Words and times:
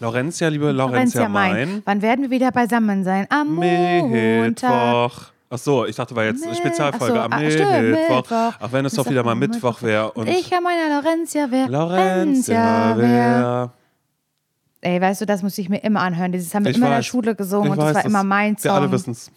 Laurentia, 0.00 0.48
liebe 0.48 0.70
Laurentia, 0.70 1.28
mein. 1.28 1.82
Wann 1.84 2.02
werden 2.02 2.22
wir 2.22 2.30
wieder 2.30 2.52
beisammen 2.52 3.02
sein? 3.02 3.26
Am 3.30 3.54
Montag. 3.54 4.70
Mittwoch. 4.70 5.32
Ach 5.50 5.58
so, 5.58 5.86
ich 5.86 5.96
dachte, 5.96 6.14
war 6.14 6.24
jetzt 6.24 6.44
eine 6.44 6.54
Spezialfolge 6.54 7.14
so, 7.14 7.20
am 7.20 7.32
ah, 7.32 7.38
Mittwoch. 7.38 7.80
Mittwoch. 7.80 8.52
Auch 8.60 8.72
wenn 8.72 8.84
es 8.84 8.92
doch 8.92 9.08
wieder 9.08 9.24
mal 9.24 9.34
Mittwoch 9.34 9.82
wäre 9.82 10.12
und 10.12 10.28
Ich 10.28 10.52
an 10.54 10.62
meiner 10.62 10.88
Laurentia 11.00 11.46
wer. 11.50 11.68
Laurentia 11.68 12.96
wäre. 12.96 13.70
Ey, 14.80 15.00
weißt 15.00 15.22
du, 15.22 15.26
das 15.26 15.42
muss 15.42 15.58
ich 15.58 15.68
mir 15.68 15.78
immer 15.78 16.00
anhören. 16.00 16.30
Dieses 16.30 16.54
haben 16.54 16.64
wir 16.64 16.70
Ich 16.70 16.76
immer 16.76 16.86
in 16.86 16.90
der 16.92 16.98
weiß. 16.98 17.06
Schule 17.06 17.34
gesungen 17.34 17.66
Ich 17.66 17.72
und 17.72 17.78
das 17.78 17.86
weiß, 17.86 17.96
war 17.96 18.04
immer 18.04 18.24
mein 18.24 18.56
Song. 18.56 18.70
Wir 18.70 18.74
alle 18.74 18.92
wissen 18.92 19.10
es. 19.10 19.32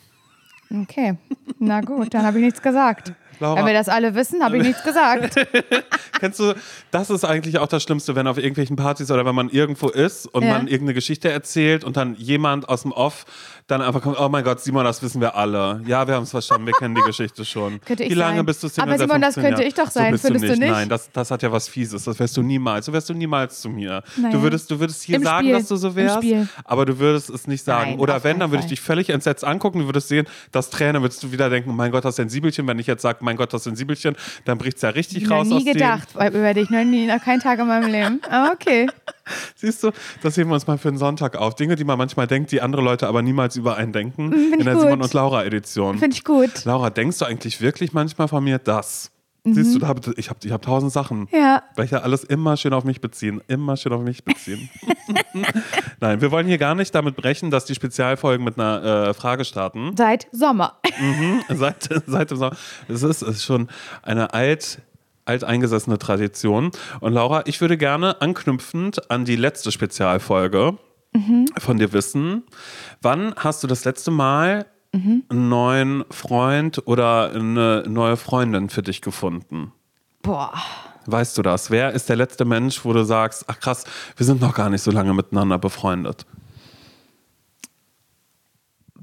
Okay, 0.83 1.17
na 1.59 1.81
gut, 1.81 2.13
dann 2.13 2.23
habe 2.23 2.37
ich 2.39 2.45
nichts 2.45 2.61
gesagt. 2.61 3.13
Laura. 3.41 3.59
Wenn 3.59 3.65
wir 3.65 3.73
das 3.73 3.89
alle 3.89 4.15
wissen, 4.15 4.43
habe 4.43 4.57
ich 4.57 4.63
nichts 4.63 4.83
gesagt. 4.83 5.35
Kennst 6.19 6.39
du, 6.39 6.53
das 6.91 7.09
ist 7.09 7.25
eigentlich 7.25 7.57
auch 7.57 7.67
das 7.67 7.83
Schlimmste, 7.83 8.15
wenn 8.15 8.27
auf 8.27 8.37
irgendwelchen 8.37 8.75
Partys 8.75 9.11
oder 9.11 9.25
wenn 9.25 9.35
man 9.35 9.49
irgendwo 9.49 9.89
ist 9.89 10.27
und 10.27 10.43
Ja. 10.43 10.53
man 10.53 10.67
irgendeine 10.67 10.93
Geschichte 10.93 11.29
erzählt 11.29 11.83
und 11.83 11.97
dann 11.97 12.15
jemand 12.15 12.69
aus 12.69 12.83
dem 12.83 12.91
Off 12.91 13.25
dann 13.67 13.81
einfach 13.81 14.01
kommt, 14.01 14.19
oh 14.19 14.27
mein 14.29 14.43
Gott, 14.43 14.59
Simon, 14.59 14.83
das 14.83 15.01
wissen 15.01 15.21
wir 15.21 15.35
alle. 15.35 15.81
Ja, 15.85 16.05
wir 16.07 16.15
haben 16.15 16.23
es 16.23 16.31
verstanden, 16.31 16.65
wir 16.67 16.73
kennen 16.73 16.93
die 16.93 17.01
Geschichte 17.01 17.45
schon. 17.45 17.79
Könnte 17.85 18.03
ich 18.03 18.09
Wie 18.09 18.13
lange 18.15 18.37
sein. 18.37 18.45
bist 18.45 18.63
du 18.63 18.67
Single? 18.67 18.89
Aber 18.93 18.99
Simon, 19.01 19.21
das 19.21 19.33
15 19.35 19.43
könnte 19.55 19.67
ich 19.67 19.73
doch 19.73 19.89
sein, 19.89 20.17
so 20.17 20.27
findest 20.27 20.43
du 20.43 20.47
du 20.47 20.53
nicht? 20.53 20.59
nicht? 20.61 20.71
Nein, 20.71 20.89
das, 20.89 21.09
das 21.11 21.31
hat 21.31 21.41
ja 21.41 21.51
was 21.51 21.67
Fieses. 21.69 22.03
Das 22.03 22.19
wärst 22.19 22.35
du 22.35 22.41
niemals. 22.41 22.85
So 22.85 22.93
wärst 22.93 23.09
du 23.09 23.13
niemals 23.13 23.61
zu 23.61 23.69
mir. 23.69 24.03
Naja. 24.17 24.33
Du, 24.35 24.41
würdest, 24.41 24.69
du 24.69 24.79
würdest 24.79 25.01
hier 25.03 25.15
Im 25.15 25.23
sagen, 25.23 25.45
Spiel. 25.47 25.53
dass 25.57 25.67
du 25.67 25.75
so 25.77 25.95
wärst, 25.95 26.19
aber 26.65 26.85
du 26.85 26.99
würdest 26.99 27.29
es 27.29 27.47
nicht 27.47 27.63
sagen. 27.63 27.91
Nein, 27.91 27.99
Oder 27.99 28.23
wenn, 28.23 28.39
dann 28.39 28.51
würde 28.51 28.63
ich 28.63 28.69
dich 28.69 28.81
völlig 28.81 29.09
entsetzt 29.09 29.43
angucken. 29.45 29.79
Du 29.79 29.85
würdest 29.85 30.09
sehen, 30.09 30.27
das 30.51 30.69
Tränen, 30.69 31.01
würdest 31.01 31.23
du 31.23 31.31
wieder 31.31 31.49
denken, 31.49 31.73
mein 31.75 31.91
Gott, 31.91 32.03
das 32.05 32.17
Sensibelchen. 32.17 32.67
Wenn 32.67 32.77
ich 32.79 32.87
jetzt 32.87 33.01
sage, 33.01 33.19
mein 33.31 33.37
Gott, 33.37 33.53
das 33.53 33.63
Sensibelchen, 33.63 34.15
dann 34.45 34.57
bricht 34.57 34.75
es 34.75 34.81
ja 34.81 34.89
richtig 34.89 35.23
Ich 35.23 35.29
habe 35.29 35.35
raus 35.35 35.47
nie 35.47 35.63
gedacht 35.63 36.09
über 36.15 36.53
dich, 36.53 36.69
noch 36.69 36.83
nie, 36.83 37.07
noch 37.07 37.23
keinen 37.23 37.39
Tag 37.39 37.59
in 37.59 37.67
meinem 37.67 37.89
Leben. 37.89 38.19
Aber 38.29 38.51
okay. 38.51 38.87
Siehst 39.55 39.83
du, 39.83 39.91
das 40.21 40.35
heben 40.35 40.49
wir 40.49 40.55
uns 40.55 40.67
mal 40.67 40.77
für 40.77 40.89
den 40.89 40.97
Sonntag 40.97 41.37
auf. 41.37 41.55
Dinge, 41.55 41.75
die 41.75 41.85
man 41.85 41.97
manchmal 41.97 42.27
denkt, 42.27 42.51
die 42.51 42.61
andere 42.61 42.81
Leute 42.81 43.07
aber 43.07 43.21
niemals 43.21 43.55
über 43.55 43.77
einen 43.77 43.93
denken. 43.93 44.31
find 44.31 44.57
in 44.57 44.65
der 44.65 44.73
gut. 44.73 44.83
Simon 44.83 45.01
und 45.01 45.13
Laura 45.13 45.45
Edition. 45.45 45.97
Finde 45.97 46.15
ich 46.15 46.25
gut. 46.25 46.65
Laura, 46.65 46.89
denkst 46.89 47.19
du 47.19 47.25
eigentlich 47.25 47.61
wirklich 47.61 47.93
manchmal 47.93 48.27
von 48.27 48.43
mir 48.43 48.57
das? 48.57 49.11
Siehst 49.43 49.73
du, 49.73 49.79
da 49.79 49.87
hab, 49.87 50.05
ich 50.19 50.29
habe 50.29 50.39
ich 50.43 50.51
hab 50.51 50.61
tausend 50.61 50.91
Sachen. 50.91 51.21
Mhm. 51.21 51.27
Ja. 51.31 51.63
Weil 51.75 51.85
ich 51.85 51.91
ja 51.91 51.99
alles 51.99 52.23
immer 52.23 52.57
schön 52.57 52.73
auf 52.73 52.83
mich 52.83 53.01
beziehen. 53.01 53.41
Immer 53.47 53.75
schön 53.75 53.91
auf 53.91 54.01
mich 54.01 54.23
beziehen. 54.23 54.69
Nein, 55.99 56.21
wir 56.21 56.31
wollen 56.31 56.45
hier 56.45 56.59
gar 56.59 56.75
nicht 56.75 56.93
damit 56.93 57.15
brechen, 57.15 57.49
dass 57.49 57.65
die 57.65 57.73
Spezialfolgen 57.73 58.43
mit 58.43 58.59
einer 58.59 59.07
äh, 59.07 59.13
Frage 59.15 59.43
starten. 59.43 59.95
Seit 59.97 60.27
Sommer. 60.31 60.79
seit, 61.49 61.89
seit 62.05 62.29
dem 62.29 62.37
Sommer. 62.37 62.55
Es 62.87 63.01
ist, 63.01 63.23
ist 63.23 63.43
schon 63.43 63.67
eine 64.03 64.33
alt, 64.35 64.79
alteingesessene 65.25 65.97
Tradition. 65.97 66.71
Und 66.99 67.13
Laura, 67.13 67.41
ich 67.45 67.61
würde 67.61 67.77
gerne 67.77 68.21
anknüpfend 68.21 69.09
an 69.09 69.25
die 69.25 69.35
letzte 69.35 69.71
Spezialfolge 69.71 70.77
von 71.57 71.77
dir 71.77 71.91
wissen, 71.91 72.43
wann 73.01 73.33
hast 73.35 73.63
du 73.63 73.67
das 73.67 73.83
letzte 73.83 74.11
Mal 74.11 74.65
einen 74.93 75.49
neuen 75.49 76.03
Freund 76.09 76.85
oder 76.85 77.31
eine 77.31 77.83
neue 77.87 78.17
Freundin 78.17 78.69
für 78.69 78.81
dich 78.81 79.01
gefunden? 79.01 79.71
Boah. 80.21 80.53
Weißt 81.05 81.37
du 81.37 81.41
das? 81.41 81.71
Wer 81.71 81.91
ist 81.91 82.09
der 82.09 82.15
letzte 82.15 82.45
Mensch, 82.45 82.83
wo 82.85 82.93
du 82.93 83.03
sagst, 83.03 83.45
ach 83.47 83.59
krass, 83.59 83.85
wir 84.17 84.25
sind 84.25 84.41
noch 84.41 84.53
gar 84.53 84.69
nicht 84.69 84.81
so 84.83 84.91
lange 84.91 85.13
miteinander 85.13 85.57
befreundet? 85.57 86.25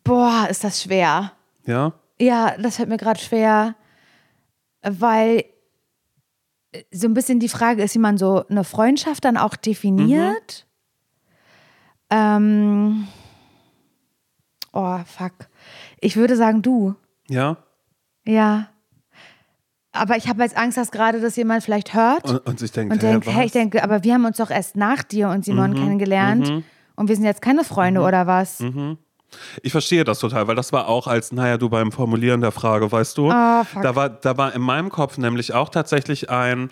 Boah, 0.05 0.47
ist 0.49 0.63
das 0.65 0.83
schwer. 0.83 1.33
Ja? 1.67 1.93
Ja, 2.21 2.57
das 2.59 2.77
fällt 2.77 2.89
mir 2.89 2.97
gerade 2.97 3.21
schwer, 3.21 3.75
weil 4.83 5.45
äh, 6.73 6.83
so 6.91 7.09
ein 7.09 7.15
bisschen 7.15 7.41
die 7.41 7.49
Frage 7.49 7.83
ist, 7.83 7.95
wie 7.95 8.01
man 8.01 8.19
so 8.19 8.47
eine 8.49 8.65
Freundschaft 8.65 9.25
dann 9.25 9.37
auch 9.37 9.57
definiert. 9.57 10.67
Ähm, 12.11 13.07
oh, 14.73 14.99
fuck. 15.05 15.49
Ich 16.01 16.17
würde 16.17 16.37
sagen, 16.37 16.63
du. 16.63 16.95
Ja? 17.29 17.57
Ja. 18.27 18.69
Aber 19.93 20.17
ich 20.17 20.29
habe 20.29 20.43
jetzt 20.43 20.57
Angst, 20.57 20.77
dass 20.77 20.91
gerade 20.91 21.21
das 21.21 21.37
jemand 21.37 21.65
vielleicht 21.65 21.95
hört 21.95 22.25
Und, 22.25 22.47
und 22.47 22.63
ich 22.63 22.71
denke, 22.73 22.93
und 22.93 23.03
denkt, 23.03 23.27
hey, 23.27 23.47
ich 23.47 23.53
denke, 23.53 23.83
aber 23.83 24.05
wir 24.05 24.15
haben 24.15 24.25
uns 24.25 24.37
doch 24.37 24.51
erst 24.51 24.77
nach 24.77 25.03
dir 25.03 25.29
und 25.29 25.45
Simon 25.45 25.75
kennengelernt 25.75 26.63
und 26.95 27.09
wir 27.09 27.17
sind 27.17 27.25
jetzt 27.25 27.43
keine 27.43 27.65
Freunde 27.65 28.03
oder 28.03 28.27
was? 28.27 28.63
Ich 29.63 29.73
verstehe 29.73 30.05
das 30.05 30.21
total, 30.21 30.47
weil 30.49 30.55
das 30.55 30.73
war 30.73 30.89
auch 30.89 31.07
als, 31.07 31.33
naja, 31.33 31.59
du 31.59 31.69
beim 31.69 31.93
Formulieren 31.93 32.41
der 32.41 32.53
Frage, 32.53 32.91
weißt 32.91 33.19
du, 33.19 33.31
fuck. 33.31 33.83
da, 33.83 33.95
war, 33.95 34.09
da 34.09 34.37
war 34.39 34.55
in 34.55 34.63
meinem 34.63 34.89
Kopf 34.89 35.19
nämlich 35.19 35.53
auch 35.53 35.69
tatsächlich 35.69 36.31
ein, 36.31 36.71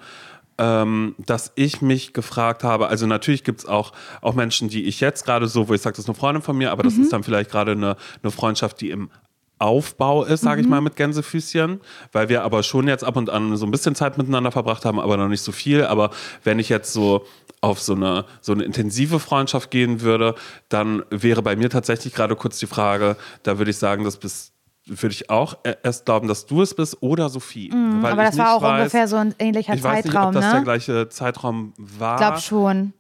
ähm, 0.59 1.15
dass 1.19 1.53
ich 1.55 1.83
mich 1.83 2.13
gefragt 2.13 2.65
habe, 2.65 2.89
also 2.89 3.07
natürlich 3.07 3.45
gibt 3.45 3.61
es 3.61 3.67
auch, 3.67 3.93
auch 4.23 4.35
Menschen, 4.35 4.69
die 4.69 4.85
ich 4.85 5.01
jetzt 5.01 5.25
gerade 5.25 5.49
so, 5.49 5.69
wo 5.69 5.75
ich 5.75 5.83
sage, 5.83 5.95
das 5.97 6.05
ist 6.05 6.09
eine 6.09 6.17
Freundin 6.19 6.43
von 6.43 6.57
mir, 6.57 6.73
aber 6.73 6.83
das 6.83 6.95
Mhm. 6.95 7.03
ist 7.03 7.13
dann 7.13 7.23
vielleicht 7.25 7.51
gerade 7.51 7.73
eine, 7.73 7.97
eine 8.23 8.31
Freundschaft, 8.33 8.81
die 8.81 8.91
im 8.91 9.11
Aufbau 9.59 10.25
ist, 10.25 10.43
sage 10.43 10.61
Mhm. 10.61 10.65
ich 10.67 10.71
mal, 10.71 10.81
mit 10.83 10.97
Gänsefüßchen, 10.97 11.81
weil 12.13 12.29
wir 12.29 12.43
aber 12.45 12.63
schon 12.63 12.89
jetzt 12.89 13.05
ab 13.05 13.17
und 13.17 13.31
an 13.31 13.57
so 13.57 13.65
ein 13.67 13.71
bisschen 13.71 13.95
Zeit 13.95 14.19
miteinander 14.19 14.53
verbracht 14.53 14.85
haben, 14.85 15.01
aber 15.01 15.17
noch 15.17 15.29
nicht 15.29 15.41
so 15.41 15.51
viel. 15.53 15.85
Aber 15.85 16.11
wenn 16.45 16.59
ich 16.59 16.69
jetzt 16.69 16.93
so 16.93 17.25
auf 17.63 17.81
so 17.81 17.95
eine, 17.95 18.27
so 18.43 18.53
eine 18.53 18.65
intensive 18.65 19.19
Freundschaft 19.19 19.71
gehen 19.71 20.03
würde, 20.03 20.35
dann 20.69 21.05
wäre 21.11 21.41
bei 21.43 21.57
mir 21.57 21.71
tatsächlich 21.71 22.13
gerade 22.13 22.37
kurz 22.37 22.59
die 22.59 22.67
Frage, 22.67 23.17
da 23.45 23.57
würde 23.57 23.71
ich 23.71 23.79
sagen, 23.79 24.05
das 24.05 24.19
bist 24.19 24.53
würde 24.87 25.13
ich 25.15 25.31
auch 25.31 25.59
e- 25.65 25.75
erst 25.83 26.05
glauben, 26.07 26.29
dass 26.29 26.47
du 26.47 26.63
es 26.63 26.75
bist 26.75 26.99
oder 27.03 27.29
Sophie. 27.29 27.71
Weil 27.71 27.79
Mhm, 27.79 28.05
Aber 28.05 28.23
ich 28.23 28.29
das 28.31 28.39
war 28.39 28.57
auch 28.57 28.63
weiß, 28.63 28.81
ungefähr 28.81 29.09
so 29.09 29.17
ein 29.17 29.35
ähnlicher 29.39 29.75
Ich 29.75 29.83
weiß 29.83 30.05
nicht, 30.05 30.15
Zeitraum, 30.15 30.29
ob 30.29 30.33
das 30.35 30.51
der 30.51 30.59
ne? 30.61 30.65
gleiche 30.65 31.09
Zeitraum 31.09 31.73
war. 31.77 32.15
Ich 32.17 32.21
glaube 32.21 32.39
schon. 32.41 32.93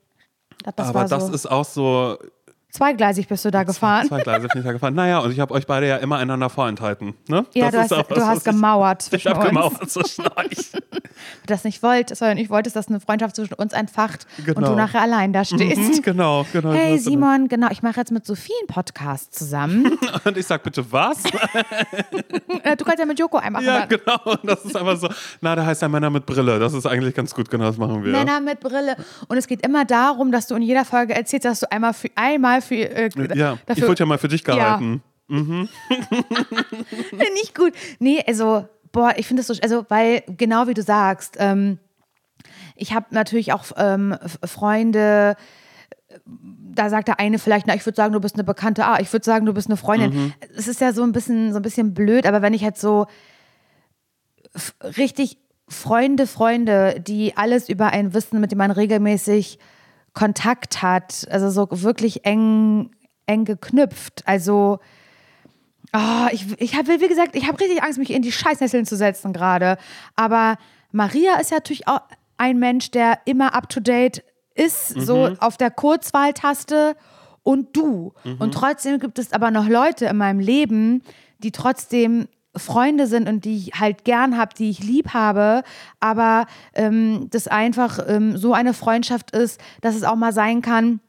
Ich 0.50 0.58
glaub, 0.64 0.76
das 0.76 0.88
aber 0.88 0.98
war 1.00 1.08
das 1.08 1.26
so. 1.28 1.32
ist 1.32 1.47
auch 1.50 1.64
so, 1.64 2.19
Zweigleisig 2.76 3.26
bist 3.28 3.44
du 3.44 3.50
da 3.50 3.62
gefahren. 3.62 4.06
zwei 4.06 4.22
Gleise 4.22 4.48
bin 4.48 4.60
ich 4.60 4.66
da 4.66 4.72
gefahren. 4.72 4.94
Naja, 4.94 5.19
und 5.20 5.31
ich 5.32 5.41
habe 5.41 5.53
euch 5.54 5.66
beide 5.66 5.88
ja 5.88 5.97
immer 5.97 6.16
einander 6.19 6.50
vorenthalten. 6.50 7.14
Ne? 7.28 7.47
Ja, 7.54 7.70
Das 7.70 7.88
du 7.88 7.94
ist 7.94 8.00
hast, 8.00 8.10
auch 8.12 8.14
du 8.16 8.26
hast 8.26 8.38
ich- 8.38 8.44
gemauert 8.44 9.03
Ich 9.03 9.09
zwischen 9.10 9.31
habe 9.34 9.47
gemauert 9.48 9.91
zwischen 9.91 10.25
euch. 10.37 10.72
Du 11.42 11.47
das 11.47 11.65
nicht 11.65 11.82
wolltest, 11.82 12.19
sondern 12.19 12.36
ich 12.36 12.50
wolltest, 12.50 12.76
dass 12.76 12.88
eine 12.88 13.00
Freundschaft 13.00 13.36
zwischen 13.36 13.54
uns 13.54 13.72
entfacht 13.72 14.26
und 14.36 14.44
Genau. 14.44 14.69
du 14.70 14.75
nachher 14.76 15.00
allein 15.00 15.32
da 15.32 15.47
stehst. 15.47 15.78
Mhm, 15.78 16.03
genau, 16.03 16.44
genau. 16.53 16.72
Hey 16.72 16.97
Ich 16.97 17.04
Simon, 17.04 17.48
genau, 17.48 17.69
ich 17.70 17.82
mache 17.82 17.97
jetzt 18.00 18.12
mit 18.12 18.26
Sophie 18.26 18.53
einen 18.60 18.66
Podcast 18.69 19.34
zusammen. 19.34 19.98
Und 20.25 20.36
ich 20.36 20.47
sag 20.47 20.62
bitte 20.62 20.84
was? 20.92 21.25
Äh, 22.62 22.76
du 22.76 22.84
kannst 22.84 22.98
ja 22.98 23.06
mit 23.06 23.19
Joko 23.19 23.38
einmal 23.38 23.65
ja, 23.65 23.78
machen. 23.81 23.88
genau. 23.88 24.19
Und 24.25 24.41
das 24.44 24.65
ist 24.65 24.76
einfach 24.76 24.97
so. 24.98 25.09
Na, 25.41 25.54
der 25.54 25.65
heißt 25.65 25.81
ja 25.82 25.88
Männer 25.88 26.10
mit 26.10 26.26
Brille. 26.26 26.59
Das 26.59 26.75
ist 26.75 26.84
eigentlich 26.86 27.15
ganz 27.15 27.34
gut. 27.34 27.50
Genau, 27.50 27.65
das 27.65 27.76
machen 27.78 28.04
wir. 28.04 28.12
Männer 28.12 28.41
mit 28.41 28.60
Brille. 28.60 28.97
Und 29.28 29.36
es 29.38 29.47
geht 29.47 29.65
immer 29.65 29.84
darum, 29.86 30.32
dass 30.32 30.47
du 30.48 30.54
in 30.56 30.62
jeder 30.62 30.84
Folge 30.84 31.15
erzählst, 31.15 31.44
dass 31.47 31.60
du 31.60 31.72
einmal 31.72 31.94
für, 31.94 32.09
einmal 32.15 32.60
für 32.60 32.66
äh, 32.75 33.10
Ja, 33.34 33.54
ich 33.54 33.60
dafür 33.66 33.88
wurde 33.88 34.00
ja 34.00 34.06
mal 34.06 34.19
für 34.19 34.28
dich 34.28 34.44
gehalten. 34.44 35.03
Finde 35.28 35.69
ich 37.43 37.54
gut. 37.54 37.72
Nee, 37.99 38.22
also, 38.27 38.66
boah, 38.93 39.15
ich 39.16 39.27
finde 39.27 39.43
das 39.43 39.49
so, 39.49 39.60
also, 39.62 39.84
weil, 39.88 40.22
genau 40.28 40.66
wie 40.69 40.75
du 40.75 40.82
sagst, 40.82 41.37
ähm, 41.38 41.78
ich 42.77 42.93
habe 42.94 43.06
natürlich 43.10 43.53
auch 43.53 43.65
ähm, 43.77 44.16
Freunde, 44.44 45.37
da 46.27 46.91
sagt 46.91 47.09
der 47.09 47.19
eine 47.21 47.38
vielleicht, 47.38 47.66
na, 47.66 47.75
ich 47.75 47.84
würde 47.87 47.97
sagen, 47.97 48.12
du 48.12 48.21
bist 48.21 48.34
eine 48.37 48.44
Bekannte, 48.44 48.84
ah, 48.87 48.98
ich 49.00 49.12
würde 49.12 49.25
sagen, 49.25 49.47
du 49.47 49.53
bist 49.54 49.69
eine 49.69 49.77
Freundin. 49.77 50.33
Es 50.56 50.69
ist 50.69 50.81
ja 50.81 50.93
so 50.93 51.03
ein 51.03 51.12
bisschen, 51.12 51.53
so 51.53 51.59
ein 51.59 51.62
bisschen 51.62 51.94
blöd, 51.94 52.27
aber 52.27 52.43
wenn 52.43 52.54
ich 52.54 52.62
jetzt 52.62 52.81
so 52.81 53.06
f- 54.54 54.75
richtig 54.97 55.38
Freunde, 55.69 56.27
Freunde, 56.27 57.00
die 57.00 57.37
alles 57.37 57.69
über 57.69 57.88
einen 57.88 58.15
wissen, 58.15 58.41
mit 58.41 58.53
dem 58.53 58.59
man 58.59 58.71
regelmäßig 58.71 59.59
Kontakt 60.16 60.82
hat, 60.82 61.28
also 61.31 61.50
so 61.50 61.69
wirklich 61.71 62.25
eng, 62.25 62.91
eng 63.27 63.44
geknüpft, 63.44 64.22
also 64.27 64.81
Oh, 65.93 66.27
ich, 66.32 66.44
ich 66.60 66.75
habe, 66.77 67.00
wie 67.00 67.09
gesagt, 67.09 67.37
ich 67.37 67.47
habe 67.47 67.59
richtig 67.60 67.82
Angst, 67.82 67.99
mich 67.99 68.10
in 68.10 68.21
die 68.21 68.32
Scheißnesseln 68.32 68.84
zu 68.84 68.97
setzen 68.97 69.32
gerade. 69.32 69.78
Aber 70.15 70.56
Maria 70.91 71.38
ist 71.41 71.53
ja 71.53 71.59
natürlich 71.59 71.87
auch 71.87 72.00
ein 72.37 72.59
Mensch, 72.59 72.91
der 72.91 73.21
immer 73.25 73.54
up 73.54 73.69
to 73.69 73.81
date 73.81 74.22
ist, 74.54 74.88
so 74.88 75.31
auf 75.38 75.56
der 75.56 75.71
Kurzwahltaste 75.71 76.97
und 77.44 77.77
du. 77.77 78.13
Und 78.39 78.53
trotzdem 78.53 78.98
gibt 78.98 79.18
es 79.18 79.33
aber 79.33 79.51
noch 79.51 79.68
Leute 79.68 80.07
in 80.07 80.16
meinem 80.16 80.41
Leben, 80.41 81.03
die 81.39 81.53
trotzdem 81.53 82.28
Freunde 82.56 83.06
sind 83.06 83.28
und 83.28 83.44
die 83.44 83.56
ich 83.56 83.80
halt 83.80 84.04
gern 84.04 84.36
habe, 84.36 84.54
die 84.54 84.70
ich 84.70 84.80
lieb 84.80 85.14
habe, 85.14 85.62
aber 86.00 86.47
ähm, 86.74 87.28
das 87.30 87.48
einfach 87.48 87.98
ähm, 88.06 88.36
so 88.36 88.53
eine 88.53 88.74
Freundschaft 88.74 89.30
ist, 89.30 89.60
dass 89.80 89.94
es 89.94 90.04
auch 90.04 90.16
mal 90.16 90.32
sein 90.32 90.62
kann, 90.62 91.00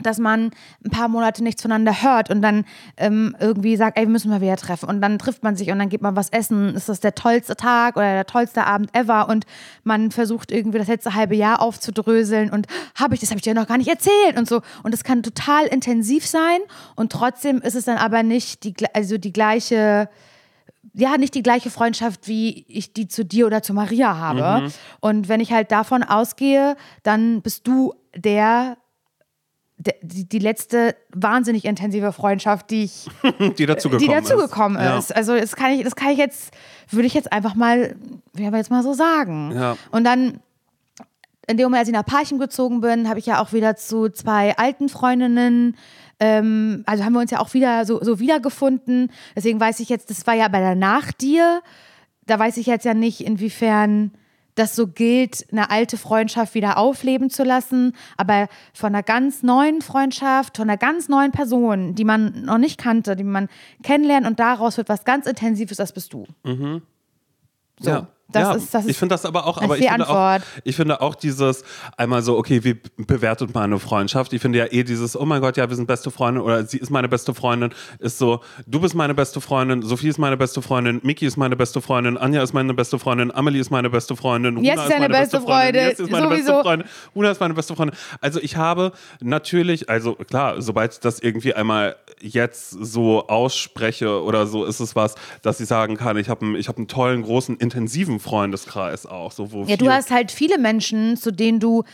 dass 0.00 0.18
man 0.18 0.50
ein 0.84 0.90
paar 0.90 1.08
Monate 1.08 1.42
nichts 1.42 1.62
voneinander 1.62 2.02
hört 2.02 2.30
und 2.30 2.42
dann 2.42 2.64
ähm, 2.96 3.36
irgendwie 3.40 3.76
sagt, 3.76 3.98
ey, 3.98 4.04
wir 4.04 4.12
müssen 4.12 4.30
mal 4.30 4.40
wieder 4.40 4.56
treffen. 4.56 4.88
Und 4.88 5.00
dann 5.00 5.18
trifft 5.18 5.42
man 5.42 5.56
sich 5.56 5.70
und 5.70 5.78
dann 5.78 5.88
geht 5.88 6.02
man 6.02 6.16
was 6.16 6.30
essen. 6.30 6.74
Ist 6.74 6.88
das 6.88 7.00
der 7.00 7.14
tollste 7.14 7.56
Tag 7.56 7.96
oder 7.96 8.12
der 8.12 8.26
tollste 8.26 8.64
Abend 8.64 8.94
ever? 8.94 9.28
Und 9.28 9.44
man 9.84 10.10
versucht 10.10 10.52
irgendwie 10.52 10.78
das 10.78 10.88
letzte 10.88 11.14
halbe 11.14 11.34
Jahr 11.34 11.60
aufzudröseln 11.60 12.50
und 12.50 12.66
habe 12.94 13.14
ich, 13.14 13.20
das 13.20 13.30
habe 13.30 13.38
ich 13.38 13.44
dir 13.44 13.54
noch 13.54 13.66
gar 13.66 13.78
nicht 13.78 13.88
erzählt 13.88 14.36
und 14.36 14.48
so. 14.48 14.62
Und 14.82 14.92
das 14.92 15.04
kann 15.04 15.22
total 15.22 15.66
intensiv 15.66 16.26
sein 16.26 16.60
und 16.94 17.12
trotzdem 17.12 17.60
ist 17.60 17.74
es 17.74 17.84
dann 17.84 17.98
aber 17.98 18.22
nicht 18.22 18.64
die, 18.64 18.74
also 18.94 19.18
die 19.18 19.32
gleiche, 19.32 20.08
ja, 20.94 21.16
nicht 21.18 21.34
die 21.34 21.42
gleiche 21.42 21.70
Freundschaft, 21.70 22.28
wie 22.28 22.64
ich 22.68 22.92
die 22.92 23.08
zu 23.08 23.24
dir 23.24 23.46
oder 23.46 23.62
zu 23.62 23.72
Maria 23.74 24.16
habe. 24.16 24.70
Und 25.00 25.28
wenn 25.28 25.40
ich 25.40 25.52
halt 25.52 25.70
davon 25.70 26.02
ausgehe, 26.02 26.76
dann 27.02 27.42
bist 27.42 27.66
du 27.66 27.94
der 28.16 28.76
de- 29.76 29.94
die, 30.02 30.28
die 30.28 30.38
letzte 30.38 30.96
wahnsinnig 31.10 31.64
intensive 31.64 32.12
Freundschaft, 32.12 32.70
die 32.70 32.84
ich 32.84 33.06
die 33.58 33.66
dazugekommen 33.66 34.06
die 34.08 34.12
dazugekommen 34.12 34.78
ist. 34.98 35.10
ist. 35.10 35.16
Also 35.16 35.36
das 35.36 35.54
kann 35.56 35.72
ich, 35.72 35.84
das 35.84 35.94
kann 35.94 36.10
ich 36.10 36.18
jetzt, 36.18 36.52
würde 36.90 37.06
ich 37.06 37.14
jetzt 37.14 37.32
einfach 37.32 37.54
mal, 37.54 37.96
werden 38.32 38.52
wir 38.52 38.56
jetzt 38.58 38.70
mal 38.70 38.82
so 38.82 38.92
sagen. 38.94 39.52
Ja. 39.54 39.76
Und 39.90 40.04
dann, 40.04 40.40
in 41.46 41.56
dem 41.56 41.64
Moment, 41.64 41.80
als 41.80 41.88
ich 41.88 41.94
nach 41.94 42.04
Parchim 42.04 42.38
gezogen 42.38 42.80
bin, 42.80 43.08
habe 43.08 43.18
ich 43.18 43.26
ja 43.26 43.40
auch 43.40 43.52
wieder 43.52 43.76
zu 43.76 44.08
zwei 44.10 44.56
alten 44.56 44.88
Freundinnen, 44.88 45.76
ähm, 46.20 46.82
also 46.86 47.04
haben 47.04 47.12
wir 47.12 47.20
uns 47.20 47.30
ja 47.30 47.40
auch 47.40 47.54
wieder 47.54 47.84
so, 47.84 48.02
so 48.02 48.18
wiedergefunden. 48.20 49.10
Deswegen 49.36 49.60
weiß 49.60 49.80
ich 49.80 49.88
jetzt, 49.88 50.10
das 50.10 50.26
war 50.26 50.34
ja 50.34 50.48
bei 50.48 50.60
der 50.60 50.74
Nach 50.74 51.12
dir, 51.12 51.62
da 52.26 52.38
weiß 52.38 52.56
ich 52.56 52.66
jetzt 52.66 52.84
ja 52.84 52.94
nicht, 52.94 53.20
inwiefern 53.20 54.12
das 54.58 54.74
so 54.74 54.88
gilt, 54.88 55.46
eine 55.52 55.70
alte 55.70 55.96
Freundschaft 55.96 56.54
wieder 56.54 56.78
aufleben 56.78 57.30
zu 57.30 57.44
lassen, 57.44 57.94
aber 58.16 58.48
von 58.74 58.88
einer 58.88 59.04
ganz 59.04 59.44
neuen 59.44 59.82
Freundschaft, 59.82 60.56
von 60.56 60.68
einer 60.68 60.76
ganz 60.76 61.08
neuen 61.08 61.30
Person, 61.30 61.94
die 61.94 62.04
man 62.04 62.44
noch 62.44 62.58
nicht 62.58 62.78
kannte, 62.78 63.14
die 63.14 63.24
man 63.24 63.48
kennenlernt 63.84 64.26
und 64.26 64.40
daraus 64.40 64.76
wird 64.76 64.88
was 64.88 65.04
ganz 65.04 65.26
Intensives, 65.26 65.76
das 65.76 65.92
bist 65.92 66.12
du. 66.12 66.26
So, 67.78 67.90
ja. 67.90 68.08
Das 68.30 68.42
ja, 68.42 68.52
ist, 68.52 68.74
das 68.74 68.84
ist 68.84 68.90
ich 68.90 68.98
finde 68.98 69.14
das 69.14 69.24
aber 69.24 69.46
auch, 69.46 69.56
aber 69.56 69.74
ist 69.74 69.80
ich 69.80 69.86
die 69.86 69.90
finde 69.90 70.06
auch, 70.06 70.14
Antwort. 70.14 70.42
ich 70.64 70.76
finde 70.76 71.00
auch 71.00 71.14
dieses 71.14 71.64
einmal 71.96 72.20
so, 72.20 72.36
okay, 72.36 72.62
wie 72.62 72.74
bewertet 72.98 73.54
man 73.54 73.64
eine 73.64 73.78
Freundschaft? 73.78 74.34
Ich 74.34 74.42
finde 74.42 74.58
ja 74.58 74.66
eh 74.70 74.84
dieses, 74.84 75.18
oh 75.18 75.24
mein 75.24 75.40
Gott, 75.40 75.56
ja, 75.56 75.66
wir 75.66 75.74
sind 75.74 75.86
beste 75.86 76.10
Freundin 76.10 76.42
oder 76.42 76.62
sie 76.66 76.76
ist 76.76 76.90
meine 76.90 77.08
beste 77.08 77.32
Freundin, 77.32 77.70
ist 78.00 78.18
so, 78.18 78.40
du 78.66 78.80
bist 78.80 78.94
meine 78.94 79.14
beste 79.14 79.40
Freundin, 79.40 79.80
Sophie 79.80 80.08
ist 80.08 80.18
meine 80.18 80.36
beste 80.36 80.60
Freundin, 80.60 81.00
Miki 81.02 81.24
ist 81.24 81.38
meine 81.38 81.56
beste 81.56 81.80
Freundin, 81.80 82.18
Anja 82.18 82.42
ist 82.42 82.52
meine 82.52 82.74
beste 82.74 82.98
Freundin, 82.98 83.34
Amelie 83.34 83.60
ist 83.60 83.70
meine 83.70 83.88
beste 83.88 84.14
Freundin, 84.14 84.56
Runa 84.56 84.68
Jetzt 84.68 84.82
ist 84.82 84.90
deine 84.90 85.00
meine 85.08 85.20
beste 85.20 85.40
Freundin, 85.40 85.74
Jetzt 85.86 86.00
ist 86.00 86.10
meine 86.10 86.28
sowieso. 86.28 86.46
beste 86.52 86.62
Freundin, 86.62 86.88
Runa 87.14 87.30
ist 87.30 87.40
meine 87.40 87.54
beste 87.54 87.76
Freundin. 87.76 87.96
Also 88.20 88.40
ich 88.42 88.56
habe 88.56 88.92
natürlich, 89.22 89.88
also 89.88 90.14
klar, 90.14 90.60
sobald 90.60 90.92
ich 90.92 91.00
das 91.00 91.18
irgendwie 91.20 91.54
einmal 91.54 91.96
jetzt 92.20 92.70
so 92.70 93.26
ausspreche 93.26 94.22
oder 94.22 94.46
so, 94.46 94.66
ist 94.66 94.80
es 94.80 94.94
was, 94.94 95.14
dass 95.40 95.60
ich 95.60 95.68
sagen 95.68 95.96
kann, 95.96 96.18
ich 96.18 96.28
habe 96.28 96.44
einen, 96.44 96.56
ich 96.56 96.68
habe 96.68 96.76
einen 96.76 96.88
tollen, 96.88 97.22
großen, 97.22 97.56
intensiven 97.56 98.17
Freundeskreis 98.20 99.06
auch. 99.06 99.32
So, 99.32 99.52
wo 99.52 99.64
Ja, 99.64 99.76
du 99.76 99.88
hast 99.90 100.10
halt 100.10 100.30
viele 100.30 100.58
Menschen, 100.58 101.16
zu 101.16 101.30
denen 101.32 101.60
du 101.60 101.84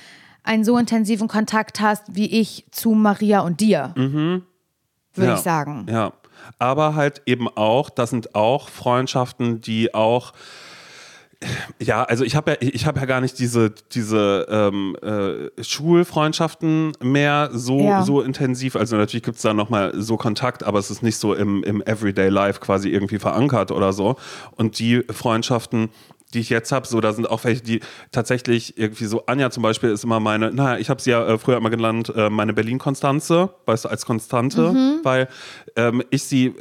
einen 0.42 0.64
so 0.64 0.76
intensiven 0.78 1.28
Kontakt 1.28 1.80
hast, 1.80 2.02
wie 2.14 2.40
ich 2.40 2.66
zu 2.70 2.90
Maria 2.90 3.40
und 3.40 3.60
dir. 3.60 3.92
Würde 3.96 4.42
ja, 5.16 5.34
ich 5.34 5.40
sagen. 5.40 5.86
Ja, 5.88 6.12
aber 6.58 6.94
halt 6.94 7.22
eben 7.26 7.48
auch, 7.48 7.88
das 7.90 8.10
sind 8.10 8.34
auch 8.34 8.68
Freundschaften, 8.68 9.60
die 9.60 9.94
auch 9.94 10.32
ja, 11.78 12.04
also 12.04 12.24
ich 12.24 12.36
habe 12.36 12.52
ja, 12.52 12.56
ich 12.60 12.86
habe 12.86 13.00
ja 13.00 13.06
gar 13.06 13.20
nicht 13.20 13.38
diese, 13.38 13.70
diese 13.92 14.46
ähm, 14.48 14.96
äh, 15.02 15.62
Schulfreundschaften 15.62 16.92
mehr 17.02 17.50
so, 17.52 17.80
Ja. 17.80 18.02
so 18.02 18.20
intensiv. 18.22 18.76
Also 18.76 18.96
natürlich 18.96 19.24
gibt 19.24 19.36
es 19.36 19.42
da 19.42 19.52
nochmal 19.54 19.92
so 19.94 20.16
Kontakt, 20.16 20.62
aber 20.62 20.78
es 20.78 20.90
ist 20.90 21.02
nicht 21.02 21.16
so 21.16 21.34
im, 21.34 21.62
im 21.64 21.82
Everyday 21.82 22.28
Life 22.28 22.60
quasi 22.60 22.88
irgendwie 22.88 23.18
verankert 23.18 23.70
oder 23.70 23.92
so. 23.92 24.16
Und 24.56 24.78
die 24.78 25.02
Freundschaften, 25.10 25.90
die 26.34 26.40
ich 26.40 26.50
jetzt 26.50 26.72
habe, 26.72 26.86
so 26.86 27.00
da 27.00 27.12
sind 27.12 27.30
auch 27.30 27.44
welche, 27.44 27.62
die 27.62 27.80
tatsächlich 28.12 28.76
irgendwie 28.78 29.06
so, 29.06 29.24
Anja 29.26 29.50
zum 29.50 29.62
Beispiel 29.62 29.90
ist 29.90 30.04
immer 30.04 30.20
meine, 30.20 30.52
naja, 30.52 30.78
ich 30.78 30.90
habe 30.90 31.00
sie 31.00 31.10
ja 31.10 31.24
äh, 31.26 31.38
früher 31.38 31.56
immer 31.56 31.70
genannt, 31.70 32.12
äh, 32.14 32.28
meine 32.28 32.52
Berlin-Konstanze, 32.52 33.50
weißt 33.66 33.84
du, 33.86 33.88
als 33.88 34.04
Konstante, 34.04 34.72
Mhm. 34.72 35.00
weil 35.02 35.28
ähm, 35.76 36.02
ich 36.10 36.24
sie 36.24 36.54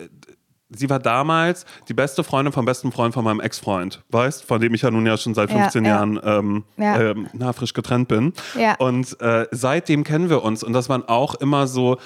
sie 0.76 0.90
war 0.90 0.98
damals 0.98 1.68
die 1.88 1.94
beste 1.94 2.24
Freundin 2.24 2.52
vom 2.52 2.66
besten 2.66 2.92
Freund 2.92 3.14
von 3.14 3.24
meinem 3.24 3.40
Ex-Freund, 3.42 4.02
weißt, 4.10 4.44
von 4.44 4.60
dem 4.60 4.74
ich 4.74 4.82
ja 4.82 4.90
nun 4.90 5.06
ja 5.06 5.18
schon 5.18 5.36
seit 5.36 5.52
Ja, 5.52 5.58
15 5.60 5.86
ja. 5.86 5.92
Jahren 5.92 6.20
ähm, 6.24 6.64
Ja. 6.78 7.00
ähm, 7.00 7.28
na, 7.34 7.54
frisch 7.54 7.74
getrennt 7.76 8.08
bin. 8.08 8.34
Ja. 8.58 8.74
Und 8.80 9.20
äh, 9.22 9.46
seitdem 9.52 10.04
kennen 10.04 10.32
wir 10.32 10.42
uns 10.44 10.64
und 10.64 10.74
das 10.74 10.90
waren 10.90 11.08
auch 11.08 11.36
immer 11.36 11.68
so 11.68 11.98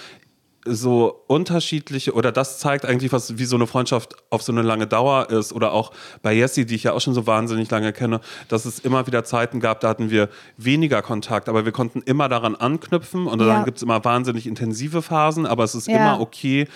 so 0.69 1.23
unterschiedliche 1.27 2.13
oder 2.13 2.31
das 2.31 2.59
zeigt 2.59 2.85
eigentlich, 2.85 3.11
was 3.11 3.37
wie 3.37 3.45
so 3.45 3.55
eine 3.55 3.67
Freundschaft 3.67 4.15
auf 4.29 4.41
so 4.43 4.51
eine 4.51 4.61
lange 4.61 4.87
Dauer 4.87 5.29
ist 5.29 5.53
oder 5.53 5.71
auch 5.71 5.91
bei 6.21 6.33
Jessie, 6.33 6.65
die 6.65 6.75
ich 6.75 6.83
ja 6.83 6.93
auch 6.93 7.01
schon 7.01 7.13
so 7.13 7.25
wahnsinnig 7.27 7.69
lange 7.71 7.93
kenne, 7.93 8.19
dass 8.47 8.65
es 8.65 8.79
immer 8.79 9.07
wieder 9.07 9.23
Zeiten 9.23 9.59
gab, 9.59 9.79
da 9.81 9.89
hatten 9.89 10.09
wir 10.09 10.29
weniger 10.57 11.01
Kontakt, 11.01 11.49
aber 11.49 11.65
wir 11.65 11.71
konnten 11.71 12.01
immer 12.01 12.29
daran 12.29 12.55
anknüpfen 12.55 13.27
und 13.27 13.39
dann 13.39 13.47
Ja. 13.47 13.63
gibt 13.63 13.77
es 13.77 13.83
immer 13.83 14.03
wahnsinnig 14.03 14.47
intensive 14.47 15.01
Phasen, 15.01 15.45
aber 15.45 15.63
es 15.63 15.75
ist 15.75 15.87
Ja. 15.87 15.95
immer 15.97 16.19
okay, 16.21 16.67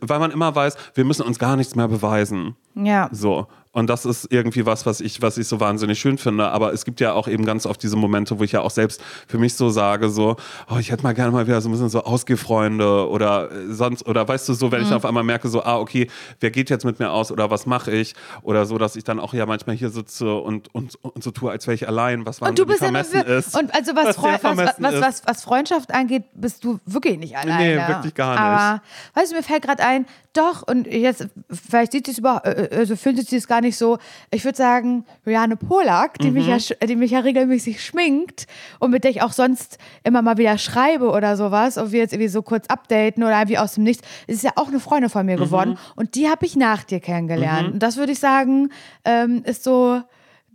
weil 0.00 0.18
man 0.18 0.30
immer 0.30 0.54
weiß, 0.54 0.76
wir 0.94 1.04
müssen 1.04 1.22
uns 1.22 1.38
gar 1.38 1.56
nichts 1.56 1.74
mehr 1.74 1.88
beweisen. 1.88 2.56
Ja. 2.74 3.08
So. 3.12 3.46
Und 3.72 3.88
das 3.88 4.04
ist 4.06 4.26
irgendwie 4.30 4.66
was, 4.66 4.86
was 4.86 5.00
ich, 5.00 5.20
was 5.22 5.38
ich 5.38 5.46
so 5.46 5.60
wahnsinnig 5.60 5.98
schön 5.98 6.18
finde. 6.18 6.48
Aber 6.48 6.72
es 6.72 6.84
gibt 6.84 7.00
ja 7.00 7.12
auch 7.12 7.28
eben 7.28 7.44
ganz 7.44 7.66
oft 7.66 7.82
diese 7.82 7.96
Momente, 7.96 8.38
wo 8.38 8.44
ich 8.44 8.52
ja 8.52 8.60
auch 8.60 8.70
selbst 8.70 9.02
für 9.26 9.38
mich 9.38 9.54
so 9.54 9.70
sage, 9.70 10.08
so, 10.08 10.36
oh, 10.70 10.78
ich 10.78 10.90
hätte 10.90 11.02
mal 11.02 11.14
gerne 11.14 11.32
mal 11.32 11.46
wieder 11.46 11.60
so 11.60 11.68
ein 11.68 11.72
bisschen 11.72 11.88
so 11.90 12.02
Ausgehfreunde 12.02 13.08
oder 13.08 13.50
äh, 13.52 13.72
sonst, 13.72 14.06
oder 14.06 14.26
weißt 14.26 14.48
du, 14.48 14.54
so, 14.54 14.72
wenn 14.72 14.82
ich 14.82 14.88
dann 14.88 14.96
auf 14.96 15.04
einmal 15.04 15.24
merke, 15.24 15.48
so, 15.48 15.62
ah, 15.62 15.78
okay, 15.78 16.08
wer 16.40 16.50
geht 16.50 16.70
jetzt 16.70 16.84
mit 16.84 16.98
mir 16.98 17.10
aus 17.10 17.30
oder 17.30 17.50
was 17.50 17.66
mache 17.66 17.90
ich? 17.92 18.14
Oder 18.42 18.66
so, 18.66 18.78
dass 18.78 18.96
ich 18.96 19.04
dann 19.04 19.20
auch 19.20 19.34
ja 19.34 19.46
manchmal 19.46 19.76
hier 19.76 19.90
sitze 19.90 20.34
und, 20.34 20.74
und, 20.74 20.96
und 21.02 21.22
so 21.22 21.30
tue, 21.30 21.50
als 21.50 21.66
wäre 21.66 21.74
ich 21.74 21.86
allein, 21.86 22.26
was 22.26 22.40
Und 22.40 22.58
du 22.58 22.66
bist 22.66 22.80
ja 22.80 22.86
vermessen 22.86 23.22
nur, 23.26 23.26
ist. 23.26 23.56
und 23.58 23.74
also 23.74 23.94
was, 23.94 24.18
was 24.18 24.42
was, 24.42 25.02
was, 25.02 25.22
was, 25.26 25.44
Freundschaft 25.44 25.92
angeht, 25.92 26.24
bist 26.34 26.64
du 26.64 26.80
wirklich 26.84 27.18
nicht 27.18 27.36
alleine. 27.36 27.88
wirklich 27.88 28.14
gar 28.14 28.32
nicht. 28.32 28.40
Aber 28.40 28.82
weißt 29.14 29.32
du, 29.32 29.36
mir 29.36 29.42
fällt 29.42 29.62
gerade 29.62 29.82
ein, 29.82 30.06
doch 30.38 30.62
und 30.66 30.86
jetzt 30.86 31.28
vielleicht 31.50 31.92
sieht 31.92 32.06
sie 32.06 32.12
es 32.12 32.18
über, 32.18 32.40
äh, 32.44 32.68
also 32.76 32.96
fühlt 32.96 33.18
sie 33.28 33.36
es 33.36 33.46
gar 33.46 33.60
nicht 33.60 33.76
so. 33.76 33.98
Ich 34.30 34.44
würde 34.44 34.56
sagen, 34.56 35.04
Juliane 35.26 35.56
Polak, 35.56 36.18
die 36.20 36.30
mich 36.30 36.44
Mhm. 36.44 36.50
ja, 36.50 36.56
sch- 36.56 36.86
die 36.86 36.96
mich 36.96 37.10
ja 37.10 37.18
regelmäßig 37.20 37.84
schminkt 37.84 38.46
und 38.78 38.90
mit 38.90 39.04
der 39.04 39.10
ich 39.10 39.20
auch 39.22 39.32
sonst 39.32 39.78
immer 40.04 40.22
mal 40.22 40.38
wieder 40.38 40.56
schreibe 40.58 41.10
oder 41.10 41.36
sowas 41.36 41.76
und 41.76 41.92
wir 41.92 42.00
jetzt 42.00 42.12
irgendwie 42.14 42.28
so 42.28 42.42
kurz 42.42 42.66
updaten 42.68 43.22
oder 43.22 43.36
irgendwie 43.36 43.58
aus 43.58 43.74
dem 43.74 43.84
Nichts, 43.84 44.06
ist 44.26 44.42
ja 44.42 44.52
auch 44.56 44.68
eine 44.68 44.80
Freundin 44.80 45.10
von 45.10 45.26
mir 45.26 45.36
Mhm. 45.36 45.42
geworden 45.42 45.78
und 45.96 46.14
die 46.14 46.28
habe 46.28 46.46
ich 46.46 46.56
nach 46.56 46.84
dir 46.84 47.00
kennengelernt. 47.00 47.72
Und 47.74 47.78
das 47.82 47.96
würde 47.96 48.12
ich 48.12 48.18
sagen, 48.20 48.70
ähm, 49.04 49.42
ist 49.44 49.64
so 49.64 50.00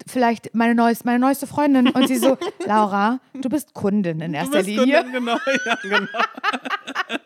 vielleicht 0.07 0.53
meine 0.55 0.73
neueste, 0.75 1.05
meine 1.05 1.19
neueste 1.19 1.45
Freundin 1.47 1.89
und 1.89 2.07
sie 2.07 2.15
so, 2.17 2.37
Laura, 2.65 3.19
du 3.33 3.47
bist 3.49 3.73
Kundin 3.73 4.21
in 4.21 4.33
erster 4.33 4.61
Linie. 4.63 5.03
denn 5.03 5.11
Genau, 5.13 5.37
ja, 5.65 5.75
genau. 5.81 6.07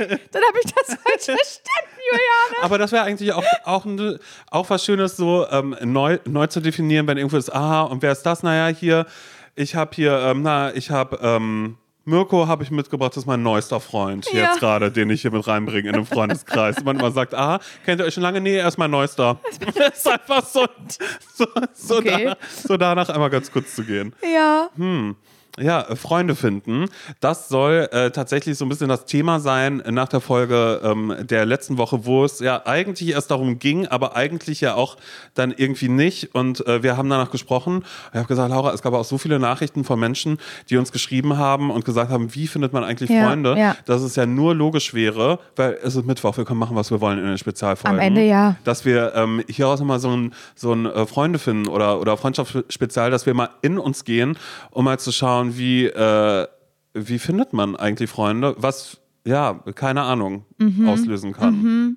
Okay, 0.00 0.18
dann 0.32 0.42
habe 0.42 0.58
ich 0.64 0.72
das 0.72 0.86
falsch 0.86 0.98
verstanden, 1.24 2.00
Juliane. 2.10 2.62
Aber 2.64 2.78
das 2.78 2.92
wäre 2.92 3.02
eigentlich 3.04 3.32
auch, 3.32 3.44
auch, 3.64 3.84
ne- 3.84 4.18
auch 4.50 4.70
was 4.70 4.84
Schönes, 4.84 5.16
so 5.16 5.46
ähm, 5.50 5.76
neu, 5.82 6.18
neu 6.24 6.46
zu 6.46 6.60
definieren, 6.60 7.06
wenn 7.06 7.18
irgendwo 7.18 7.36
ist, 7.36 7.52
aha, 7.54 7.82
und 7.82 8.02
wer 8.02 8.12
ist 8.12 8.22
das? 8.22 8.42
Naja, 8.42 8.74
hier, 8.76 9.06
ich 9.54 9.74
habe 9.74 9.90
hier, 9.94 10.18
ähm, 10.18 10.42
na, 10.42 10.74
ich 10.74 10.90
habe, 10.90 11.18
ähm, 11.22 11.76
Mirko 12.06 12.46
habe 12.46 12.62
ich 12.62 12.70
mitgebracht, 12.70 13.12
das 13.12 13.22
ist 13.22 13.26
mein 13.26 13.42
neuester 13.42 13.80
Freund 13.80 14.26
Ja. 14.30 14.42
jetzt 14.50 14.58
gerade, 14.60 14.90
den 14.92 15.08
ich 15.08 15.22
hier 15.22 15.30
mit 15.30 15.46
reinbringe 15.46 15.88
in 15.88 15.94
den 15.94 16.04
Freundeskreis. 16.04 16.76
Und 16.76 16.84
man 16.84 16.98
immer 16.98 17.10
sagt, 17.10 17.34
aha, 17.34 17.60
kennt 17.86 17.98
ihr 17.98 18.04
euch 18.04 18.12
schon 18.12 18.22
lange? 18.22 18.42
Nee, 18.42 18.56
er 18.58 18.68
ist 18.68 18.76
mein 18.76 18.90
neuester. 18.90 19.38
Das 19.74 19.96
ist 19.96 20.06
einfach 20.08 20.44
so, 20.44 20.66
so, 21.34 21.46
so, 21.72 21.96
Okay. 21.96 22.26
da, 22.26 22.36
so 22.68 22.76
danach 22.76 23.08
einmal 23.08 23.30
ganz 23.30 23.50
kurz 23.50 23.74
zu 23.74 23.84
gehen. 23.84 24.14
Ja. 24.22 24.68
Ja, 25.58 25.82
äh, 25.82 25.94
Freunde 25.96 26.34
finden. 26.34 26.86
Das 27.20 27.48
soll 27.48 27.88
äh, 27.92 28.10
tatsächlich 28.10 28.58
so 28.58 28.64
ein 28.64 28.68
bisschen 28.68 28.88
das 28.88 29.04
Thema 29.04 29.38
sein 29.38 29.82
nach 29.90 30.08
der 30.08 30.20
Folge 30.20 30.80
ähm, 30.82 31.14
der 31.20 31.46
letzten 31.46 31.78
Woche, 31.78 32.04
wo 32.06 32.24
es 32.24 32.40
ja 32.40 32.62
eigentlich 32.66 33.10
erst 33.10 33.30
darum 33.30 33.58
ging, 33.60 33.86
aber 33.86 34.16
eigentlich 34.16 34.60
ja 34.60 34.74
auch 34.74 34.96
dann 35.34 35.52
irgendwie 35.56 35.88
nicht. 35.88 36.34
Und 36.34 36.66
äh, 36.66 36.82
wir 36.82 36.96
haben 36.96 37.08
danach 37.08 37.30
gesprochen. 37.30 37.84
Ich 38.10 38.18
habe 38.18 38.26
gesagt, 38.26 38.50
Laura, 38.50 38.72
es 38.72 38.82
gab 38.82 38.94
auch 38.94 39.04
so 39.04 39.16
viele 39.16 39.38
Nachrichten 39.38 39.84
von 39.84 40.00
Menschen, 40.00 40.38
die 40.70 40.76
uns 40.76 40.90
geschrieben 40.90 41.36
haben 41.38 41.70
und 41.70 41.84
gesagt 41.84 42.10
haben, 42.10 42.34
wie 42.34 42.48
findet 42.48 42.72
man 42.72 42.82
eigentlich 42.82 43.10
Ja, 43.10 43.28
Freunde? 43.28 43.56
ja. 43.56 43.76
Dass 43.84 44.02
es 44.02 44.16
ja 44.16 44.26
nur 44.26 44.54
logisch 44.54 44.92
wäre, 44.92 45.38
weil 45.54 45.78
es 45.82 45.94
ist 45.94 46.04
Mittwoch, 46.04 46.36
wir 46.36 46.44
können 46.44 46.58
machen, 46.58 46.74
was 46.74 46.90
wir 46.90 47.00
wollen 47.00 47.18
in 47.18 47.26
den 47.26 47.38
Spezialfolgen. 47.38 47.96
Am 47.96 48.04
Ende 48.04 48.22
ja. 48.24 48.56
Dass 48.64 48.84
wir 48.84 49.14
ähm, 49.14 49.42
hieraus 49.48 49.80
mal 49.82 50.00
so 50.00 50.10
ein, 50.10 50.34
so 50.56 50.72
ein 50.72 50.86
äh, 50.86 51.06
Freunde 51.06 51.38
finden 51.38 51.68
oder, 51.68 52.00
oder 52.00 52.16
Freundschaftsspezial, 52.16 53.12
dass 53.12 53.24
wir 53.24 53.34
mal 53.34 53.50
in 53.62 53.78
uns 53.78 54.04
gehen, 54.04 54.36
um 54.70 54.84
mal 54.84 54.98
zu 54.98 55.12
schauen, 55.12 55.43
wie, 55.56 55.84
äh, 55.86 56.46
wie 56.94 57.18
findet 57.18 57.52
man 57.52 57.76
eigentlich 57.76 58.10
Freunde, 58.10 58.54
was, 58.58 59.00
ja, 59.26 59.54
keine 59.74 60.02
Ahnung, 60.02 60.44
Mhm. 60.58 60.88
auslösen 60.88 61.32
kann. 61.32 61.96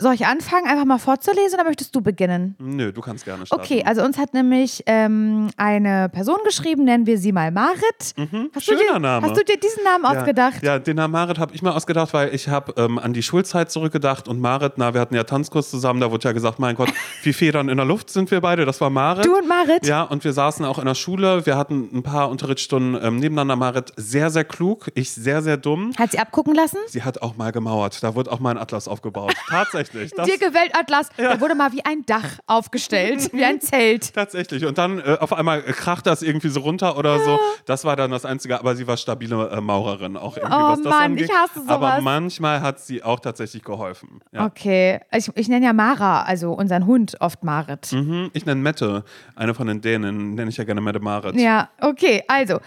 Soll 0.00 0.14
ich 0.14 0.26
anfangen, 0.26 0.66
einfach 0.66 0.84
mal 0.84 0.98
vorzulesen 0.98 1.54
oder 1.58 1.64
möchtest 1.64 1.94
du 1.94 2.00
beginnen? 2.00 2.54
Nö, 2.58 2.92
du 2.92 3.00
kannst 3.00 3.24
gerne 3.24 3.44
starten. 3.46 3.64
Okay, 3.64 3.82
also 3.84 4.02
uns 4.04 4.16
hat 4.16 4.32
nämlich 4.32 4.84
ähm, 4.86 5.48
eine 5.56 6.08
Person 6.08 6.38
geschrieben, 6.44 6.84
nennen 6.84 7.06
wir 7.06 7.18
sie 7.18 7.32
mal 7.32 7.50
Marit. 7.50 7.80
Hast 7.98 8.16
du 8.16 8.22
Mhm. 8.22 8.50
Schöner 8.60 8.78
dir, 8.94 8.98
Name. 9.00 9.26
Hast 9.26 9.36
du 9.36 9.44
dir 9.44 9.58
diesen 9.58 9.82
Namen 9.82 10.04
Ja, 10.04 10.20
ausgedacht? 10.20 10.62
Ja, 10.62 10.78
den 10.78 10.96
Namen 10.96 11.12
Marit 11.12 11.38
habe 11.40 11.52
ich 11.54 11.62
mir 11.62 11.74
ausgedacht, 11.74 12.14
weil 12.14 12.32
ich 12.34 12.48
habe 12.48 12.74
ähm, 12.76 12.98
an 12.98 13.12
die 13.12 13.22
Schulzeit 13.24 13.72
zurückgedacht 13.72 14.28
und 14.28 14.40
Marit, 14.40 14.74
na, 14.76 14.94
wir 14.94 15.00
hatten 15.00 15.16
ja 15.16 15.24
Tanzkurs 15.24 15.68
zusammen, 15.70 16.00
da 16.00 16.10
wurde 16.12 16.24
ja 16.28 16.32
gesagt, 16.32 16.60
mein 16.60 16.76
Gott, 16.76 16.92
wie 17.24 17.32
Federn 17.32 17.68
in 17.68 17.76
der 17.76 17.86
Luft 17.86 18.10
sind 18.10 18.30
wir 18.30 18.40
beide, 18.40 18.64
das 18.64 18.80
war 18.80 18.90
Marit. 18.90 19.24
Du 19.26 19.36
und 19.36 19.48
Marit? 19.48 19.84
Ja, 19.86 20.02
und 20.04 20.22
wir 20.22 20.32
saßen 20.32 20.64
auch 20.64 20.78
in 20.78 20.86
der 20.86 20.94
Schule, 20.94 21.44
wir 21.44 21.56
hatten 21.56 21.88
ein 21.92 22.02
paar 22.04 22.30
Unterrichtsstunden 22.30 23.02
ähm, 23.02 23.16
nebeneinander. 23.16 23.56
Marit 23.56 23.92
sehr, 23.96 24.30
sehr 24.30 24.44
klug, 24.44 24.88
ich 24.94 25.10
sehr, 25.10 25.42
sehr 25.42 25.56
dumm. 25.56 25.92
Hat 25.98 26.12
sie 26.12 26.18
abgucken 26.20 26.54
lassen? 26.54 26.78
Sie 26.86 27.02
hat 27.02 27.20
auch 27.22 27.36
mal 27.36 27.50
gemauert, 27.50 28.00
da 28.02 28.14
wurde 28.14 28.30
auch 28.30 28.38
mal 28.38 28.50
ein 28.52 28.58
Atlas 28.58 28.86
aufgebaut. 28.86 29.34
Tatsächlich. 29.48 29.87
Tatsächlich. 29.88 30.10
Das, 30.16 30.26
Dirke 30.26 30.54
Weltatlas, 30.54 31.08
der 31.18 31.40
wurde 31.40 31.54
mal 31.54 31.72
wie 31.72 31.84
ein 31.84 32.04
Dach 32.06 32.38
aufgestellt, 32.46 33.30
wie 33.32 33.44
ein 33.44 33.60
Zelt. 33.60 34.12
tatsächlich. 34.14 34.64
Und 34.64 34.78
dann 34.78 34.98
äh, 34.98 35.16
auf 35.20 35.32
einmal 35.32 35.62
kracht 35.62 36.06
das 36.06 36.22
irgendwie 36.22 36.48
so 36.48 36.60
runter 36.60 36.96
oder 36.98 37.18
so. 37.20 37.38
Das 37.66 37.84
war 37.84 37.96
dann 37.96 38.10
das 38.10 38.24
Einzige. 38.24 38.58
Aber 38.58 38.76
sie 38.76 38.86
war 38.86 38.96
stabile 38.96 39.50
äh, 39.50 39.60
Maurerin 39.60 40.16
auch 40.16 40.36
irgendwie, 40.36 40.54
Oh 40.54 40.68
was 40.68 40.82
das 40.82 40.92
Mann, 40.92 41.02
angeht. 41.04 41.24
ich 41.26 41.30
hasse 41.36 41.62
Aber 41.66 41.88
sowas. 41.92 42.02
manchmal 42.02 42.60
hat 42.60 42.80
sie 42.80 43.02
auch 43.02 43.20
tatsächlich 43.20 43.62
geholfen. 43.64 44.20
Ja. 44.32 44.46
Okay, 44.46 45.00
ich, 45.12 45.30
ich 45.34 45.48
nenne 45.48 45.66
ja 45.66 45.72
Mara, 45.72 46.22
also 46.22 46.52
unseren 46.52 46.86
Hund, 46.86 47.16
oft 47.20 47.44
Marit. 47.44 47.92
Mhm, 47.92 48.30
Ich 48.32 48.46
nenne 48.46 48.60
Mette, 48.60 49.04
eine 49.36 49.54
von 49.54 49.66
den 49.66 49.80
Dänen, 49.80 50.34
nenne 50.34 50.50
ich 50.50 50.56
ja 50.56 50.64
gerne 50.64 50.80
Mette 50.80 51.00
Marit. 51.00 51.34
Ja, 51.36 51.68
okay, 51.80 52.22
also. 52.28 52.60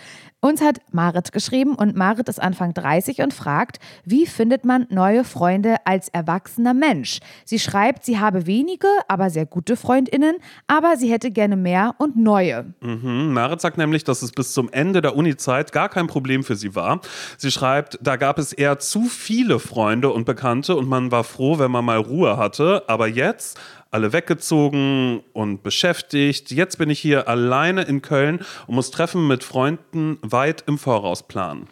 Uns 0.44 0.60
hat 0.60 0.80
Marit 0.92 1.32
geschrieben 1.34 1.76
und 1.76 1.96
Marit 1.96 2.28
ist 2.28 2.42
Anfang 2.42 2.74
30 2.74 3.20
und 3.20 3.32
fragt, 3.32 3.78
wie 4.06 4.26
findet 4.26 4.66
man 4.66 4.88
neue 4.90 5.24
Freunde 5.24 5.76
als 5.86 6.10
erwachsener 6.10 6.74
Mensch? 6.74 7.20
Sie 7.46 7.60
schreibt, 7.60 8.04
sie 8.06 8.18
habe 8.18 8.48
wenige, 8.48 8.88
aber 9.08 9.30
sehr 9.30 9.46
gute 9.46 9.76
Freundinnen, 9.76 10.38
aber 10.66 10.98
sie 10.98 11.12
hätte 11.12 11.30
gerne 11.30 11.56
mehr 11.56 11.94
und 12.00 12.16
neue. 12.16 12.74
Mhm, 12.82 13.34
Marit 13.34 13.62
sagt 13.62 13.78
nämlich, 13.78 14.04
dass 14.04 14.24
es 14.24 14.32
bis 14.32 14.52
zum 14.54 14.68
Ende 14.72 15.04
der 15.04 15.16
Uni-Zeit 15.16 15.72
gar 15.72 15.90
kein 15.90 16.08
Problem 16.08 16.44
für 16.44 16.56
sie 16.56 16.74
war. 16.74 17.02
Sie 17.38 17.52
schreibt, 17.52 18.00
da 18.02 18.16
gab 18.16 18.40
es 18.40 18.52
eher 18.52 18.80
zu 18.80 19.04
viele 19.04 19.60
Freunde 19.60 20.10
und 20.10 20.26
Bekannte 20.26 20.76
und 20.76 20.90
man 20.90 21.12
war 21.12 21.24
froh, 21.24 21.60
wenn 21.60 21.70
man 21.70 21.86
mal 21.86 22.00
Ruhe 22.00 22.38
hatte. 22.38 22.86
Aber 22.88 23.08
jetzt 23.08 23.60
alle 23.92 24.14
weggezogen 24.14 25.22
und 25.34 25.64
beschäftigt. 25.64 26.52
Jetzt 26.52 26.78
bin 26.78 26.90
ich 26.90 27.00
hier 27.00 27.28
alleine 27.28 27.84
in 27.84 28.02
Köln 28.02 28.40
und 28.68 28.76
muss 28.76 28.90
Treffen 28.90 29.28
mit 29.28 29.44
Freunden 29.44 30.18
weit 30.22 30.64
im 30.68 30.78
Voraus 30.78 31.28
planen. 31.28 31.68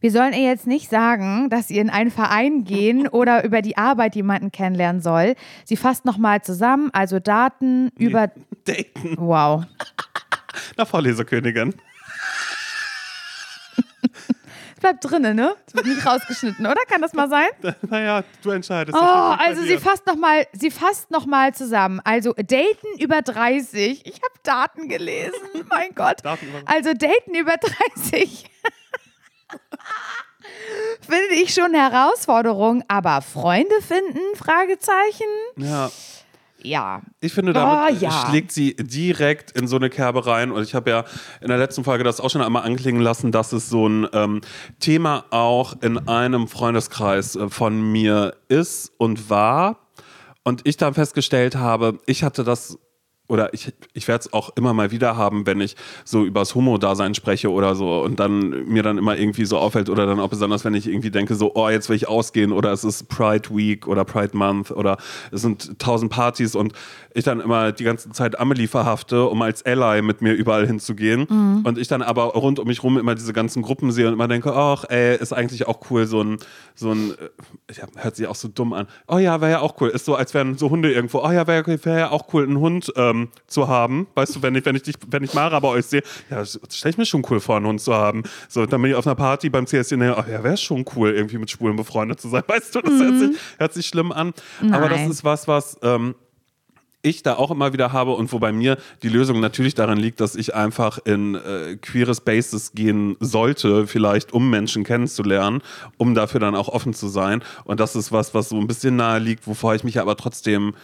Wir 0.00 0.10
sollen 0.10 0.32
ihr 0.32 0.42
jetzt 0.42 0.66
nicht 0.66 0.90
sagen, 0.90 1.48
dass 1.48 1.68
sie 1.68 1.78
in 1.78 1.88
einen 1.88 2.10
Verein 2.10 2.64
gehen 2.64 3.06
oder 3.08 3.44
über 3.44 3.62
die 3.62 3.76
Arbeit 3.76 4.16
jemanden 4.16 4.50
kennenlernen 4.50 5.00
soll. 5.00 5.36
Sie 5.64 5.76
fasst 5.76 6.04
nochmal 6.04 6.42
zusammen, 6.42 6.90
also 6.92 7.20
Daten 7.20 7.90
über. 7.96 8.32
Daten. 8.64 9.16
Wow. 9.16 9.64
Na, 10.76 10.84
Vorlesekönigin. 10.84 11.74
Bleibt 14.82 15.04
drinnen, 15.04 15.36
ne? 15.36 15.54
Das 15.64 15.76
wird 15.76 15.86
nicht 15.86 16.04
rausgeschnitten, 16.04 16.66
oder? 16.66 16.80
Kann 16.88 17.00
das 17.00 17.12
mal 17.12 17.28
sein? 17.28 17.46
Naja, 17.88 18.24
du 18.42 18.50
entscheidest. 18.50 18.98
Oh, 18.98 19.00
also 19.00 19.62
sie 19.62 19.78
fasst 19.78 20.04
nochmal, 20.06 20.44
sie 20.52 20.72
fasst 20.72 21.10
noch 21.12 21.24
mal 21.24 21.54
zusammen. 21.54 22.00
Also 22.02 22.32
daten 22.32 22.98
über 22.98 23.22
30. 23.22 24.04
Ich 24.04 24.14
habe 24.14 24.34
Daten 24.42 24.88
gelesen. 24.88 25.34
mein 25.68 25.94
Gott. 25.94 26.16
Also 26.66 26.94
daten 26.94 27.34
über 27.34 27.54
30. 27.94 28.44
Finde 31.00 31.34
ich 31.34 31.54
schon 31.54 31.74
eine 31.74 31.92
Herausforderung, 31.92 32.82
aber 32.88 33.22
Freunde 33.22 33.80
finden? 33.82 34.18
Fragezeichen. 34.34 35.28
Ja. 35.58 35.92
Ja. 36.62 37.02
Ich 37.20 37.32
finde, 37.32 37.52
damit 37.52 37.96
Oh, 37.98 38.04
ja. 38.04 38.26
schlägt 38.28 38.52
sie 38.52 38.74
direkt 38.76 39.50
in 39.52 39.66
so 39.66 39.76
eine 39.76 39.90
Kerbe 39.90 40.26
rein. 40.26 40.50
Und 40.50 40.62
ich 40.62 40.74
habe 40.74 40.90
ja 40.90 41.04
in 41.40 41.48
der 41.48 41.58
letzten 41.58 41.84
Folge 41.84 42.04
das 42.04 42.20
auch 42.20 42.30
schon 42.30 42.42
einmal 42.42 42.62
anklingen 42.64 43.02
lassen, 43.02 43.32
dass 43.32 43.52
es 43.52 43.68
so 43.68 43.88
ein 43.88 44.06
ähm, 44.12 44.40
Thema 44.80 45.24
auch 45.30 45.74
in 45.82 46.08
einem 46.08 46.48
Freundeskreis 46.48 47.36
äh, 47.36 47.48
von 47.48 47.80
mir 47.92 48.34
ist 48.48 48.92
und 48.98 49.28
war. 49.30 49.78
Und 50.44 50.62
ich 50.64 50.76
dann 50.76 50.94
festgestellt 50.94 51.56
habe, 51.56 51.98
ich 52.06 52.24
hatte 52.24 52.44
das. 52.44 52.78
Oder 53.32 53.54
ich, 53.54 53.72
ich 53.94 54.08
werde 54.08 54.20
es 54.20 54.32
auch 54.34 54.50
immer 54.56 54.74
mal 54.74 54.90
wieder 54.90 55.16
haben, 55.16 55.46
wenn 55.46 55.62
ich 55.62 55.74
so 56.04 56.22
übers 56.22 56.54
Homo-Dasein 56.54 57.14
spreche 57.14 57.50
oder 57.50 57.74
so 57.74 58.02
und 58.02 58.20
dann 58.20 58.66
mir 58.68 58.82
dann 58.82 58.98
immer 58.98 59.16
irgendwie 59.16 59.46
so 59.46 59.56
auffällt 59.56 59.88
oder 59.88 60.04
dann 60.04 60.20
auch 60.20 60.28
besonders, 60.28 60.66
wenn 60.66 60.74
ich 60.74 60.86
irgendwie 60.86 61.10
denke, 61.10 61.34
so, 61.34 61.52
oh, 61.54 61.70
jetzt 61.70 61.88
will 61.88 61.96
ich 61.96 62.08
ausgehen 62.08 62.52
oder 62.52 62.72
es 62.72 62.84
ist 62.84 63.08
Pride 63.08 63.48
Week 63.48 63.88
oder 63.88 64.04
Pride 64.04 64.36
Month 64.36 64.70
oder 64.70 64.98
es 65.30 65.40
sind 65.40 65.78
tausend 65.78 66.12
Partys 66.12 66.54
und 66.54 66.74
ich 67.14 67.24
dann 67.24 67.40
immer 67.40 67.72
die 67.72 67.84
ganze 67.84 68.10
Zeit 68.10 68.38
Amelie 68.38 68.68
verhafte, 68.68 69.24
um 69.24 69.40
als 69.40 69.64
Ally 69.64 70.02
mit 70.02 70.20
mir 70.20 70.34
überall 70.34 70.66
hinzugehen 70.66 71.26
und 71.64 71.78
ich 71.78 71.88
dann 71.88 72.02
aber 72.02 72.24
rund 72.24 72.58
um 72.58 72.66
mich 72.66 72.82
rum 72.82 72.98
immer 72.98 73.14
diese 73.14 73.32
ganzen 73.32 73.62
Gruppen 73.62 73.92
sehe 73.92 74.08
und 74.08 74.12
immer 74.12 74.28
denke, 74.28 74.54
ach, 74.54 74.84
ey, 74.90 75.16
ist 75.16 75.32
eigentlich 75.32 75.66
auch 75.66 75.80
cool, 75.90 76.06
so 76.06 76.22
ein, 76.22 76.36
so 76.74 76.92
ein, 76.92 77.12
äh, 77.12 77.72
ja, 77.72 77.86
hört 77.96 78.16
sich 78.16 78.26
auch 78.26 78.34
so 78.34 78.48
dumm 78.48 78.74
an. 78.74 78.88
Oh 79.08 79.16
ja, 79.16 79.40
wäre 79.40 79.52
ja 79.52 79.60
auch 79.60 79.80
cool. 79.80 79.88
Ist 79.88 80.04
so, 80.04 80.16
als 80.16 80.34
wären 80.34 80.58
so 80.58 80.68
Hunde 80.68 80.92
irgendwo. 80.92 81.20
Oh 81.20 81.30
ja, 81.30 81.46
wäre 81.46 81.66
wär 81.66 81.98
ja 81.98 82.10
auch 82.10 82.34
cool, 82.34 82.44
einen 82.44 82.58
Hund 82.58 82.92
ähm, 82.96 83.21
zu 83.46 83.68
haben. 83.68 84.06
Weißt 84.14 84.36
du, 84.36 84.42
wenn 84.42 84.54
ich, 84.54 84.64
wenn 84.64 84.76
ich 84.76 84.82
dich, 84.82 84.96
wenn 85.08 85.22
ich 85.22 85.34
Mara 85.34 85.58
bei 85.60 85.68
euch 85.68 85.86
sehe, 85.86 86.02
ja, 86.30 86.44
stelle 86.44 86.90
ich 86.90 86.98
mir 86.98 87.06
schon 87.06 87.24
cool 87.30 87.40
vor, 87.40 87.56
einen 87.56 87.66
Hund 87.66 87.80
zu 87.80 87.94
haben. 87.94 88.22
So, 88.48 88.66
dann 88.66 88.80
bin 88.82 88.90
ich 88.90 88.96
auf 88.96 89.06
einer 89.06 89.16
Party 89.16 89.50
beim 89.50 89.66
CSD, 89.66 89.94
und 89.94 90.02
oh 90.02 90.24
ja, 90.30 90.42
wäre 90.42 90.56
schon 90.56 90.84
cool, 90.96 91.10
irgendwie 91.10 91.38
mit 91.38 91.50
Schwulen 91.50 91.76
befreundet 91.76 92.20
zu 92.20 92.28
sein. 92.28 92.42
Weißt 92.46 92.74
du, 92.74 92.80
das 92.80 92.94
hört, 92.94 93.18
sich, 93.18 93.30
hört 93.58 93.72
sich 93.74 93.86
schlimm 93.86 94.12
an. 94.12 94.32
Aber 94.70 94.88
das 94.88 95.00
Nein. 95.00 95.10
ist 95.10 95.24
was, 95.24 95.48
was. 95.48 95.76
Ähm, 95.82 96.14
ich 97.02 97.22
da 97.22 97.34
auch 97.34 97.50
immer 97.50 97.72
wieder 97.72 97.92
habe 97.92 98.12
und 98.12 98.32
wo 98.32 98.38
bei 98.38 98.52
mir 98.52 98.78
die 99.02 99.08
Lösung 99.08 99.40
natürlich 99.40 99.74
darin 99.74 99.98
liegt, 99.98 100.20
dass 100.20 100.36
ich 100.36 100.54
einfach 100.54 100.98
in 101.04 101.34
äh, 101.34 101.76
queere 101.76 102.14
Spaces 102.14 102.72
gehen 102.72 103.16
sollte, 103.20 103.86
vielleicht 103.86 104.32
um 104.32 104.48
Menschen 104.50 104.84
kennenzulernen, 104.84 105.62
um 105.98 106.14
dafür 106.14 106.40
dann 106.40 106.54
auch 106.54 106.68
offen 106.68 106.94
zu 106.94 107.08
sein. 107.08 107.42
Und 107.64 107.80
das 107.80 107.96
ist 107.96 108.12
was, 108.12 108.34
was 108.34 108.48
so 108.48 108.58
ein 108.58 108.68
bisschen 108.68 108.96
nahe 108.96 109.18
liegt, 109.18 109.46
wovor 109.46 109.74
ich 109.74 109.84
mich 109.84 110.00
aber 110.00 110.16
trotzdem 110.16 110.74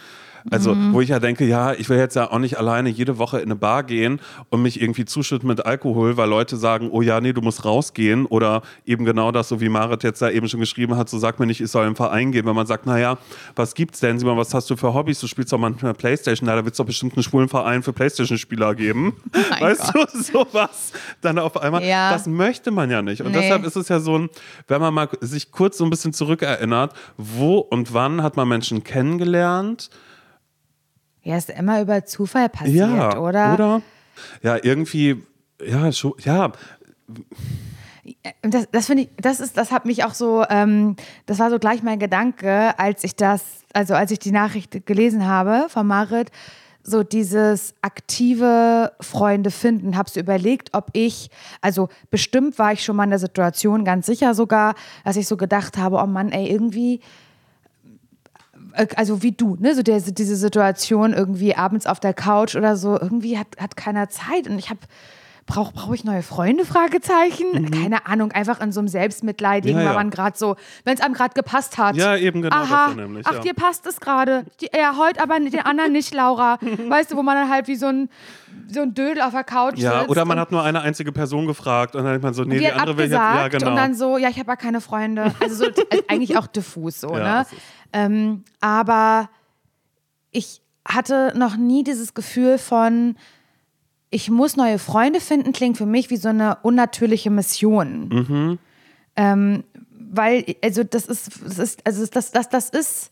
also, 0.51 0.75
wo 0.91 1.01
ich 1.01 1.09
ja 1.09 1.19
denke, 1.19 1.45
ja, 1.45 1.73
ich 1.73 1.89
will 1.89 1.97
jetzt 1.97 2.15
ja 2.15 2.31
auch 2.31 2.39
nicht 2.39 2.57
alleine 2.57 2.89
jede 2.89 3.17
Woche 3.17 3.37
in 3.39 3.45
eine 3.45 3.55
Bar 3.55 3.83
gehen 3.83 4.19
und 4.49 4.61
mich 4.61 4.81
irgendwie 4.81 5.05
zuschütten 5.05 5.47
mit 5.47 5.65
Alkohol, 5.65 6.17
weil 6.17 6.29
Leute 6.29 6.57
sagen, 6.57 6.89
oh 6.91 7.01
ja, 7.01 7.19
nee, 7.21 7.33
du 7.33 7.41
musst 7.41 7.65
rausgehen. 7.65 8.25
Oder 8.25 8.61
eben 8.85 9.05
genau 9.05 9.31
das, 9.31 9.49
so 9.49 9.61
wie 9.61 9.69
Marit 9.69 10.03
jetzt 10.03 10.21
da 10.21 10.29
eben 10.29 10.47
schon 10.47 10.59
geschrieben 10.59 10.95
hat, 10.97 11.09
so 11.09 11.17
sag 11.19 11.39
mir 11.39 11.45
nicht, 11.45 11.61
ich 11.61 11.69
soll 11.71 11.85
im 11.87 11.95
Verein 11.95 12.31
gehen. 12.31 12.45
Wenn 12.45 12.55
man 12.55 12.67
sagt, 12.67 12.85
naja, 12.85 13.17
was 13.55 13.73
gibt's 13.75 13.99
denn? 13.99 14.19
Simon, 14.19 14.37
was 14.37 14.53
hast 14.53 14.69
du 14.69 14.75
für 14.75 14.93
Hobbys? 14.93 15.19
Du 15.19 15.27
spielst 15.27 15.51
doch 15.53 15.57
manchmal 15.57 15.93
Playstation. 15.93 16.47
Na, 16.47 16.55
da 16.55 16.63
wird's 16.65 16.77
doch 16.77 16.85
bestimmt 16.85 17.15
einen 17.15 17.23
schwulen 17.23 17.49
Verein 17.49 17.83
für 17.83 17.93
Playstation-Spieler 17.93 18.75
geben. 18.75 19.13
mein 19.51 19.61
weißt 19.61 19.91
du, 19.93 20.05
sowas. 20.21 20.91
Dann 21.21 21.39
auf 21.39 21.61
einmal, 21.61 21.83
Ja. 21.83 22.11
das 22.11 22.27
möchte 22.27 22.71
man 22.71 22.89
ja 22.89 23.01
nicht. 23.01 23.21
Und 23.21 23.31
Nee. 23.31 23.41
deshalb 23.41 23.63
ist 23.65 23.75
es 23.75 23.89
ja 23.89 23.99
so 23.99 24.17
ein, 24.17 24.29
wenn 24.67 24.81
man 24.81 24.93
mal 24.93 25.09
sich 25.21 25.51
kurz 25.51 25.77
so 25.77 25.83
ein 25.83 25.89
bisschen 25.89 26.13
zurückerinnert, 26.13 26.93
wo 27.17 27.57
und 27.59 27.93
wann 27.93 28.23
hat 28.23 28.37
man 28.37 28.47
Menschen 28.47 28.83
kennengelernt? 28.83 29.89
Ja, 31.29 31.37
ist 31.37 31.51
immer 31.51 31.79
über 31.79 32.05
Zufall 32.05 32.49
passiert, 32.49 32.89
Ja, 32.89 33.19
oder? 33.19 33.53
Oder? 33.53 33.81
Ja, 34.41 34.57
irgendwie, 34.63 35.23
ja, 35.63 35.91
schon, 35.91 36.13
ja, 36.23 36.51
Und 38.41 38.51
Das, 38.51 38.67
das 38.71 38.87
finde 38.87 39.03
ich, 39.03 39.09
das 39.17 39.39
ist, 39.39 39.55
das 39.55 39.71
hat 39.71 39.85
mich 39.85 40.03
auch 40.03 40.15
so, 40.15 40.43
ähm, 40.49 40.95
das 41.27 41.37
war 41.37 41.51
so 41.51 41.59
gleich 41.59 41.83
mein 41.83 41.99
Gedanke, 41.99 42.79
als 42.79 43.03
ich 43.03 43.15
das, 43.15 43.43
also 43.73 43.93
als 43.93 44.09
ich 44.09 44.17
die 44.17 44.31
Nachricht 44.31 44.87
gelesen 44.87 45.27
habe 45.27 45.67
von 45.69 45.85
Marit, 45.85 46.31
so 46.81 47.03
dieses 47.03 47.75
aktive 47.83 48.93
Freunde 48.99 49.51
finden, 49.51 49.95
habe 49.97 50.09
so 50.09 50.19
überlegt, 50.19 50.69
ob 50.73 50.89
ich, 50.93 51.29
also 51.61 51.89
bestimmt 52.09 52.57
war 52.57 52.73
ich 52.73 52.83
schon 52.83 52.95
mal 52.95 53.03
in 53.03 53.11
der 53.11 53.19
Situation, 53.19 53.85
ganz 53.85 54.07
sicher 54.07 54.33
sogar, 54.33 54.73
dass 55.03 55.15
ich 55.15 55.27
so 55.27 55.37
gedacht 55.37 55.77
habe, 55.77 55.97
oh 55.97 56.07
Mann, 56.07 56.31
ey, 56.31 56.49
irgendwie 56.49 56.95
äh, 56.95 57.01
also 58.95 59.23
wie 59.23 59.31
du, 59.31 59.55
ne, 59.59 59.75
so 59.75 59.83
der, 59.83 59.99
diese 60.01 60.35
Situation 60.35 61.13
irgendwie 61.13 61.55
abends 61.55 61.85
auf 61.85 61.99
der 61.99 62.13
Couch 62.13 62.55
oder 62.55 62.75
so, 62.77 62.99
irgendwie 62.99 63.37
hat, 63.37 63.47
hat 63.59 63.75
keiner 63.77 64.09
Zeit 64.09 64.47
und 64.47 64.57
ich 64.59 64.69
habe 64.69 64.79
Brauche 65.49 65.73
brauch 65.73 65.91
ich 65.93 66.03
neue 66.03 66.21
Freunde? 66.21 66.63
Fragezeichen. 66.63 67.71
Keine 67.71 68.05
Ahnung, 68.05 68.31
einfach 68.31 68.61
in 68.61 68.71
so 68.71 68.81
einem 68.81 68.87
Selbstmitleidigen, 68.87 69.77
Mhm. 69.77 69.81
Ja, 69.81 69.83
ja. 69.85 69.89
weil 69.95 70.03
man 70.03 70.11
gerade 70.11 70.37
so, 70.37 70.55
wenn 70.85 70.93
es 70.93 71.01
einem 71.01 71.15
gerade 71.15 71.33
gepasst 71.33 71.79
hat. 71.79 71.95
Ja, 71.95 72.15
eben 72.15 72.43
genau 72.43 72.55
Aha, 72.55 72.89
so 72.89 72.95
nämlich, 72.95 73.25
ach, 73.25 73.33
ja. 73.33 73.39
dir 73.39 73.53
passt 73.55 73.87
es 73.87 73.99
gerade. 73.99 74.45
Ja, 74.77 74.95
heute 74.95 75.19
aber 75.23 75.39
den 75.39 75.59
anderen 75.61 75.91
nicht, 75.91 76.13
Laura. 76.13 76.59
weißt 76.87 77.11
du, 77.11 77.15
wo 77.17 77.23
man 77.23 77.35
dann 77.35 77.49
halt 77.49 77.67
wie 77.67 77.77
so 77.77 77.87
ein, 77.87 78.09
so 78.71 78.81
ein 78.81 78.93
Dödel 78.93 79.21
auf 79.21 79.31
der 79.31 79.43
Couch 79.43 79.77
ja, 79.77 79.99
sitzt. 79.99 80.09
oder 80.09 80.25
man 80.25 80.37
und 80.37 80.41
hat 80.41 80.51
nur 80.51 80.63
eine 80.63 80.81
einzige 80.81 81.11
Person 81.11 81.47
gefragt 81.47 81.95
und 81.95 82.03
dann 82.03 82.13
denkt 82.13 82.23
man 82.23 82.33
so, 82.33 82.43
nee, 82.43 82.55
die 82.55 82.59
die, 82.59 82.67
hat 82.67 82.81
andere 82.81 82.97
will 82.97 83.05
abgesagt 83.05 83.53
jetzt, 83.53 83.53
ja, 83.53 83.59
genau. 83.59 83.71
und 83.71 83.75
dann 83.77 83.95
so, 83.95 84.17
ja, 84.17 84.29
ich 84.29 84.39
habe 84.39 84.49
ja 84.51 84.55
keine 84.55 84.81
Freunde. 84.81 85.33
Also 85.41 85.55
so 85.55 85.65
äh, 85.65 86.01
eigentlich 86.07 86.37
auch 86.37 86.47
diffus 86.47 86.99
so, 87.01 87.09
Ja, 87.13 87.17
ne? 87.17 87.23
das 87.23 87.51
ist- 87.53 87.61
Ähm, 87.93 88.43
aber 88.61 89.29
ich 90.31 90.61
hatte 90.87 91.33
noch 91.35 91.55
nie 91.57 91.83
dieses 91.83 92.13
Gefühl 92.13 92.57
von, 92.57 93.15
ich 94.11 94.29
muss 94.29 94.55
neue 94.55 94.79
Freunde 94.79 95.19
finden, 95.21 95.51
klingt 95.53 95.77
für 95.77 95.85
mich 95.85 96.09
wie 96.09 96.17
so 96.17 96.29
eine 96.29 96.57
unnatürliche 96.63 97.29
Mission. 97.29 98.09
Mhm. 98.09 98.59
Ähm, 99.15 99.63
weil, 100.11 100.45
also 100.63 100.83
das 100.83 101.05
ist, 101.05 101.29
das 101.45 101.59
ist, 101.59 101.85
also 101.85 102.05
das, 102.05 102.31
das, 102.31 102.49
das 102.49 102.69
ist, 102.69 103.11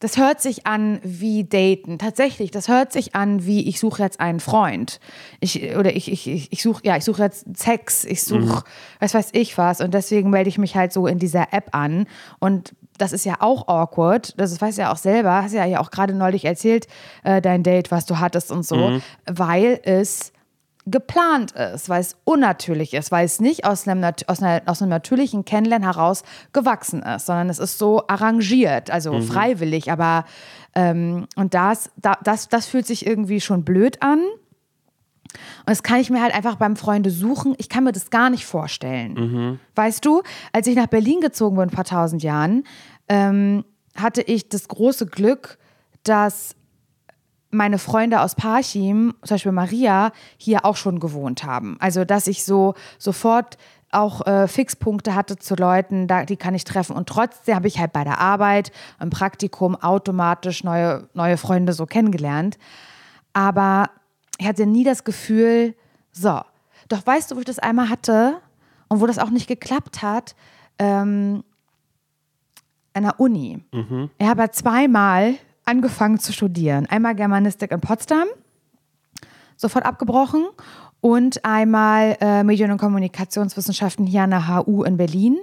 das 0.00 0.16
hört 0.16 0.40
sich 0.40 0.66
an 0.66 0.98
wie 1.02 1.44
daten. 1.44 1.98
Tatsächlich, 1.98 2.50
das 2.50 2.68
hört 2.68 2.92
sich 2.92 3.14
an 3.14 3.44
wie 3.44 3.68
ich 3.68 3.78
suche 3.78 4.02
jetzt 4.02 4.18
einen 4.18 4.40
Freund. 4.40 4.98
Ich, 5.40 5.76
oder 5.76 5.94
ich, 5.94 6.10
ich, 6.10 6.26
ich, 6.26 6.52
ich 6.52 6.62
suche, 6.62 6.82
ja, 6.84 6.96
ich 6.96 7.04
suche 7.04 7.22
jetzt 7.22 7.46
Sex, 7.56 8.04
ich 8.04 8.24
suche, 8.24 8.64
was 8.98 9.12
weiß 9.12 9.28
ich 9.32 9.58
was. 9.58 9.82
Und 9.82 9.92
deswegen 9.92 10.30
melde 10.30 10.48
ich 10.48 10.56
mich 10.56 10.74
halt 10.74 10.92
so 10.92 11.06
in 11.06 11.18
dieser 11.18 11.52
App 11.52 11.68
an. 11.72 12.06
Und 12.38 12.74
das 12.96 13.12
ist 13.12 13.26
ja 13.26 13.36
auch 13.40 13.68
awkward. 13.68 14.38
Das 14.40 14.58
weißt 14.58 14.78
du 14.78 14.82
ja 14.82 14.92
auch 14.92 14.96
selber. 14.96 15.42
Hast 15.42 15.52
ja 15.52 15.66
ja 15.66 15.80
auch 15.80 15.90
gerade 15.90 16.14
neulich 16.14 16.46
erzählt, 16.46 16.86
äh, 17.22 17.42
dein 17.42 17.62
Date, 17.62 17.90
was 17.90 18.06
du 18.06 18.18
hattest 18.18 18.50
und 18.50 18.66
so. 18.66 19.00
Weil 19.26 19.80
es 19.84 20.32
geplant 20.86 21.52
ist, 21.52 21.88
weil 21.88 22.00
es 22.00 22.16
unnatürlich 22.24 22.94
ist, 22.94 23.12
weil 23.12 23.24
es 23.24 23.40
nicht 23.40 23.64
aus 23.64 23.86
einem, 23.86 24.02
aus, 24.26 24.42
einer, 24.42 24.62
aus 24.66 24.80
einem 24.80 24.90
natürlichen 24.90 25.44
Kennenlernen 25.44 25.86
heraus 25.86 26.22
gewachsen 26.52 27.02
ist, 27.02 27.26
sondern 27.26 27.50
es 27.50 27.58
ist 27.58 27.78
so 27.78 28.06
arrangiert, 28.08 28.90
also 28.90 29.12
mhm. 29.12 29.22
freiwillig. 29.22 29.92
Aber 29.92 30.24
ähm, 30.74 31.26
und 31.36 31.54
das, 31.54 31.90
da, 31.96 32.16
das, 32.24 32.48
das 32.48 32.66
fühlt 32.66 32.86
sich 32.86 33.06
irgendwie 33.06 33.40
schon 33.40 33.64
blöd 33.64 34.02
an. 34.02 34.20
Und 34.20 35.68
das 35.68 35.82
kann 35.82 36.00
ich 36.00 36.10
mir 36.10 36.22
halt 36.22 36.34
einfach 36.34 36.56
beim 36.56 36.76
Freunde 36.76 37.10
suchen. 37.10 37.54
Ich 37.58 37.68
kann 37.68 37.84
mir 37.84 37.92
das 37.92 38.10
gar 38.10 38.30
nicht 38.30 38.46
vorstellen. 38.46 39.14
Mhm. 39.14 39.60
Weißt 39.74 40.04
du, 40.04 40.22
als 40.52 40.66
ich 40.66 40.76
nach 40.76 40.88
Berlin 40.88 41.20
gezogen 41.20 41.56
bin, 41.56 41.68
ein 41.68 41.70
paar 41.70 41.84
tausend 41.84 42.22
Jahren, 42.22 42.64
ähm, 43.08 43.64
hatte 43.94 44.22
ich 44.22 44.48
das 44.48 44.66
große 44.68 45.06
Glück, 45.06 45.58
dass 46.02 46.56
meine 47.50 47.78
Freunde 47.78 48.20
aus 48.20 48.34
Parchim, 48.34 49.14
zum 49.22 49.34
Beispiel 49.34 49.52
Maria, 49.52 50.12
hier 50.36 50.64
auch 50.64 50.76
schon 50.76 51.00
gewohnt 51.00 51.44
haben. 51.44 51.76
Also, 51.80 52.04
dass 52.04 52.26
ich 52.26 52.44
so 52.44 52.74
sofort 52.98 53.58
auch 53.92 54.24
äh, 54.26 54.46
Fixpunkte 54.46 55.14
hatte 55.14 55.36
zu 55.36 55.56
Leuten, 55.56 56.06
da, 56.06 56.24
die 56.24 56.36
kann 56.36 56.54
ich 56.54 56.64
treffen. 56.64 56.94
Und 56.94 57.08
trotzdem 57.08 57.56
habe 57.56 57.66
ich 57.66 57.78
halt 57.78 57.92
bei 57.92 58.04
der 58.04 58.18
Arbeit, 58.18 58.70
im 59.00 59.10
Praktikum 59.10 59.74
automatisch 59.74 60.62
neue, 60.62 61.08
neue 61.14 61.36
Freunde 61.36 61.72
so 61.72 61.86
kennengelernt. 61.86 62.56
Aber 63.32 63.90
ich 64.38 64.46
hatte 64.46 64.66
nie 64.66 64.84
das 64.84 65.04
Gefühl, 65.04 65.74
so, 66.12 66.40
doch 66.88 67.04
weißt 67.04 67.30
du, 67.30 67.36
wo 67.36 67.40
ich 67.40 67.46
das 67.46 67.58
einmal 67.58 67.88
hatte 67.88 68.38
und 68.88 69.00
wo 69.00 69.06
das 69.06 69.18
auch 69.18 69.30
nicht 69.30 69.48
geklappt 69.48 70.02
hat? 70.02 70.34
Ähm, 70.78 71.42
an 72.92 73.04
der 73.04 73.20
Uni. 73.20 73.62
Mhm. 73.72 74.10
Ich 74.18 74.26
habe 74.26 74.50
zweimal 74.50 75.34
angefangen 75.70 76.18
zu 76.18 76.32
studieren. 76.32 76.86
Einmal 76.86 77.14
Germanistik 77.14 77.70
in 77.70 77.80
Potsdam, 77.80 78.26
sofort 79.56 79.86
abgebrochen, 79.86 80.46
und 81.00 81.44
einmal 81.44 82.16
äh, 82.20 82.44
Medien- 82.44 82.70
und 82.72 82.78
Kommunikationswissenschaften 82.78 84.06
hier 84.06 84.22
an 84.22 84.30
der 84.30 84.48
HU 84.48 84.82
in 84.82 84.98
Berlin. 84.98 85.38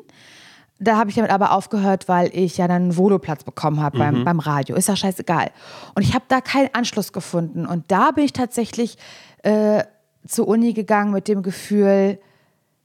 Da 0.80 0.98
habe 0.98 1.10
ich 1.10 1.16
damit 1.16 1.32
aber 1.32 1.52
aufgehört, 1.54 2.08
weil 2.08 2.30
ich 2.34 2.58
ja 2.58 2.68
dann 2.68 2.84
einen 2.84 2.98
Voloplatz 2.98 3.44
bekommen 3.44 3.82
habe 3.82 3.98
beim, 3.98 4.20
mhm. 4.20 4.26
beim 4.26 4.40
Radio. 4.40 4.76
Ist 4.76 4.88
ja 4.88 4.96
scheißegal. 4.96 5.50
Und 5.96 6.04
ich 6.04 6.14
habe 6.14 6.26
da 6.28 6.42
keinen 6.42 6.70
Anschluss 6.74 7.12
gefunden. 7.12 7.66
Und 7.66 7.86
da 7.92 8.12
bin 8.12 8.26
ich 8.26 8.34
tatsächlich 8.34 8.98
äh, 9.42 9.84
zur 10.28 10.48
Uni 10.48 10.74
gegangen 10.74 11.12
mit 11.12 11.28
dem 11.28 11.42
Gefühl, 11.42 12.20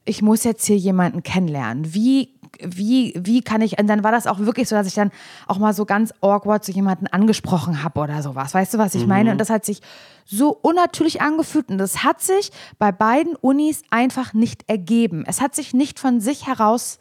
ich 0.06 0.22
muss 0.22 0.44
jetzt 0.44 0.64
hier 0.64 0.78
jemanden 0.78 1.22
kennenlernen. 1.22 1.92
Wie 1.92 2.32
wie, 2.61 3.14
wie 3.16 3.42
kann 3.42 3.61
ich, 3.61 3.78
und 3.78 3.87
dann 3.87 4.04
war 4.04 4.12
das 4.12 4.26
auch 4.26 4.38
wirklich 4.38 4.68
so, 4.68 4.76
dass 4.76 4.87
ich 4.87 4.94
dann 4.94 5.11
auch 5.47 5.59
mal 5.59 5.73
so 5.75 5.85
ganz 5.85 6.12
awkward 6.21 6.64
zu 6.64 6.73
jemanden 6.73 7.06
angesprochen 7.06 7.82
habe 7.82 8.00
oder 8.00 8.23
sowas. 8.23 8.54
Weißt 8.54 8.75
du, 8.75 8.78
was 8.78 8.94
ich 8.94 9.02
mhm. 9.02 9.09
meine? 9.09 9.32
Und 9.32 9.38
das 9.38 9.50
hat 9.50 9.64
sich 9.64 9.80
so 10.25 10.50
unnatürlich 10.50 11.21
angefühlt 11.21 11.68
und 11.68 11.78
das 11.78 12.04
hat 12.04 12.21
sich 12.21 12.50
bei 12.78 12.92
beiden 12.92 13.37
Unis 13.37 13.82
einfach 13.90 14.32
nicht 14.35 14.68
ergeben. 14.68 15.25
Es 15.26 15.40
hat 15.40 15.54
sich 15.54 15.75
nicht 15.75 15.99
von 15.99 16.21
sich 16.21 16.47
heraus 16.47 16.99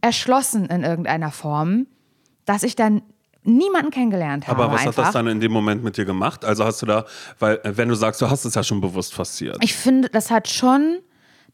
erschlossen 0.00 0.66
in 0.66 0.84
irgendeiner 0.84 1.30
Form, 1.30 1.86
dass 2.44 2.62
ich 2.62 2.76
dann 2.76 3.02
niemanden 3.42 3.90
kennengelernt 3.90 4.46
habe. 4.46 4.62
Aber 4.62 4.72
was 4.72 4.86
einfach. 4.86 4.98
hat 4.98 5.06
das 5.06 5.12
dann 5.14 5.26
in 5.26 5.40
dem 5.40 5.52
Moment 5.52 5.82
mit 5.82 5.96
dir 5.96 6.04
gemacht? 6.04 6.44
Also 6.44 6.64
hast 6.64 6.82
du 6.82 6.86
da, 6.86 7.04
weil 7.38 7.56
äh, 7.64 7.76
wenn 7.76 7.88
du 7.88 7.94
sagst, 7.94 8.20
du 8.20 8.28
hast 8.28 8.44
es 8.44 8.54
ja 8.54 8.62
schon 8.62 8.80
bewusst 8.80 9.14
passiert. 9.14 9.56
Ich 9.60 9.74
finde, 9.74 10.08
das 10.10 10.30
hat 10.30 10.48
schon 10.48 10.98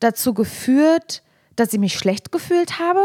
dazu 0.01 0.35
geführt, 0.35 1.23
dass 1.57 1.73
ich 1.73 1.79
mich 1.79 1.95
schlecht 1.95 2.33
gefühlt 2.33 2.79
habe 2.81 3.01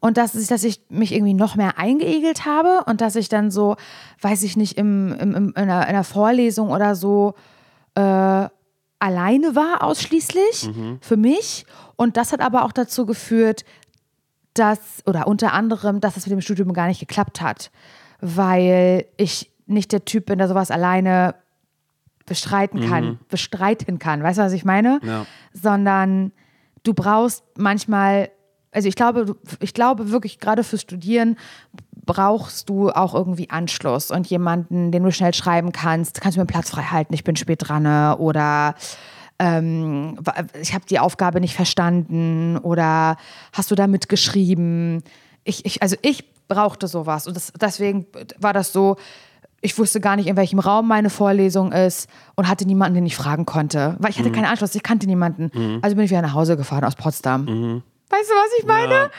und 0.00 0.16
dass 0.16 0.34
ich, 0.34 0.48
dass 0.48 0.64
ich 0.64 0.80
mich 0.88 1.12
irgendwie 1.12 1.34
noch 1.34 1.56
mehr 1.56 1.78
eingeegelt 1.78 2.44
habe 2.44 2.84
und 2.86 3.00
dass 3.00 3.16
ich 3.16 3.28
dann 3.28 3.50
so, 3.50 3.76
weiß 4.20 4.42
ich 4.42 4.56
nicht, 4.56 4.76
im, 4.78 5.12
im, 5.12 5.34
in, 5.34 5.56
einer, 5.56 5.82
in 5.82 5.88
einer 5.88 6.04
Vorlesung 6.04 6.70
oder 6.70 6.94
so 6.94 7.34
äh, 7.94 8.48
alleine 8.98 9.54
war 9.54 9.82
ausschließlich 9.82 10.68
mhm. 10.74 10.98
für 11.00 11.16
mich. 11.16 11.66
Und 11.96 12.16
das 12.16 12.32
hat 12.32 12.40
aber 12.40 12.64
auch 12.64 12.72
dazu 12.72 13.06
geführt, 13.06 13.64
dass, 14.54 15.02
oder 15.06 15.26
unter 15.26 15.52
anderem, 15.52 16.00
dass 16.00 16.14
das 16.14 16.26
mit 16.26 16.32
dem 16.32 16.40
Studium 16.40 16.72
gar 16.72 16.86
nicht 16.86 17.00
geklappt 17.00 17.40
hat, 17.40 17.70
weil 18.20 19.06
ich 19.16 19.50
nicht 19.66 19.92
der 19.92 20.04
Typ 20.04 20.26
bin, 20.26 20.38
der 20.38 20.48
sowas 20.48 20.70
alleine 20.70 21.34
bestreiten 22.24 22.88
kann, 22.88 23.04
mhm. 23.04 23.18
bestreiten 23.28 23.98
kann. 23.98 24.22
Weißt 24.22 24.38
du, 24.38 24.42
was 24.42 24.52
ich 24.52 24.64
meine? 24.64 25.00
Ja. 25.02 25.26
Sondern 25.52 26.32
du 26.82 26.94
brauchst 26.94 27.44
manchmal 27.56 28.30
also 28.76 28.88
ich 28.88 28.94
glaube, 28.94 29.36
ich 29.60 29.72
glaube 29.72 30.10
wirklich, 30.10 30.38
gerade 30.38 30.62
fürs 30.62 30.82
Studieren 30.82 31.36
brauchst 32.04 32.68
du 32.68 32.90
auch 32.90 33.14
irgendwie 33.14 33.48
Anschluss 33.48 34.10
und 34.10 34.28
jemanden, 34.28 34.92
den 34.92 35.02
du 35.02 35.10
schnell 35.10 35.32
schreiben 35.32 35.72
kannst. 35.72 36.20
Kannst 36.20 36.36
du 36.36 36.40
mir 36.40 36.42
einen 36.42 36.48
Platz 36.48 36.70
frei 36.70 36.82
halten? 36.82 37.14
Ich 37.14 37.24
bin 37.24 37.36
spät 37.36 37.66
dran. 37.66 37.84
Ne? 37.84 38.16
Oder 38.18 38.74
ähm, 39.38 40.18
ich 40.60 40.74
habe 40.74 40.84
die 40.84 40.98
Aufgabe 40.98 41.40
nicht 41.40 41.56
verstanden. 41.56 42.58
Oder 42.58 43.16
hast 43.54 43.70
du 43.70 43.74
da 43.74 43.86
mitgeschrieben? 43.86 45.02
Ich, 45.42 45.64
ich, 45.64 45.80
also 45.82 45.96
ich 46.02 46.24
brauchte 46.46 46.86
sowas. 46.86 47.26
Und 47.26 47.34
das, 47.34 47.54
deswegen 47.58 48.06
war 48.38 48.52
das 48.52 48.74
so, 48.74 48.96
ich 49.62 49.76
wusste 49.78 50.00
gar 50.00 50.16
nicht, 50.16 50.26
in 50.26 50.36
welchem 50.36 50.58
Raum 50.58 50.86
meine 50.86 51.08
Vorlesung 51.08 51.72
ist 51.72 52.10
und 52.34 52.46
hatte 52.46 52.66
niemanden, 52.66 52.94
den 52.94 53.06
ich 53.06 53.16
fragen 53.16 53.46
konnte. 53.46 53.96
Weil 54.00 54.10
ich 54.10 54.18
hatte 54.18 54.28
mhm. 54.28 54.34
keinen 54.34 54.44
Anschluss, 54.44 54.74
ich 54.74 54.82
kannte 54.82 55.06
niemanden. 55.06 55.50
Mhm. 55.52 55.78
Also 55.80 55.96
bin 55.96 56.04
ich 56.04 56.10
wieder 56.10 56.22
nach 56.22 56.34
Hause 56.34 56.58
gefahren 56.58 56.84
aus 56.84 56.94
Potsdam. 56.94 57.44
Mhm. 57.46 57.82
Weißt 58.08 58.30
du, 58.30 58.34
was 58.34 58.58
ich 58.58 58.66
meine? 58.66 58.94
Ja. 58.94 59.10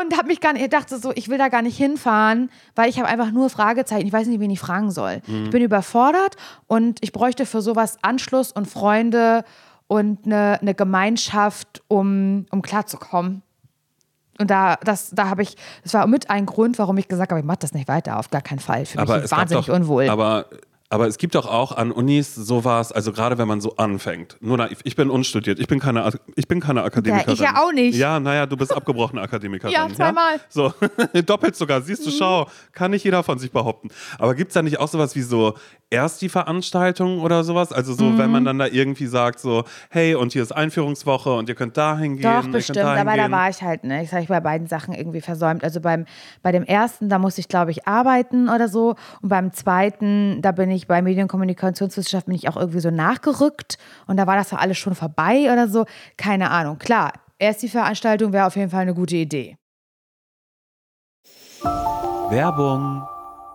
Und 0.00 0.16
habe 0.16 0.28
mich 0.28 0.40
gar 0.40 0.52
nicht, 0.52 0.62
ich 0.62 0.70
dachte 0.70 0.98
so, 0.98 1.12
ich 1.14 1.28
will 1.28 1.38
da 1.38 1.48
gar 1.48 1.62
nicht 1.62 1.76
hinfahren, 1.76 2.50
weil 2.74 2.90
ich 2.90 2.98
habe 2.98 3.08
einfach 3.08 3.30
nur 3.30 3.48
Fragezeichen. 3.48 4.06
Ich 4.06 4.12
weiß 4.12 4.26
nicht, 4.26 4.38
wen 4.38 4.50
ich 4.50 4.60
fragen 4.60 4.90
soll. 4.90 5.22
Mhm. 5.26 5.44
Ich 5.44 5.50
bin 5.50 5.62
überfordert 5.62 6.36
und 6.66 6.98
ich 7.02 7.12
bräuchte 7.12 7.46
für 7.46 7.62
sowas 7.62 7.96
Anschluss 8.02 8.52
und 8.52 8.66
Freunde 8.66 9.44
und 9.86 10.26
eine, 10.26 10.58
eine 10.60 10.74
Gemeinschaft, 10.74 11.82
um, 11.88 12.46
um 12.50 12.60
klarzukommen. 12.62 13.42
Und 14.38 14.50
da, 14.50 14.76
das, 14.84 15.10
da 15.10 15.28
habe 15.28 15.42
ich, 15.42 15.56
das 15.82 15.94
war 15.94 16.06
mit 16.06 16.30
ein 16.30 16.46
Grund, 16.46 16.78
warum 16.78 16.96
ich 16.98 17.08
gesagt 17.08 17.32
habe, 17.32 17.40
ich 17.40 17.46
mache 17.46 17.58
das 17.60 17.72
nicht 17.72 17.88
weiter, 17.88 18.18
auf 18.18 18.30
gar 18.30 18.42
keinen 18.42 18.60
Fall. 18.60 18.86
Für 18.86 19.00
mich 19.00 19.10
ist 19.10 19.32
wahnsinnig 19.32 19.66
doch, 19.66 19.74
unwohl. 19.74 20.08
Aber 20.08 20.46
aber 20.90 21.06
es 21.06 21.18
gibt 21.18 21.34
doch 21.34 21.46
auch 21.46 21.72
an 21.72 21.92
Unis 21.92 22.34
sowas, 22.34 22.92
also 22.92 23.12
gerade 23.12 23.36
wenn 23.36 23.46
man 23.46 23.60
so 23.60 23.76
anfängt. 23.76 24.38
Nur 24.40 24.56
naiv, 24.56 24.78
ich 24.84 24.96
bin 24.96 25.10
unstudiert, 25.10 25.58
ich 25.58 25.66
bin 25.66 25.80
keine, 25.80 26.10
ich 26.34 26.48
bin 26.48 26.60
keine 26.60 26.82
Akademikerin. 26.82 27.36
Ja, 27.36 27.44
ich 27.44 27.56
ja 27.56 27.62
auch 27.62 27.72
nicht. 27.72 27.96
Ja, 27.96 28.20
naja, 28.20 28.46
du 28.46 28.56
bist 28.56 28.72
abgebrochene 28.72 29.20
Akademikerin. 29.20 29.74
ja, 29.74 29.86
zweimal. 29.92 30.36
Ja? 30.36 30.40
So, 30.48 30.72
doppelt 31.26 31.56
sogar, 31.56 31.82
siehst 31.82 32.06
du, 32.06 32.10
schau, 32.10 32.48
kann 32.72 32.90
nicht 32.90 33.04
jeder 33.04 33.22
von 33.22 33.38
sich 33.38 33.52
behaupten. 33.52 33.88
Aber 34.18 34.34
gibt 34.34 34.50
es 34.50 34.54
da 34.54 34.62
nicht 34.62 34.78
auch 34.78 34.88
sowas 34.88 35.14
wie 35.14 35.22
so 35.22 35.54
erst 35.90 36.20
die 36.22 36.28
Veranstaltung 36.28 37.20
oder 37.20 37.44
sowas? 37.44 37.72
Also 37.72 37.94
so, 37.94 38.04
mhm. 38.04 38.18
wenn 38.18 38.30
man 38.30 38.44
dann 38.44 38.58
da 38.58 38.66
irgendwie 38.66 39.06
sagt 39.06 39.40
so, 39.40 39.64
hey, 39.90 40.14
und 40.14 40.32
hier 40.32 40.42
ist 40.42 40.52
Einführungswoche 40.52 41.34
und 41.34 41.48
ihr 41.48 41.54
könnt 41.54 41.76
dahin 41.76 42.16
gehen. 42.16 42.22
Doch, 42.22 42.46
bestimmt, 42.48 42.78
aber 42.78 43.12
gehen. 43.12 43.16
da 43.16 43.30
war 43.30 43.48
ich 43.48 43.62
halt, 43.62 43.84
ne, 43.84 44.02
ich 44.02 44.10
sage 44.10 44.22
ich 44.22 44.28
bei 44.28 44.40
beiden 44.40 44.66
Sachen 44.66 44.94
irgendwie 44.94 45.20
versäumt. 45.20 45.64
Also 45.64 45.80
beim, 45.80 46.06
bei 46.42 46.52
dem 46.52 46.64
ersten, 46.64 47.08
da 47.08 47.18
musste 47.18 47.40
ich, 47.40 47.48
glaube 47.48 47.70
ich, 47.70 47.86
arbeiten 47.86 48.48
oder 48.48 48.68
so. 48.68 48.96
Und 49.22 49.28
beim 49.28 49.52
zweiten, 49.52 50.42
da 50.42 50.52
bin 50.52 50.70
ich 50.70 50.86
bei 50.86 51.02
Medienkommunikationswissenschaft, 51.02 52.26
bin 52.26 52.34
ich 52.34 52.48
auch 52.48 52.56
irgendwie 52.56 52.80
so 52.80 52.90
nachgerückt. 52.90 53.78
Und 54.06 54.16
da 54.16 54.26
war 54.26 54.36
das 54.36 54.50
doch 54.50 54.58
alles 54.58 54.78
schon 54.78 54.94
vorbei 54.94 55.50
oder 55.52 55.68
so. 55.68 55.86
Keine 56.16 56.50
Ahnung. 56.50 56.78
Klar, 56.78 57.12
erst 57.38 57.62
die 57.62 57.68
Veranstaltung 57.68 58.32
wäre 58.32 58.46
auf 58.46 58.56
jeden 58.56 58.70
Fall 58.70 58.82
eine 58.82 58.94
gute 58.94 59.16
Idee. 59.16 59.56
Werbung 62.30 63.02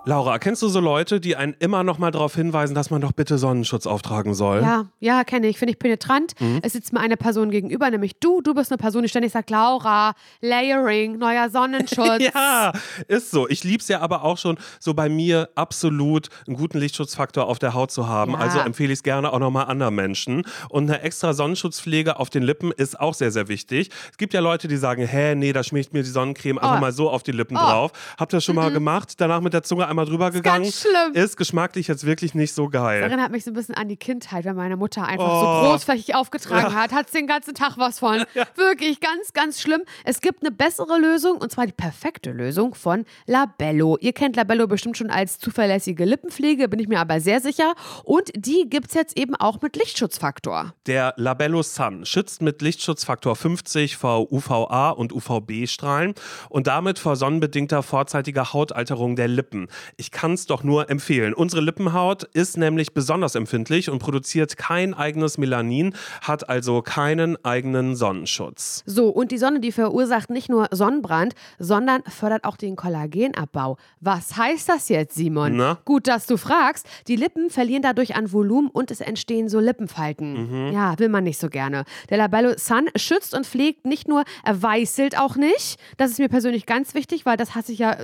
Laura, 0.06 0.38
kennst 0.38 0.62
du 0.62 0.68
so 0.68 0.82
Leute, 0.82 1.22
die 1.22 1.38
einen 1.38 1.56
immer 1.60 1.86
noch 1.86 1.98
mal 1.98 2.12
darauf 2.12 2.36
hinweisen, 2.36 2.76
dass 2.76 2.90
man 2.90 3.00
doch 3.00 3.14
bitte 3.14 3.38
Sonnenschutz 3.38 3.88
auftragen 3.88 4.34
soll? 4.34 4.62
Ja, 4.62 4.88
ja, 5.00 5.24
kenne 5.24 5.48
ich. 5.48 5.58
Finde 5.58 5.72
ich 5.72 5.80
penetrant. 5.80 6.34
Mhm. 6.42 6.60
Es 6.62 6.74
sitzt 6.74 6.92
mir 6.92 7.00
eine 7.00 7.16
Person 7.16 7.52
gegenüber, 7.52 7.90
nämlich 7.90 8.20
du. 8.20 8.42
Du 8.42 8.54
bist 8.54 8.70
eine 8.70 8.78
Person, 8.78 9.04
die 9.04 9.08
ständig 9.08 9.32
sagt, 9.32 9.50
Laura, 9.50 10.14
Layering, 10.42 11.18
neuer 11.18 11.50
Sonnenschutz. 11.50 12.22
ja, 12.34 12.74
ist 13.08 13.32
so. 13.32 13.48
Ich 13.48 13.64
liebe 13.64 13.80
es 13.80 13.88
ja 13.88 14.02
aber 14.02 14.26
auch 14.26 14.38
schon, 14.38 14.58
so 14.78 14.94
bei 14.94 15.08
mir 15.08 15.50
absolut 15.56 16.28
einen 16.48 16.58
guten 16.58 16.80
Lichtschutzfaktor 16.80 17.48
auf 17.48 17.60
der 17.60 17.74
Haut 17.74 17.92
zu 17.92 18.10
haben. 18.10 18.34
Ja. 18.34 18.40
Also 18.40 18.60
empfehle 18.60 18.92
ich 18.92 19.00
es 19.00 19.04
gerne 19.04 19.32
auch 19.32 19.40
nochmal 19.40 19.68
anderen 19.68 19.96
Menschen. 19.96 20.44
Und 20.68 20.90
eine 20.90 21.02
extra 21.02 21.32
Sonnenschutzpflege 21.32 22.20
auf 22.20 22.30
den 22.30 22.44
Lippen 22.44 22.74
ist 22.74 23.00
auch 23.00 23.14
sehr, 23.14 23.32
sehr 23.32 23.48
wichtig. 23.48 23.90
Es 24.12 24.18
gibt 24.18 24.34
ja 24.34 24.42
Leute, 24.42 24.68
die 24.68 24.76
sagen, 24.76 25.08
hä, 25.08 25.34
nee, 25.36 25.54
da 25.54 25.64
schmiert 25.64 25.94
mir 25.94 26.04
die 26.04 26.10
Sonnencreme 26.10 26.58
oh. 26.58 26.60
einfach 26.60 26.82
mal 26.82 26.92
so 26.92 27.10
auf 27.10 27.24
die 27.24 27.32
Lippen 27.32 27.56
oh. 27.56 27.62
drauf. 27.62 27.92
Habt 28.18 28.34
ihr 28.34 28.38
das 28.38 28.44
schon 28.44 28.56
mhm. 28.56 28.64
mal 28.64 28.72
gemacht? 28.74 29.14
Danach 29.22 29.40
mit 29.40 29.54
der 29.54 29.64
Zunge 29.64 29.93
einmal 29.94 30.06
drüber 30.06 30.32
gegangen. 30.32 30.66
Ist, 30.66 30.88
ist 31.14 31.38
geschmacklich 31.38 31.88
jetzt 31.88 32.06
wirklich 32.06 32.34
nicht 32.34 32.54
so 32.54 32.68
geil. 32.68 33.02
Das 33.02 33.10
erinnert 33.10 33.32
mich 33.32 33.44
so 33.44 33.52
ein 33.52 33.54
bisschen 33.54 33.76
an 33.76 33.88
die 33.88 33.98
Kindheit, 33.98 34.46
wenn 34.46 34.56
meine 34.56 34.76
Mutter 34.76 35.06
einfach 35.06 35.26
oh. 35.26 35.64
so 35.64 35.70
großflächig 35.70 36.16
aufgetragen 36.16 36.74
ja. 36.74 36.82
hat. 36.82 36.92
Hat 36.92 37.14
den 37.14 37.28
ganzen 37.28 37.54
Tag 37.54 37.78
was 37.78 38.00
von. 38.00 38.24
Ja. 38.34 38.48
Wirklich 38.56 39.00
ganz, 39.00 39.34
ganz 39.34 39.62
schlimm. 39.62 39.82
Es 40.06 40.20
gibt 40.20 40.42
eine 40.42 40.50
bessere 40.50 40.98
Lösung 40.98 41.38
und 41.38 41.52
zwar 41.52 41.68
die 41.68 41.74
perfekte 41.74 42.32
Lösung 42.32 42.74
von 42.74 43.06
Labello. 43.28 43.98
Ihr 44.02 44.14
kennt 44.14 44.36
Labello 44.36 44.66
bestimmt 44.66 44.98
schon 44.98 45.12
als 45.12 45.38
zuverlässige 45.38 46.04
Lippenpflege, 46.04 46.68
bin 46.68 46.80
ich 46.80 46.88
mir 46.88 47.00
aber 47.00 47.20
sehr 47.20 47.42
sicher. 47.42 47.76
Und 48.04 48.32
die 48.36 48.68
gibt 48.70 48.88
es 48.88 48.96
jetzt 48.96 49.18
eben 49.18 49.36
auch 49.36 49.62
mit 49.62 49.76
Lichtschutzfaktor. 49.76 50.74
Der 50.88 51.14
Labello 51.18 51.62
Sun 51.62 52.06
schützt 52.06 52.42
mit 52.42 52.64
Lichtschutzfaktor 52.64 53.36
50 53.36 53.98
vor 53.98 54.32
UVA 54.32 54.90
und 54.90 55.14
UVB-Strahlen 55.14 56.16
und 56.50 56.66
damit 56.66 56.98
vor 56.98 57.16
sonnenbedingter 57.16 57.84
vorzeitiger 57.84 58.52
Hautalterung 58.52 59.16
der 59.16 59.28
Lippen. 59.28 59.68
Ich 59.98 60.12
kann 60.12 60.34
es 60.34 60.46
doch 60.46 60.64
nur 60.64 60.90
empfehlen. 60.90 61.34
Unsere 61.34 61.62
Lippenhaut 61.62 62.24
ist 62.34 62.58
nämlich 62.58 62.94
besonders 62.94 63.36
empfindlich 63.36 63.90
und 63.90 64.00
produziert 64.00 64.58
kein 64.58 64.94
eigenes 64.94 65.38
Melanin, 65.38 65.96
hat 66.22 66.50
also 66.50 66.82
keinen 66.82 67.44
eigenen 67.46 67.96
Sonnenschutz. 67.96 68.84
So, 68.86 69.10
und 69.10 69.32
die 69.32 69.38
Sonne, 69.38 69.60
die 69.60 69.72
verursacht 69.72 70.30
nicht 70.30 70.50
nur 70.50 70.68
Sonnenbrand, 70.72 71.36
sondern 71.60 72.04
fördert 72.04 72.44
auch 72.44 72.58
den 72.58 72.76
Kollagenabbau. 72.76 73.78
Was 74.00 74.38
heißt 74.38 74.70
das 74.70 74.90
jetzt, 74.90 75.16
Simon? 75.16 75.58
Na? 75.58 75.80
Gut, 75.86 76.08
dass 76.08 76.26
du 76.26 76.38
fragst. 76.38 76.88
Die 77.08 77.16
Lippen 77.16 77.50
verlieren 77.50 77.82
dadurch 77.82 78.16
an 78.16 78.32
Volumen 78.32 78.70
und 78.70 78.92
es 78.92 79.02
entstehen 79.02 79.50
so 79.50 79.60
Lippenfalten. 79.60 80.72
Ja, 80.74 80.98
will 81.00 81.10
man 81.10 81.24
nicht 81.24 81.40
so 81.40 81.50
gerne. 81.50 81.86
Der 82.10 82.18
Labello 82.18 82.54
Sun 82.58 82.90
schützt 82.96 83.34
und 83.34 83.46
pflegt 83.46 83.86
nicht 83.86 84.08
nur, 84.08 84.24
er 84.44 84.62
weißelt 84.62 85.18
auch 85.18 85.36
nicht. 85.36 85.80
Das 85.98 86.12
ist 86.12 86.20
mir 86.20 86.30
persönlich 86.30 86.66
ganz 86.66 86.94
wichtig, 86.94 87.26
weil 87.26 87.38
das 87.38 87.56
hasse 87.56 87.72
ich 87.72 87.80
ja, 87.80 87.98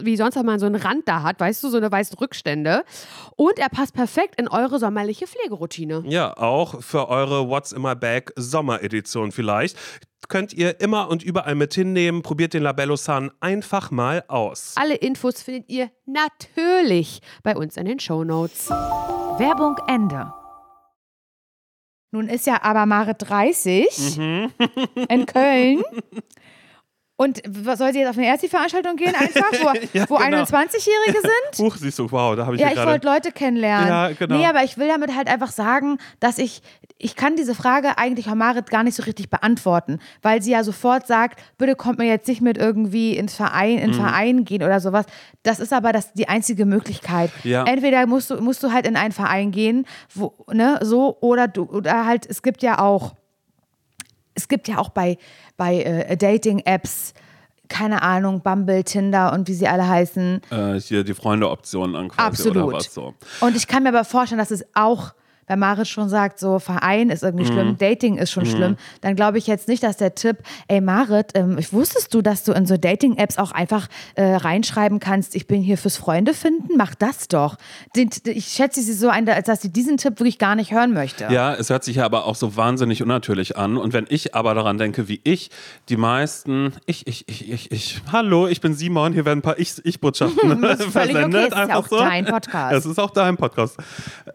wie 0.00 0.16
sonst, 0.16 0.36
wenn 0.36 0.46
man 0.46 0.58
so 0.58 0.66
einen 0.66 0.76
Rand 0.76 1.08
da 1.08 1.22
hat, 1.26 1.38
weißt 1.38 1.62
du, 1.62 1.68
so 1.68 1.76
eine 1.76 1.92
weißen 1.92 2.16
Rückstände. 2.18 2.84
Und 3.36 3.58
er 3.58 3.68
passt 3.68 3.94
perfekt 3.94 4.40
in 4.40 4.48
eure 4.48 4.78
sommerliche 4.78 5.26
Pflegeroutine. 5.26 6.04
Ja, 6.06 6.36
auch 6.36 6.82
für 6.82 7.08
eure 7.08 7.48
What's 7.48 7.72
in 7.72 7.82
my 7.82 7.94
Bag 7.94 8.32
Sommeredition 8.36 9.32
vielleicht. 9.32 9.76
Könnt 10.28 10.52
ihr 10.52 10.80
immer 10.80 11.08
und 11.08 11.22
überall 11.22 11.54
mit 11.54 11.74
hinnehmen. 11.74 12.22
Probiert 12.22 12.54
den 12.54 12.62
Labello 12.62 12.96
Sun 12.96 13.30
einfach 13.40 13.90
mal 13.90 14.24
aus. 14.28 14.72
Alle 14.76 14.94
Infos 14.94 15.42
findet 15.42 15.68
ihr 15.68 15.90
natürlich 16.06 17.20
bei 17.42 17.56
uns 17.56 17.76
in 17.76 17.84
den 17.84 18.00
Shownotes. 18.00 18.68
Werbung 18.70 19.76
Ende. 19.86 20.32
Nun 22.10 22.28
ist 22.28 22.46
ja 22.46 22.62
aber 22.62 22.86
Mare 22.86 23.14
30 23.14 24.18
in 24.18 25.26
Köln. 25.26 25.82
Und 27.18 27.40
was 27.48 27.78
soll 27.78 27.92
sie 27.94 28.00
jetzt 28.00 28.10
auf 28.10 28.18
eine 28.18 28.26
Ersti-Veranstaltung 28.26 28.96
gehen, 28.96 29.14
einfach, 29.14 29.50
wo, 29.52 29.72
Ja, 29.98 30.04
wo 30.10 30.16
genau. 30.16 30.36
21-Jährige 30.42 31.18
sind? 31.54 31.64
Huch, 31.66 31.76
siehst 31.76 31.98
du, 31.98 32.10
wow, 32.12 32.36
da 32.36 32.44
habe 32.44 32.56
ich 32.56 32.60
Ja, 32.60 32.68
ja 32.70 32.82
ich 32.82 32.86
wollte 32.86 33.06
Leute 33.06 33.32
kennenlernen. 33.32 33.88
Ja, 33.88 34.10
genau. 34.10 34.36
Nee, 34.36 34.44
aber 34.46 34.64
ich 34.64 34.76
will 34.76 34.88
damit 34.88 35.16
halt 35.16 35.26
einfach 35.28 35.50
sagen, 35.50 35.96
dass 36.20 36.36
ich, 36.38 36.60
ich 36.98 37.16
kann 37.16 37.34
diese 37.36 37.54
Frage 37.54 37.96
eigentlich 37.96 38.26
Frau 38.26 38.34
Marit 38.34 38.68
gar 38.68 38.82
nicht 38.82 38.94
so 38.96 39.02
richtig 39.04 39.30
beantworten, 39.30 39.98
weil 40.20 40.42
sie 40.42 40.50
ja 40.50 40.62
sofort 40.62 41.06
sagt, 41.06 41.40
bitte 41.56 41.74
kommt 41.74 41.98
mir 41.98 42.06
jetzt 42.06 42.28
nicht 42.28 42.42
mit 42.42 42.58
irgendwie 42.58 43.16
ins 43.16 43.34
Verein, 43.34 43.76
Mhm. 43.76 43.82
in 43.82 43.94
Verein 43.94 44.44
gehen 44.44 44.62
oder 44.62 44.80
sowas. 44.80 45.06
Das 45.42 45.58
ist 45.58 45.72
aber 45.72 45.92
das, 45.92 46.12
die 46.12 46.28
einzige 46.28 46.66
Möglichkeit. 46.66 47.30
Ja. 47.44 47.64
Entweder 47.64 48.06
musst 48.06 48.28
du, 48.30 48.42
musst 48.42 48.62
du 48.62 48.72
halt 48.72 48.86
in 48.86 48.94
einen 48.96 49.12
Verein 49.12 49.52
gehen, 49.52 49.86
wo, 50.14 50.34
ne, 50.52 50.78
so, 50.82 51.16
oder 51.22 51.48
du, 51.48 51.62
oder 51.64 52.04
halt, 52.04 52.26
es 52.26 52.42
gibt 52.42 52.62
ja 52.62 52.78
auch, 52.78 53.14
es 54.36 54.46
gibt 54.48 54.68
ja 54.68 54.78
auch 54.78 54.90
bei, 54.90 55.18
bei 55.56 55.82
äh, 55.82 56.16
Dating-Apps, 56.16 57.14
keine 57.68 58.02
Ahnung, 58.02 58.42
Bumble, 58.42 58.84
Tinder 58.84 59.32
und 59.32 59.48
wie 59.48 59.54
sie 59.54 59.66
alle 59.66 59.88
heißen, 59.88 60.40
Äh, 60.50 60.78
hier 60.78 61.02
die 61.02 61.14
Freunde-Optionen 61.14 61.96
an 61.96 62.08
quasi 62.08 62.28
Absolut. 62.28 62.56
oder 62.62 62.76
was 62.76 62.94
so. 62.94 63.14
Und 63.40 63.56
ich 63.56 63.66
kann 63.66 63.82
mir 63.82 63.88
aber 63.88 64.04
vorstellen, 64.04 64.38
dass 64.38 64.52
es 64.52 64.64
auch, 64.74 65.14
wenn 65.46 65.58
Marit 65.58 65.88
schon 65.88 66.08
sagt, 66.08 66.38
so 66.38 66.58
Verein 66.58 67.10
ist 67.10 67.22
irgendwie 67.22 67.44
Mhm. 67.44 67.52
schlimm, 67.52 67.78
Dating 67.78 68.16
ist 68.18 68.30
schon 68.32 68.46
schlimm, 68.46 68.76
dann 69.00 69.14
glaube 69.16 69.38
ich 69.38 69.46
jetzt 69.46 69.68
nicht, 69.68 69.82
dass 69.82 69.96
der 69.96 70.14
Tipp, 70.14 70.38
ey 70.68 70.80
Marit, 70.80 71.32
ähm, 71.34 71.58
wusstest 71.70 72.12
du, 72.14 72.22
dass 72.22 72.44
du 72.44 72.52
in 72.52 72.66
so 72.66 72.76
Dating-Apps 72.76 73.38
auch 73.38 73.52
einfach 73.52 73.88
äh, 74.14 74.34
reinschreiben 74.36 74.98
kannst, 75.00 75.34
ich 75.36 75.46
bin 75.46 75.62
hier 75.62 75.78
fürs 75.78 75.96
Freunde 75.96 76.34
finden? 76.34 76.76
Mach 76.76 76.94
das 76.94 77.28
doch. 77.28 77.56
Ich 78.24 78.46
schätze 78.46 78.80
sie 78.82 78.92
so 78.92 79.08
ein, 79.08 79.28
als 79.28 79.46
dass 79.46 79.62
sie 79.62 79.72
diesen 79.72 79.96
Tipp 79.96 80.18
wirklich 80.20 80.38
gar 80.38 80.54
nicht 80.56 80.72
hören 80.72 80.92
möchte. 80.92 81.28
Ja, 81.30 81.54
es 81.54 81.70
hört 81.70 81.84
sich 81.84 81.96
ja 81.96 82.04
aber 82.04 82.24
auch 82.26 82.34
so 82.34 82.56
wahnsinnig 82.56 83.02
unnatürlich 83.02 83.56
an. 83.56 83.76
Und 83.76 83.92
wenn 83.92 84.06
ich 84.08 84.34
aber 84.34 84.54
daran 84.54 84.78
denke, 84.78 85.08
wie 85.08 85.20
ich 85.24 85.50
die 85.88 85.96
meisten, 85.96 86.72
ich, 86.86 87.06
ich, 87.06 87.28
ich, 87.28 87.50
ich, 87.52 87.70
ich, 87.72 88.00
hallo, 88.12 88.46
ich 88.48 88.60
bin 88.60 88.74
Simon, 88.74 89.12
hier 89.12 89.24
werden 89.24 89.38
ein 89.38 89.42
paar 89.42 89.58
Ich- 89.58 89.84
Ich-Botschaften 89.84 90.60
Das 90.62 90.80
ist 90.80 90.92
völlig 90.92 91.10
okay, 91.16 91.30
versendet. 91.30 91.52
es 91.52 91.58
ist 91.62 91.68
ja 91.68 91.76
auch 91.76 91.88
so. 91.88 91.98
dein 91.98 92.24
Podcast. 92.24 92.74
Es 92.74 92.86
ist 92.86 92.98
auch 92.98 93.10
dein 93.10 93.36
Podcast. 93.36 93.76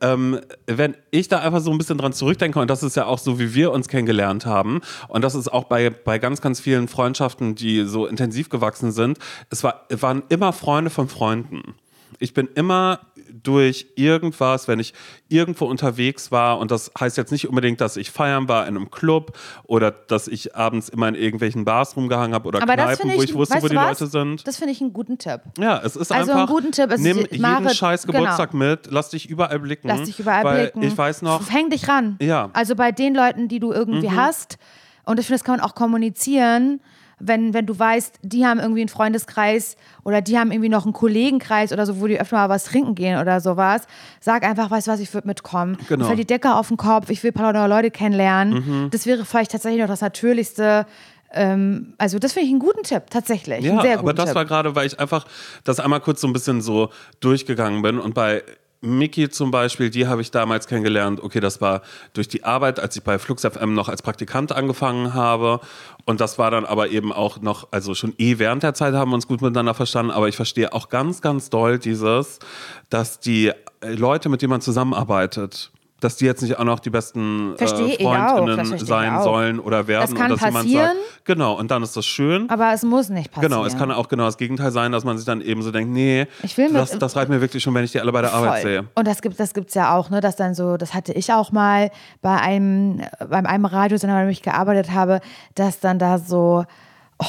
Ähm, 0.01 0.39
wenn 0.67 0.95
ich 1.09 1.27
da 1.27 1.39
einfach 1.39 1.61
so 1.61 1.71
ein 1.71 1.77
bisschen 1.77 1.97
dran 1.97 2.13
zurückdenke, 2.13 2.59
und 2.59 2.69
das 2.69 2.83
ist 2.83 2.95
ja 2.95 3.05
auch 3.05 3.19
so, 3.19 3.39
wie 3.39 3.53
wir 3.53 3.71
uns 3.71 3.87
kennengelernt 3.87 4.45
haben, 4.45 4.81
und 5.07 5.23
das 5.23 5.35
ist 5.35 5.51
auch 5.51 5.65
bei, 5.65 5.89
bei 5.89 6.19
ganz, 6.19 6.41
ganz 6.41 6.59
vielen 6.59 6.87
Freundschaften, 6.87 7.55
die 7.55 7.85
so 7.85 8.05
intensiv 8.05 8.49
gewachsen 8.49 8.91
sind, 8.91 9.17
es 9.49 9.63
war, 9.63 9.85
waren 9.89 10.23
immer 10.29 10.53
Freunde 10.53 10.89
von 10.89 11.07
Freunden. 11.07 11.75
Ich 12.19 12.33
bin 12.33 12.47
immer 12.53 12.99
durch 13.31 13.87
irgendwas, 13.95 14.67
wenn 14.67 14.79
ich 14.79 14.93
irgendwo 15.29 15.65
unterwegs 15.65 16.31
war, 16.31 16.59
und 16.59 16.71
das 16.71 16.91
heißt 16.99 17.17
jetzt 17.17 17.31
nicht 17.31 17.47
unbedingt, 17.47 17.81
dass 17.81 17.97
ich 17.97 18.11
feiern 18.11 18.47
war 18.47 18.67
in 18.67 18.75
einem 18.75 18.91
Club 18.91 19.37
oder 19.63 19.91
dass 19.91 20.27
ich 20.27 20.55
abends 20.55 20.89
immer 20.89 21.07
in 21.07 21.15
irgendwelchen 21.15 21.65
Bars 21.65 21.95
rumgehangen 21.95 22.33
habe 22.33 22.47
oder 22.47 22.61
Aber 22.61 22.73
Kneipen, 22.73 23.09
ich, 23.09 23.17
wo 23.17 23.23
ich 23.23 23.33
wusste, 23.33 23.61
wo 23.61 23.67
die 23.67 23.75
was? 23.75 23.99
Leute 23.99 24.11
sind. 24.11 24.47
Das 24.47 24.57
finde 24.57 24.73
ich 24.73 24.81
einen 24.81 24.93
guten 24.93 25.17
Tipp. 25.17 25.41
Ja, 25.57 25.79
es 25.83 25.95
ist 25.95 26.11
Also 26.11 26.31
einfach. 26.31 26.47
einen 26.47 26.47
guten 26.47 26.71
Tipp 26.71 26.91
ist, 26.91 27.01
nimm 27.01 27.25
jeden 27.29 27.69
scheiß 27.69 28.05
genau. 28.05 28.19
Geburtstag 28.19 28.53
mit, 28.53 28.87
lass 28.89 29.09
dich 29.09 29.29
überall 29.29 29.59
blicken. 29.59 29.87
Lass 29.87 30.03
dich 30.03 30.19
überall 30.19 30.43
blicken. 30.43 30.81
Ich 30.83 30.97
weiß 30.97 31.21
noch, 31.21 31.49
Häng 31.49 31.69
dich 31.69 31.87
ran. 31.87 32.17
Ja. 32.21 32.47
Mhm. 32.47 32.53
Also 32.53 32.75
bei 32.75 32.91
den 32.91 33.15
Leuten, 33.15 33.47
die 33.47 33.59
du 33.59 33.71
irgendwie 33.71 34.11
hast. 34.11 34.57
Und 35.03 35.19
ich 35.19 35.25
finde, 35.25 35.39
das 35.39 35.43
kann 35.43 35.57
man 35.57 35.65
auch 35.65 35.75
kommunizieren, 35.75 36.79
wenn, 37.21 37.53
wenn 37.53 37.65
du 37.65 37.77
weißt, 37.77 38.19
die 38.23 38.45
haben 38.45 38.59
irgendwie 38.59 38.81
einen 38.81 38.89
Freundeskreis 38.89 39.77
oder 40.03 40.21
die 40.21 40.37
haben 40.37 40.51
irgendwie 40.51 40.69
noch 40.69 40.85
einen 40.85 40.93
Kollegenkreis 40.93 41.71
oder 41.71 41.85
so, 41.85 41.99
wo 41.99 42.07
die 42.07 42.19
öfter 42.19 42.37
mal 42.37 42.49
was 42.49 42.65
trinken 42.65 42.95
gehen 42.95 43.19
oder 43.19 43.39
sowas. 43.41 43.83
Sag 44.19 44.43
einfach, 44.43 44.71
weißt 44.71 44.87
du 44.87 44.91
was, 44.91 44.99
ich 44.99 45.13
würde 45.13 45.27
mitkommen. 45.27 45.77
Genau. 45.87 46.05
Fällt 46.05 46.19
die 46.19 46.25
Decke 46.25 46.55
auf 46.55 46.67
den 46.67 46.77
Kopf, 46.77 47.09
ich 47.09 47.23
will 47.23 47.31
ein 47.31 47.33
paar 47.33 47.53
neue 47.53 47.67
Leute 47.67 47.91
kennenlernen. 47.91 48.53
Mhm. 48.53 48.89
Das 48.91 49.05
wäre 49.05 49.25
vielleicht 49.25 49.51
tatsächlich 49.51 49.81
noch 49.81 49.87
das 49.87 50.01
Natürlichste. 50.01 50.85
Ähm, 51.33 51.93
also 51.97 52.19
das 52.19 52.33
finde 52.33 52.47
ich 52.47 52.51
einen 52.51 52.59
guten 52.59 52.83
Tipp, 52.83 53.03
tatsächlich. 53.09 53.63
Ja, 53.63 53.79
aber 53.97 54.13
das 54.13 54.25
Tipp. 54.25 54.35
war 54.35 54.45
gerade, 54.45 54.75
weil 54.75 54.87
ich 54.87 54.99
einfach 54.99 55.25
das 55.63 55.79
einmal 55.79 56.01
kurz 56.01 56.21
so 56.21 56.27
ein 56.27 56.33
bisschen 56.33 56.61
so 56.61 56.89
durchgegangen 57.19 57.81
bin 57.81 57.99
und 57.99 58.13
bei 58.13 58.43
Miki 58.81 59.29
zum 59.29 59.51
Beispiel, 59.51 59.91
die 59.91 60.07
habe 60.07 60.21
ich 60.21 60.31
damals 60.31 60.67
kennengelernt. 60.67 61.21
Okay, 61.21 61.39
das 61.39 61.61
war 61.61 61.83
durch 62.13 62.27
die 62.27 62.43
Arbeit, 62.43 62.79
als 62.79 62.95
ich 62.95 63.03
bei 63.03 63.19
Flux 63.19 63.43
FM 63.43 63.75
noch 63.75 63.89
als 63.89 64.01
Praktikant 64.01 64.51
angefangen 64.51 65.13
habe. 65.13 65.59
Und 66.05 66.19
das 66.19 66.39
war 66.39 66.49
dann 66.49 66.65
aber 66.65 66.89
eben 66.89 67.13
auch 67.13 67.39
noch, 67.41 67.67
also 67.69 67.93
schon 67.93 68.13
eh 68.17 68.39
während 68.39 68.63
der 68.63 68.73
Zeit 68.73 68.95
haben 68.95 69.11
wir 69.11 69.15
uns 69.15 69.27
gut 69.27 69.41
miteinander 69.41 69.75
verstanden. 69.75 70.11
Aber 70.11 70.27
ich 70.27 70.35
verstehe 70.35 70.73
auch 70.73 70.89
ganz, 70.89 71.21
ganz 71.21 71.51
doll 71.51 71.77
dieses, 71.77 72.39
dass 72.89 73.19
die 73.19 73.49
äh, 73.81 73.93
Leute, 73.93 74.29
mit 74.29 74.41
denen 74.41 74.49
man 74.49 74.61
zusammenarbeitet, 74.61 75.71
dass 76.01 76.17
die 76.17 76.25
jetzt 76.25 76.41
nicht 76.41 76.57
auch 76.59 76.63
noch 76.65 76.79
die 76.79 76.89
besten 76.89 77.53
äh, 77.53 77.57
das 77.57 77.71
Freundinnen 77.71 78.77
sein 78.79 79.21
sollen 79.21 79.59
oder 79.59 79.87
werden. 79.87 80.15
kann 80.15 80.31
und 80.31 80.41
dass 80.41 80.47
jemand 80.47 80.65
passieren. 80.65 80.97
sagt, 80.97 81.25
genau, 81.25 81.53
und 81.53 81.71
dann 81.71 81.83
ist 81.83 81.95
das 81.95 82.05
schön. 82.05 82.49
aber 82.49 82.73
es 82.73 82.83
muss 82.83 83.09
nicht 83.09 83.31
passieren. 83.31 83.51
Genau, 83.51 83.65
es 83.65 83.77
kann 83.77 83.91
auch 83.91 84.07
genau 84.09 84.25
das 84.25 84.37
Gegenteil 84.37 84.71
sein, 84.71 84.91
dass 84.91 85.03
man 85.03 85.17
sich 85.17 85.25
dann 85.25 85.41
eben 85.41 85.61
so 85.61 85.71
denkt, 85.71 85.93
nee, 85.93 86.27
Ich 86.43 86.57
will 86.57 86.67
mit- 86.69 86.75
das, 86.75 86.97
das 86.97 87.15
reicht 87.15 87.29
mir 87.29 87.39
wirklich 87.39 87.63
schon, 87.63 87.73
wenn 87.75 87.83
ich 87.85 87.91
die 87.91 88.01
alle 88.01 88.11
bei 88.11 88.21
der 88.21 88.33
Arbeit 88.33 88.61
Voll. 88.61 88.71
sehe. 88.71 88.85
Und 88.95 89.07
das 89.07 89.21
gibt 89.21 89.39
das 89.39 89.53
gibt's 89.53 89.73
ja 89.75 89.95
auch, 89.95 90.09
ne, 90.09 90.19
dass 90.21 90.35
dann 90.35 90.55
so, 90.55 90.77
das 90.77 90.93
hatte 90.93 91.13
ich 91.13 91.31
auch 91.31 91.51
mal 91.51 91.91
bei 92.21 92.35
einem 92.35 93.01
beim 93.29 93.45
einem 93.45 93.65
Radiosender, 93.65 94.15
bei 94.15 94.21
dem 94.21 94.29
ich 94.29 94.41
gearbeitet 94.41 94.91
habe, 94.91 95.21
dass 95.55 95.79
dann 95.79 95.99
da 95.99 96.17
so 96.17 96.65
oh, 97.19 97.25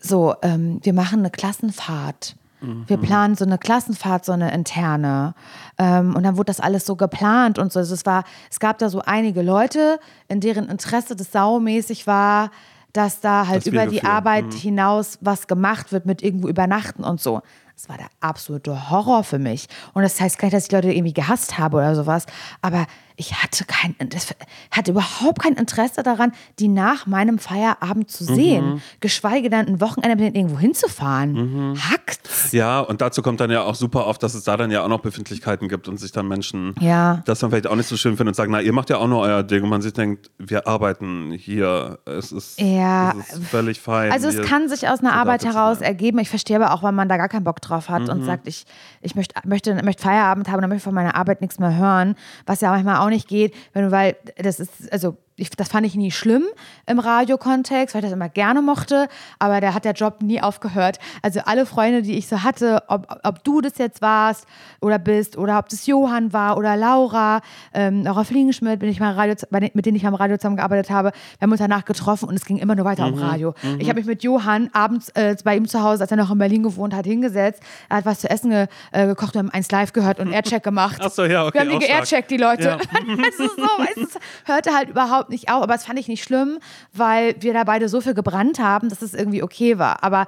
so 0.00 0.34
ähm, 0.42 0.80
wir 0.82 0.92
machen 0.92 1.20
eine 1.20 1.30
Klassenfahrt. 1.30 2.34
Wir 2.60 2.96
planen 2.96 3.36
so 3.36 3.44
eine 3.44 3.56
Klassenfahrt, 3.56 4.24
so 4.24 4.32
eine 4.32 4.52
interne. 4.52 5.34
Ähm, 5.78 6.16
und 6.16 6.24
dann 6.24 6.36
wurde 6.36 6.46
das 6.46 6.58
alles 6.60 6.84
so 6.86 6.96
geplant 6.96 7.58
und 7.58 7.72
so. 7.72 7.78
Also 7.78 7.94
es, 7.94 8.04
war, 8.04 8.24
es 8.50 8.58
gab 8.58 8.78
da 8.78 8.88
so 8.88 9.00
einige 9.00 9.42
Leute, 9.42 10.00
in 10.26 10.40
deren 10.40 10.68
Interesse 10.68 11.14
das 11.14 11.30
saumäßig 11.30 12.06
war, 12.08 12.50
dass 12.92 13.20
da 13.20 13.46
halt 13.46 13.58
Das 13.58 13.66
Mhm. 13.66 13.72
über 13.72 13.86
die 13.86 14.00
viel. 14.00 14.08
Arbeit 14.08 14.54
hinaus 14.54 15.18
was 15.20 15.46
gemacht 15.46 15.92
wird 15.92 16.04
mit 16.06 16.22
irgendwo 16.22 16.48
übernachten 16.48 17.04
und 17.04 17.20
so. 17.20 17.42
Das 17.74 17.88
war 17.88 17.96
der 17.96 18.08
absolute 18.20 18.90
Horror 18.90 19.22
für 19.22 19.38
mich. 19.38 19.68
Und 19.94 20.02
das 20.02 20.20
heißt 20.20 20.38
gar 20.38 20.46
nicht, 20.46 20.56
dass 20.56 20.64
ich 20.66 20.72
Leute 20.72 20.90
irgendwie 20.92 21.12
gehasst 21.14 21.58
habe 21.58 21.76
oder 21.76 21.94
sowas, 21.94 22.26
aber 22.60 22.86
ich 23.20 23.34
hatte 23.42 23.64
kein, 23.64 23.96
das 24.10 24.32
hatte 24.70 24.92
überhaupt 24.92 25.42
kein 25.42 25.54
Interesse 25.54 26.04
daran, 26.04 26.30
die 26.60 26.68
nach 26.68 27.06
meinem 27.06 27.38
Feierabend 27.40 28.08
zu 28.10 28.22
sehen. 28.24 28.74
Mhm. 28.74 28.80
Geschweige 29.00 29.50
denn 29.50 29.66
ein 29.66 29.80
Wochenende 29.80 30.14
mit 30.16 30.24
denen 30.24 30.36
irgendwo 30.36 30.58
hinzufahren. 30.60 31.32
Mhm. 31.72 31.90
Hackt's. 31.90 32.52
Ja, 32.52 32.78
und 32.80 33.00
dazu 33.00 33.20
kommt 33.22 33.40
dann 33.40 33.50
ja 33.50 33.62
auch 33.62 33.74
super 33.74 34.06
oft, 34.06 34.22
dass 34.22 34.34
es 34.34 34.44
da 34.44 34.56
dann 34.56 34.70
ja 34.70 34.84
auch 34.84 34.88
noch 34.88 35.00
Befindlichkeiten 35.00 35.68
gibt 35.68 35.88
und 35.88 35.96
sich 35.98 36.12
dann 36.12 36.28
Menschen 36.28 36.76
Ja. 36.78 37.22
das 37.26 37.40
dann 37.40 37.50
vielleicht 37.50 37.66
auch 37.66 37.74
nicht 37.74 37.88
so 37.88 37.96
schön 37.96 38.16
finden 38.16 38.28
und 38.28 38.34
sagen, 38.34 38.52
na, 38.52 38.60
ihr 38.60 38.72
macht 38.72 38.88
ja 38.88 38.98
auch 38.98 39.08
nur 39.08 39.18
euer 39.20 39.42
Ding 39.42 39.64
und 39.64 39.68
man 39.68 39.82
sich 39.82 39.92
denkt, 39.94 40.30
wir 40.38 40.68
arbeiten 40.68 41.32
hier, 41.32 41.98
es 42.04 42.30
ist, 42.30 42.60
Ja. 42.60 43.14
es 43.18 43.36
ist 43.36 43.44
völlig 43.48 43.80
fein. 43.80 44.12
Also 44.12 44.28
es 44.28 44.40
kann 44.48 44.68
sich 44.68 44.88
aus 44.88 45.00
einer 45.00 45.14
Arbeit 45.14 45.44
heraus 45.44 45.80
ergeben. 45.80 46.20
Ich 46.20 46.28
verstehe 46.30 46.56
aber 46.62 46.72
auch, 46.72 46.84
wenn 46.84 46.94
man 46.94 47.08
da 47.08 47.16
gar 47.16 47.28
keinen 47.28 47.44
Bock 47.44 47.60
drauf 47.60 47.88
hat 47.88 48.02
Mhm. 48.04 48.10
und 48.10 48.24
sagt, 48.24 48.46
ich, 48.46 48.64
ich 49.00 49.16
möchte, 49.16 49.34
möchte, 49.44 49.74
möchte 49.82 50.04
Feierabend 50.04 50.46
haben 50.46 50.56
und 50.56 50.60
dann 50.62 50.70
möchte 50.70 50.78
ich 50.82 50.84
von 50.84 50.94
meiner 50.94 51.16
Arbeit 51.16 51.40
nichts 51.40 51.58
mehr 51.58 51.76
hören. 51.76 52.14
Was 52.46 52.60
ja 52.60 52.70
manchmal 52.70 52.98
auch 52.98 53.07
nicht 53.10 53.28
geht, 53.28 53.54
wenn 53.72 53.84
du, 53.84 53.90
weil 53.90 54.16
das 54.36 54.60
ist, 54.60 54.92
also 54.92 55.16
ich, 55.38 55.50
das 55.50 55.68
fand 55.68 55.86
ich 55.86 55.94
nie 55.94 56.10
schlimm 56.10 56.44
im 56.86 56.98
Radiokontext, 56.98 57.94
weil 57.94 58.02
ich 58.02 58.06
das 58.10 58.12
immer 58.14 58.28
gerne 58.28 58.62
mochte, 58.62 59.08
aber 59.38 59.60
da 59.60 59.74
hat 59.74 59.84
der 59.84 59.92
Job 59.92 60.22
nie 60.22 60.40
aufgehört. 60.40 60.98
Also 61.22 61.40
alle 61.44 61.66
Freunde, 61.66 62.02
die 62.02 62.14
ich 62.18 62.26
so 62.28 62.42
hatte, 62.42 62.82
ob, 62.88 63.06
ob 63.22 63.44
du 63.44 63.60
das 63.60 63.78
jetzt 63.78 64.02
warst 64.02 64.46
oder 64.80 64.98
bist 64.98 65.36
oder 65.38 65.58
ob 65.58 65.68
das 65.68 65.86
Johann 65.86 66.32
war 66.32 66.56
oder 66.56 66.76
Laura, 66.76 67.40
ähm, 67.72 68.02
Laura 68.04 68.24
Fliegenschmidt, 68.24 68.80
bin 68.80 68.88
ich 68.88 69.00
mal 69.00 69.12
Radio, 69.14 69.34
mit 69.74 69.86
denen 69.86 69.96
ich 69.96 70.06
am 70.06 70.14
Radio 70.14 70.36
zusammengearbeitet 70.36 70.90
habe, 70.90 71.12
wir 71.38 71.46
haben 71.46 71.52
uns 71.52 71.60
danach 71.60 71.84
getroffen 71.84 72.28
und 72.28 72.34
es 72.34 72.44
ging 72.44 72.58
immer 72.58 72.74
nur 72.74 72.84
weiter 72.84 73.06
Mhm. 73.06 73.12
um 73.14 73.18
Radio. 73.20 73.54
Ich 73.78 73.88
habe 73.88 74.00
mich 74.00 74.06
mit 74.06 74.22
Johann 74.22 74.70
abends 74.72 75.08
äh, 75.10 75.36
bei 75.44 75.56
ihm 75.56 75.68
zu 75.68 75.82
Hause, 75.82 76.02
als 76.02 76.10
er 76.10 76.16
noch 76.16 76.30
in 76.30 76.38
Berlin 76.38 76.62
gewohnt 76.62 76.94
hat, 76.94 77.06
hingesetzt. 77.06 77.62
Er 77.88 77.98
hat 77.98 78.06
was 78.06 78.20
zu 78.20 78.28
essen 78.30 78.50
ge, 78.50 78.66
äh, 78.92 79.06
gekocht, 79.06 79.34
wir 79.34 79.38
haben 79.40 79.50
eins 79.50 79.70
live 79.70 79.92
gehört 79.92 80.18
und 80.20 80.32
Aircheck 80.32 80.62
gemacht. 80.62 80.98
Ach 81.00 81.10
so, 81.10 81.24
ja, 81.24 81.44
okay, 81.46 81.54
Wir 81.54 81.60
haben 81.60 81.78
die 81.80 81.86
geaircheckt, 81.86 82.30
die 82.30 82.36
Leute. 82.36 82.62
Ja. 82.64 82.76
es 82.76 83.38
ist 83.38 83.56
so, 83.56 83.62
weißt 83.62 84.14
du, 84.14 84.18
hörte 84.52 84.74
halt 84.74 84.88
überhaupt 84.90 85.27
nicht 85.30 85.50
auf. 85.50 85.62
Aber 85.62 85.72
das 85.74 85.84
fand 85.86 85.98
ich 85.98 86.08
nicht 86.08 86.22
schlimm, 86.24 86.58
weil 86.92 87.34
wir 87.40 87.52
da 87.52 87.64
beide 87.64 87.88
so 87.88 88.00
viel 88.00 88.14
gebrannt 88.14 88.58
haben, 88.58 88.88
dass 88.88 89.02
es 89.02 89.14
irgendwie 89.14 89.42
okay 89.42 89.78
war. 89.78 90.02
Aber 90.04 90.26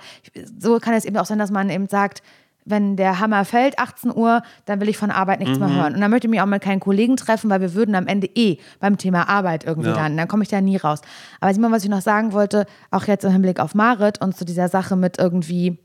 so 0.59 0.79
kann 0.79 0.95
es 0.95 1.05
eben 1.05 1.17
auch 1.17 1.27
sein, 1.27 1.39
dass 1.39 1.51
man 1.51 1.71
eben 1.71 1.89
sagt, 1.89 2.23
wenn 2.67 2.95
der 2.97 3.19
Hammer 3.19 3.45
fällt, 3.47 3.79
18 3.79 4.15
Uhr, 4.15 4.43
dann 4.67 4.81
will 4.81 4.89
ich 4.91 4.99
von 4.99 5.11
Arbeit 5.11 5.41
nichts 5.41 5.59
Mhm. 5.59 5.65
mehr 5.67 5.75
hören. 5.75 5.95
Und 5.95 6.01
dann 6.03 6.11
möchte 6.11 6.27
ich 6.27 6.31
mich 6.31 6.41
auch 6.43 6.47
mit 6.47 6.63
keinen 6.63 6.79
Kollegen 6.79 7.17
treffen, 7.17 7.49
weil 7.51 7.61
wir 7.63 7.75
würden 7.75 7.95
am 7.95 8.07
Ende 8.07 8.29
eh 8.35 8.59
beim 8.81 8.99
Thema 8.99 9.29
Arbeit 9.29 9.65
irgendwie 9.65 9.89
Ja. 9.89 9.97
landen. 9.97 10.19
Dann 10.19 10.29
komme 10.29 10.43
ich 10.43 10.51
da 10.51 10.61
nie 10.61 10.77
raus. 10.77 11.01
Aber 11.41 11.53
Simon, 11.55 11.73
was 11.73 11.85
ich 11.85 11.91
noch 11.91 12.03
sagen 12.03 12.33
wollte, 12.33 12.67
auch 12.91 13.05
jetzt 13.05 13.25
im 13.25 13.33
Hinblick 13.33 13.61
auf 13.61 13.75
Marit 13.75 14.21
und 14.21 14.37
zu 14.37 14.45
dieser 14.45 14.69
Sache 14.69 14.95
mit 14.95 15.19
irgendwie 15.19 15.79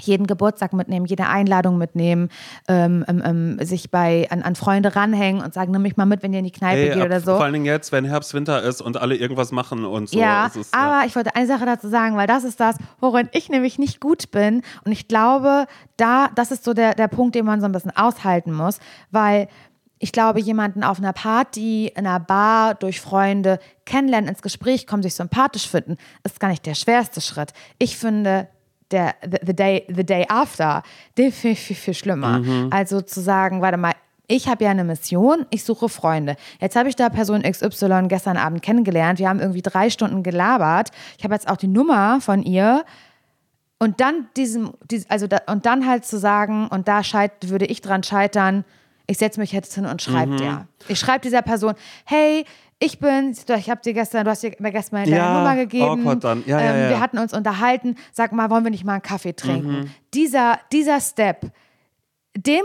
jeden 0.00 0.26
Geburtstag 0.26 0.72
mitnehmen, 0.72 1.06
jede 1.06 1.26
Einladung 1.26 1.78
mitnehmen, 1.78 2.28
ähm, 2.68 3.04
ähm, 3.08 3.22
ähm, 3.24 3.58
sich 3.64 3.90
bei 3.90 4.26
an, 4.30 4.42
an 4.42 4.56
Freunde 4.56 4.96
ranhängen 4.96 5.42
und 5.42 5.54
sagen, 5.54 5.72
nimm 5.72 5.82
mich 5.82 5.96
mal 5.96 6.06
mit, 6.06 6.22
wenn 6.22 6.32
ihr 6.32 6.40
in 6.40 6.44
die 6.44 6.50
Kneipe 6.50 6.80
Ey, 6.80 6.88
geht 6.88 6.98
ab- 6.98 7.06
oder 7.06 7.20
so. 7.20 7.36
Vor 7.36 7.44
allen 7.44 7.52
Dingen 7.52 7.64
jetzt, 7.64 7.92
wenn 7.92 8.04
Herbst, 8.04 8.34
Winter 8.34 8.62
ist 8.62 8.80
und 8.80 8.96
alle 8.96 9.16
irgendwas 9.16 9.52
machen 9.52 9.84
und 9.84 10.08
so. 10.08 10.18
ja, 10.18 10.46
ist, 10.46 10.74
aber 10.74 11.06
ich 11.06 11.14
wollte 11.14 11.34
eine 11.36 11.46
Sache 11.46 11.66
dazu 11.66 11.88
sagen, 11.88 12.16
weil 12.16 12.26
das 12.26 12.44
ist 12.44 12.60
das, 12.60 12.76
worin 13.00 13.28
ich 13.32 13.48
nämlich 13.48 13.78
nicht 13.78 14.00
gut 14.00 14.30
bin. 14.30 14.62
Und 14.84 14.92
ich 14.92 15.08
glaube, 15.08 15.66
da, 15.96 16.28
das 16.34 16.50
ist 16.50 16.64
so 16.64 16.74
der, 16.74 16.94
der 16.94 17.08
Punkt, 17.08 17.34
den 17.34 17.44
man 17.44 17.60
so 17.60 17.66
ein 17.66 17.72
bisschen 17.72 17.96
aushalten 17.96 18.52
muss, 18.52 18.78
weil 19.10 19.48
ich 20.00 20.12
glaube, 20.12 20.40
jemanden 20.40 20.82
auf 20.82 20.98
einer 20.98 21.12
Party, 21.12 21.86
in 21.86 22.06
einer 22.06 22.20
Bar, 22.20 22.74
durch 22.74 23.00
Freunde 23.00 23.58
kennenlernen, 23.86 24.28
ins 24.28 24.42
Gespräch 24.42 24.86
kommen, 24.86 25.02
sich 25.02 25.14
sympathisch 25.14 25.66
finden, 25.68 25.96
ist 26.24 26.40
gar 26.40 26.48
nicht 26.48 26.66
der 26.66 26.74
schwerste 26.74 27.20
Schritt. 27.20 27.52
Ich 27.78 27.96
finde, 27.96 28.48
der 28.94 29.14
the, 29.22 29.38
the 29.46 29.54
day 29.54 29.84
the 29.94 30.04
day 30.04 30.24
after, 30.28 30.82
den 31.18 31.32
finde 31.32 31.52
ich 31.52 31.60
viel, 31.60 31.76
viel 31.76 31.94
schlimmer. 31.94 32.40
Also 32.70 33.00
zu 33.00 33.20
sagen, 33.20 33.60
warte 33.60 33.76
mal, 33.76 33.92
ich 34.26 34.48
habe 34.48 34.64
ja 34.64 34.70
eine 34.70 34.84
Mission, 34.84 35.44
ich 35.50 35.64
suche 35.64 35.90
Freunde. 35.90 36.36
Jetzt 36.58 36.76
habe 36.76 36.88
ich 36.88 36.96
da 36.96 37.10
Person 37.10 37.42
XY 37.42 38.04
gestern 38.08 38.38
Abend 38.38 38.62
kennengelernt. 38.62 39.18
Wir 39.18 39.28
haben 39.28 39.38
irgendwie 39.40 39.60
drei 39.60 39.90
Stunden 39.90 40.22
gelabert. 40.22 40.88
Ich 41.18 41.24
habe 41.24 41.34
jetzt 41.34 41.46
auch 41.50 41.58
die 41.58 41.66
Nummer 41.68 42.20
von 42.22 42.42
ihr. 42.42 42.84
Und 43.78 44.00
dann 44.00 44.28
diesem, 44.36 44.72
dies- 44.90 45.10
also 45.10 45.26
da, 45.26 45.40
und 45.46 45.66
dann 45.66 45.86
halt 45.86 46.06
zu 46.06 46.18
sagen, 46.18 46.68
und 46.68 46.88
da 46.88 47.04
scheit, 47.04 47.32
würde 47.50 47.66
ich 47.66 47.82
dran 47.82 48.02
scheitern, 48.02 48.64
ich 49.06 49.18
setze 49.18 49.38
mich 49.40 49.52
jetzt 49.52 49.74
hin 49.74 49.84
und 49.84 50.00
schreibe 50.00 50.36
dir. 50.36 50.66
Ich 50.88 50.98
schreibe 50.98 51.20
dieser 51.20 51.42
Person, 51.42 51.74
hey, 52.06 52.46
ich 52.84 52.98
bin, 52.98 53.32
ich 53.58 53.70
habe 53.70 53.80
dir 53.82 53.92
gestern, 53.94 54.24
du 54.24 54.30
hast 54.30 54.42
dir 54.42 54.54
mir 54.58 54.72
gestern 54.72 55.00
meine 55.00 55.10
Ja, 55.16 55.34
Nummer 55.38 55.56
gegeben. 55.56 55.84
awkward 55.84 56.22
dann. 56.24 56.44
Ja, 56.46 56.60
ähm, 56.60 56.82
ja. 56.82 56.88
Wir 56.90 57.00
hatten 57.00 57.18
uns 57.18 57.32
unterhalten. 57.32 57.96
Sag 58.12 58.32
mal, 58.32 58.50
wollen 58.50 58.64
wir 58.64 58.70
nicht 58.70 58.84
mal 58.84 58.94
einen 58.94 59.02
Kaffee 59.02 59.34
trinken? 59.34 59.80
Mhm. 59.80 59.90
Dieser, 60.12 60.58
dieser 60.72 61.00
Step, 61.00 61.50
dem, 62.36 62.64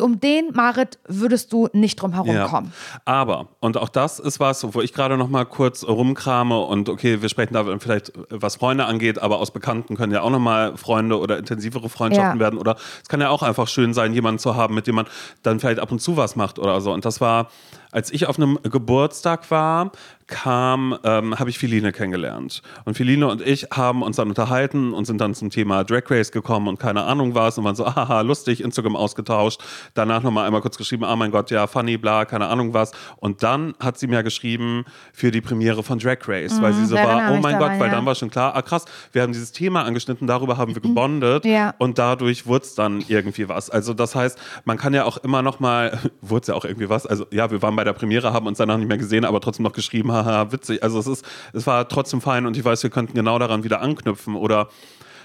um 0.00 0.18
den, 0.18 0.50
Marit, 0.54 0.98
würdest 1.06 1.52
du 1.52 1.68
nicht 1.74 1.96
drum 2.00 2.14
herum 2.14 2.34
Ja. 2.34 2.48
kommen. 2.48 2.72
Aber, 3.04 3.48
und 3.60 3.76
auch 3.76 3.90
das 3.90 4.18
ist 4.18 4.40
was, 4.40 4.72
wo 4.74 4.80
ich 4.80 4.94
gerade 4.94 5.18
noch 5.18 5.28
mal 5.28 5.44
kurz 5.44 5.84
rumkrame 5.86 6.58
und 6.58 6.88
okay, 6.88 7.20
wir 7.20 7.28
sprechen 7.28 7.52
da 7.52 7.64
vielleicht, 7.78 8.12
was 8.30 8.56
Freunde 8.56 8.86
angeht, 8.86 9.18
aber 9.18 9.38
aus 9.38 9.50
Bekannten 9.50 9.94
können 9.94 10.12
ja 10.14 10.22
auch 10.22 10.30
noch 10.30 10.38
mal 10.38 10.74
Freunde 10.78 11.18
oder 11.18 11.36
intensivere 11.36 11.90
Freundschaften 11.90 12.38
Ja. 12.38 12.44
werden 12.46 12.58
oder 12.58 12.76
es 13.02 13.10
kann 13.10 13.20
ja 13.20 13.28
auch 13.28 13.42
einfach 13.42 13.68
schön 13.68 13.92
sein, 13.92 14.14
jemanden 14.14 14.38
zu 14.38 14.54
haben, 14.56 14.74
mit 14.74 14.86
dem 14.86 14.94
man 14.94 15.06
dann 15.42 15.60
vielleicht 15.60 15.80
ab 15.80 15.92
und 15.92 16.00
zu 16.00 16.16
was 16.16 16.34
macht 16.34 16.58
oder 16.58 16.80
so. 16.80 16.90
Und 16.90 17.04
das 17.04 17.20
war, 17.20 17.50
als 17.92 18.12
ich 18.12 18.26
auf 18.26 18.38
einem 18.38 18.58
Geburtstag 18.62 19.50
war, 19.50 19.92
kam, 20.30 20.96
ähm, 21.04 21.38
habe 21.38 21.50
ich 21.50 21.58
Feline 21.58 21.92
kennengelernt. 21.92 22.62
Und 22.84 22.96
Feline 22.96 23.26
und 23.26 23.42
ich 23.46 23.66
haben 23.72 24.02
uns 24.02 24.16
dann 24.16 24.28
unterhalten 24.28 24.94
und 24.94 25.04
sind 25.04 25.20
dann 25.20 25.34
zum 25.34 25.50
Thema 25.50 25.84
Drag 25.84 26.04
Race 26.08 26.32
gekommen 26.32 26.68
und 26.68 26.78
keine 26.78 27.02
Ahnung 27.02 27.34
was 27.34 27.58
und 27.58 27.64
waren 27.64 27.74
so, 27.74 27.84
haha, 27.84 28.22
lustig, 28.22 28.62
Instagram 28.62 28.96
ausgetauscht. 28.96 29.60
Danach 29.94 30.22
nochmal 30.22 30.46
einmal 30.46 30.62
kurz 30.62 30.78
geschrieben, 30.78 31.04
ah 31.04 31.16
mein 31.16 31.32
Gott, 31.32 31.50
ja, 31.50 31.66
funny, 31.66 31.98
bla, 31.98 32.24
keine 32.24 32.46
Ahnung 32.46 32.72
was. 32.72 32.92
Und 33.16 33.42
dann 33.42 33.74
hat 33.80 33.98
sie 33.98 34.06
mir 34.06 34.22
geschrieben 34.22 34.84
für 35.12 35.30
die 35.30 35.40
Premiere 35.40 35.82
von 35.82 35.98
Drag 35.98 36.18
Race, 36.26 36.62
weil 36.62 36.72
sie 36.72 36.86
so 36.86 36.94
da 36.94 37.04
war, 37.04 37.22
erinnere 37.22 37.38
oh 37.38 37.42
mein 37.42 37.58
Gott, 37.58 37.72
weil 37.72 37.88
ja. 37.88 37.96
dann 37.96 38.06
war 38.06 38.14
schon 38.14 38.30
klar, 38.30 38.54
ah 38.54 38.62
krass, 38.62 38.84
wir 39.12 39.22
haben 39.22 39.32
dieses 39.32 39.50
Thema 39.50 39.82
angeschnitten, 39.82 40.26
darüber 40.26 40.56
haben 40.56 40.74
wir 40.74 40.80
gebondet 40.90 41.44
Ja. 41.44 41.74
und 41.78 41.98
dadurch 41.98 42.46
wurde 42.46 42.64
es 42.64 42.74
dann 42.76 43.04
irgendwie 43.08 43.48
was. 43.48 43.68
Also 43.68 43.94
das 43.94 44.14
heißt, 44.14 44.38
man 44.64 44.78
kann 44.78 44.94
ja 44.94 45.04
auch 45.04 45.16
immer 45.18 45.42
noch 45.42 45.58
mal, 45.58 45.98
wurde 46.20 46.42
es 46.42 46.46
ja 46.46 46.54
auch 46.54 46.64
irgendwie 46.64 46.88
was, 46.88 47.04
also 47.04 47.26
ja, 47.32 47.50
wir 47.50 47.60
waren 47.62 47.74
bei 47.80 47.84
der 47.84 47.94
Premiere, 47.94 48.34
haben 48.34 48.46
uns 48.46 48.58
danach 48.58 48.76
nicht 48.76 48.88
mehr 48.88 48.98
gesehen, 48.98 49.24
aber 49.24 49.40
trotzdem 49.40 49.62
noch 49.62 49.72
geschrieben, 49.72 50.12
haha, 50.12 50.52
witzig. 50.52 50.82
Also 50.82 50.98
es 50.98 51.06
ist, 51.06 51.24
es 51.54 51.66
war 51.66 51.88
trotzdem 51.88 52.20
fein 52.20 52.44
und 52.44 52.54
ich 52.54 52.62
weiß, 52.62 52.82
wir 52.82 52.90
könnten 52.90 53.14
genau 53.14 53.38
daran 53.38 53.64
wieder 53.64 53.80
anknüpfen 53.80 54.34
oder 54.36 54.68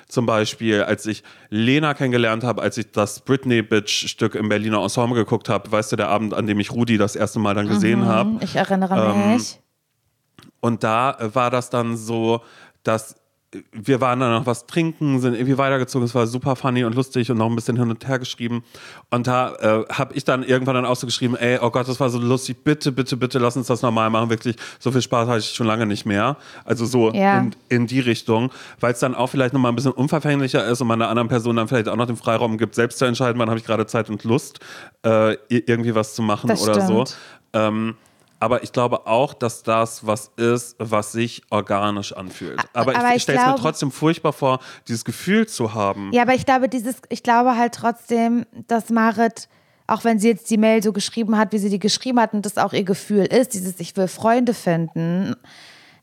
zum 0.08 0.26
Beispiel, 0.26 0.84
als 0.84 1.06
ich 1.06 1.22
Lena 1.50 1.94
kennengelernt 1.94 2.46
habe, 2.46 2.62
als 2.62 2.78
ich 2.78 2.94
das 2.94 3.20
Britney-Bitch-Stück 3.20 4.36
im 4.36 4.48
Berliner 4.48 4.82
Ensemble 4.82 5.18
geguckt 5.18 5.50
habe, 5.50 5.70
weißt 5.70 5.92
du, 5.92 5.96
der 5.98 6.08
Abend, 6.08 6.34
an 6.34 6.48
dem 6.48 6.62
ich 6.62 6.72
Rudi 6.72 6.98
das 6.98 7.18
erste 7.18 7.40
Mal 7.40 7.56
dann 7.56 7.68
gesehen 7.68 8.06
habe. 8.06 8.38
Ich 8.42 8.56
erinnere 8.56 9.12
Ähm, 9.14 9.34
mich. 9.34 9.60
Und 10.62 10.86
da 10.86 11.18
war 11.34 11.52
das 11.52 11.70
dann 11.70 11.98
so, 11.98 12.40
dass 12.84 13.16
wir 13.72 14.02
waren 14.02 14.20
dann 14.20 14.32
noch 14.32 14.46
was 14.46 14.66
trinken, 14.68 15.20
sind 15.20 15.34
irgendwie 15.34 15.58
weitergezogen. 15.58 16.06
Es 16.06 16.16
war 16.16 16.28
super 16.28 16.56
funny 16.56 16.84
und 16.84 16.96
lustig 16.96 17.30
und 17.32 17.38
noch 17.38 17.48
ein 17.50 17.56
bisschen 17.56 17.78
hin 17.78 17.90
und 17.90 18.08
her 18.08 18.20
geschrieben. 18.20 18.64
Und 19.10 19.28
da 19.28 19.54
äh, 19.56 19.86
habe 19.92 20.14
ich 20.16 20.24
dann 20.24 20.44
irgendwann 20.44 20.76
dann 20.76 20.86
auch 20.86 20.96
so 20.96 21.06
geschrieben, 21.08 21.36
ey, 21.36 21.60
oh 21.62 21.70
Gott, 21.70 21.88
das 21.88 22.00
war 22.00 22.10
so 22.10 22.20
lustig, 22.20 22.58
bitte, 22.64 22.92
bitte, 22.92 23.18
bitte, 23.18 23.40
lass 23.40 23.56
uns 23.58 23.68
das 23.68 23.82
normal 23.82 24.10
machen. 24.10 24.30
Wirklich, 24.30 24.56
so 24.80 24.92
viel 24.92 25.02
Spaß 25.02 25.28
hatte 25.28 25.40
ich 25.40 25.50
schon 25.54 25.68
lange 25.68 25.86
nicht 25.86 26.06
mehr. 26.06 26.38
Also 26.64 26.86
so 26.86 27.12
Ja. 27.14 27.40
in, 27.40 27.56
in 27.70 27.88
die 27.88 28.00
Richtung, 28.00 28.52
weil 28.80 28.94
es 28.94 29.00
dann 29.00 29.16
auch 29.16 29.28
vielleicht 29.28 29.54
nochmal 29.54 29.72
ein 29.72 29.76
bisschen 29.76 29.92
unverfänglicher 29.94 30.66
ist 30.66 30.82
und 30.82 30.88
man 30.88 31.02
einer 31.02 31.10
anderen 31.10 31.28
Person 31.30 31.56
dann 31.56 31.68
vielleicht 31.68 31.88
auch 31.90 31.96
noch 31.96 32.08
den 32.08 32.18
Freiraum 32.18 32.58
gibt, 32.58 32.76
selbst 32.76 33.00
zu 33.00 33.06
entscheiden, 33.06 33.40
wann 33.40 33.50
habe 33.50 33.60
ich 33.60 33.66
gerade 33.66 33.86
Zeit 33.88 34.10
und 34.10 34.24
Lust, 34.24 34.60
äh, 35.06 35.36
irgendwie 35.50 35.96
was 35.96 36.16
zu 36.16 36.22
machen 36.22 36.48
Das 36.48 36.62
oder 36.62 36.82
so. 36.82 37.06
stimmt. 37.06 37.18
Ähm, 37.54 37.96
aber 38.46 38.64
ich 38.64 38.72
glaube 38.72 39.06
auch, 39.08 39.34
dass 39.34 39.64
das 39.64 40.06
was 40.08 40.32
ist, 40.38 40.76
was 40.80 41.12
sich 41.12 41.42
organisch 41.50 42.14
anfühlt. 42.14 42.60
Aber, 42.74 42.96
aber 42.96 43.10
ich, 43.10 43.16
ich 43.18 43.24
stelle 43.24 43.40
es 43.40 43.46
mir 43.46 43.56
trotzdem 43.56 43.92
furchtbar 43.92 44.32
vor, 44.34 44.60
dieses 44.88 45.04
Gefühl 45.04 45.48
zu 45.48 45.74
haben. 45.74 46.12
Ja, 46.14 46.22
aber 46.22 46.34
ich 46.36 46.46
glaube, 46.46 46.70
dieses, 46.70 46.96
ich 47.10 47.24
glaube 47.24 47.58
halt 47.58 47.74
trotzdem, 47.76 48.46
dass 48.68 48.90
Marit, 48.90 49.50
auch 49.88 50.04
wenn 50.04 50.18
sie 50.20 50.30
jetzt 50.30 50.50
die 50.50 50.58
Mail 50.58 50.82
so 50.82 50.94
geschrieben 50.94 51.38
hat, 51.38 51.52
wie 51.52 51.58
sie 51.60 51.70
die 51.70 51.80
geschrieben 51.80 52.20
hat 52.20 52.34
und 52.34 52.46
das 52.46 52.58
auch 52.58 52.74
ihr 52.74 52.84
Gefühl 52.84 53.26
ist, 53.26 53.54
dieses 53.54 53.80
Ich 53.80 53.96
will 53.98 54.08
Freunde 54.08 54.54
finden, 54.54 55.36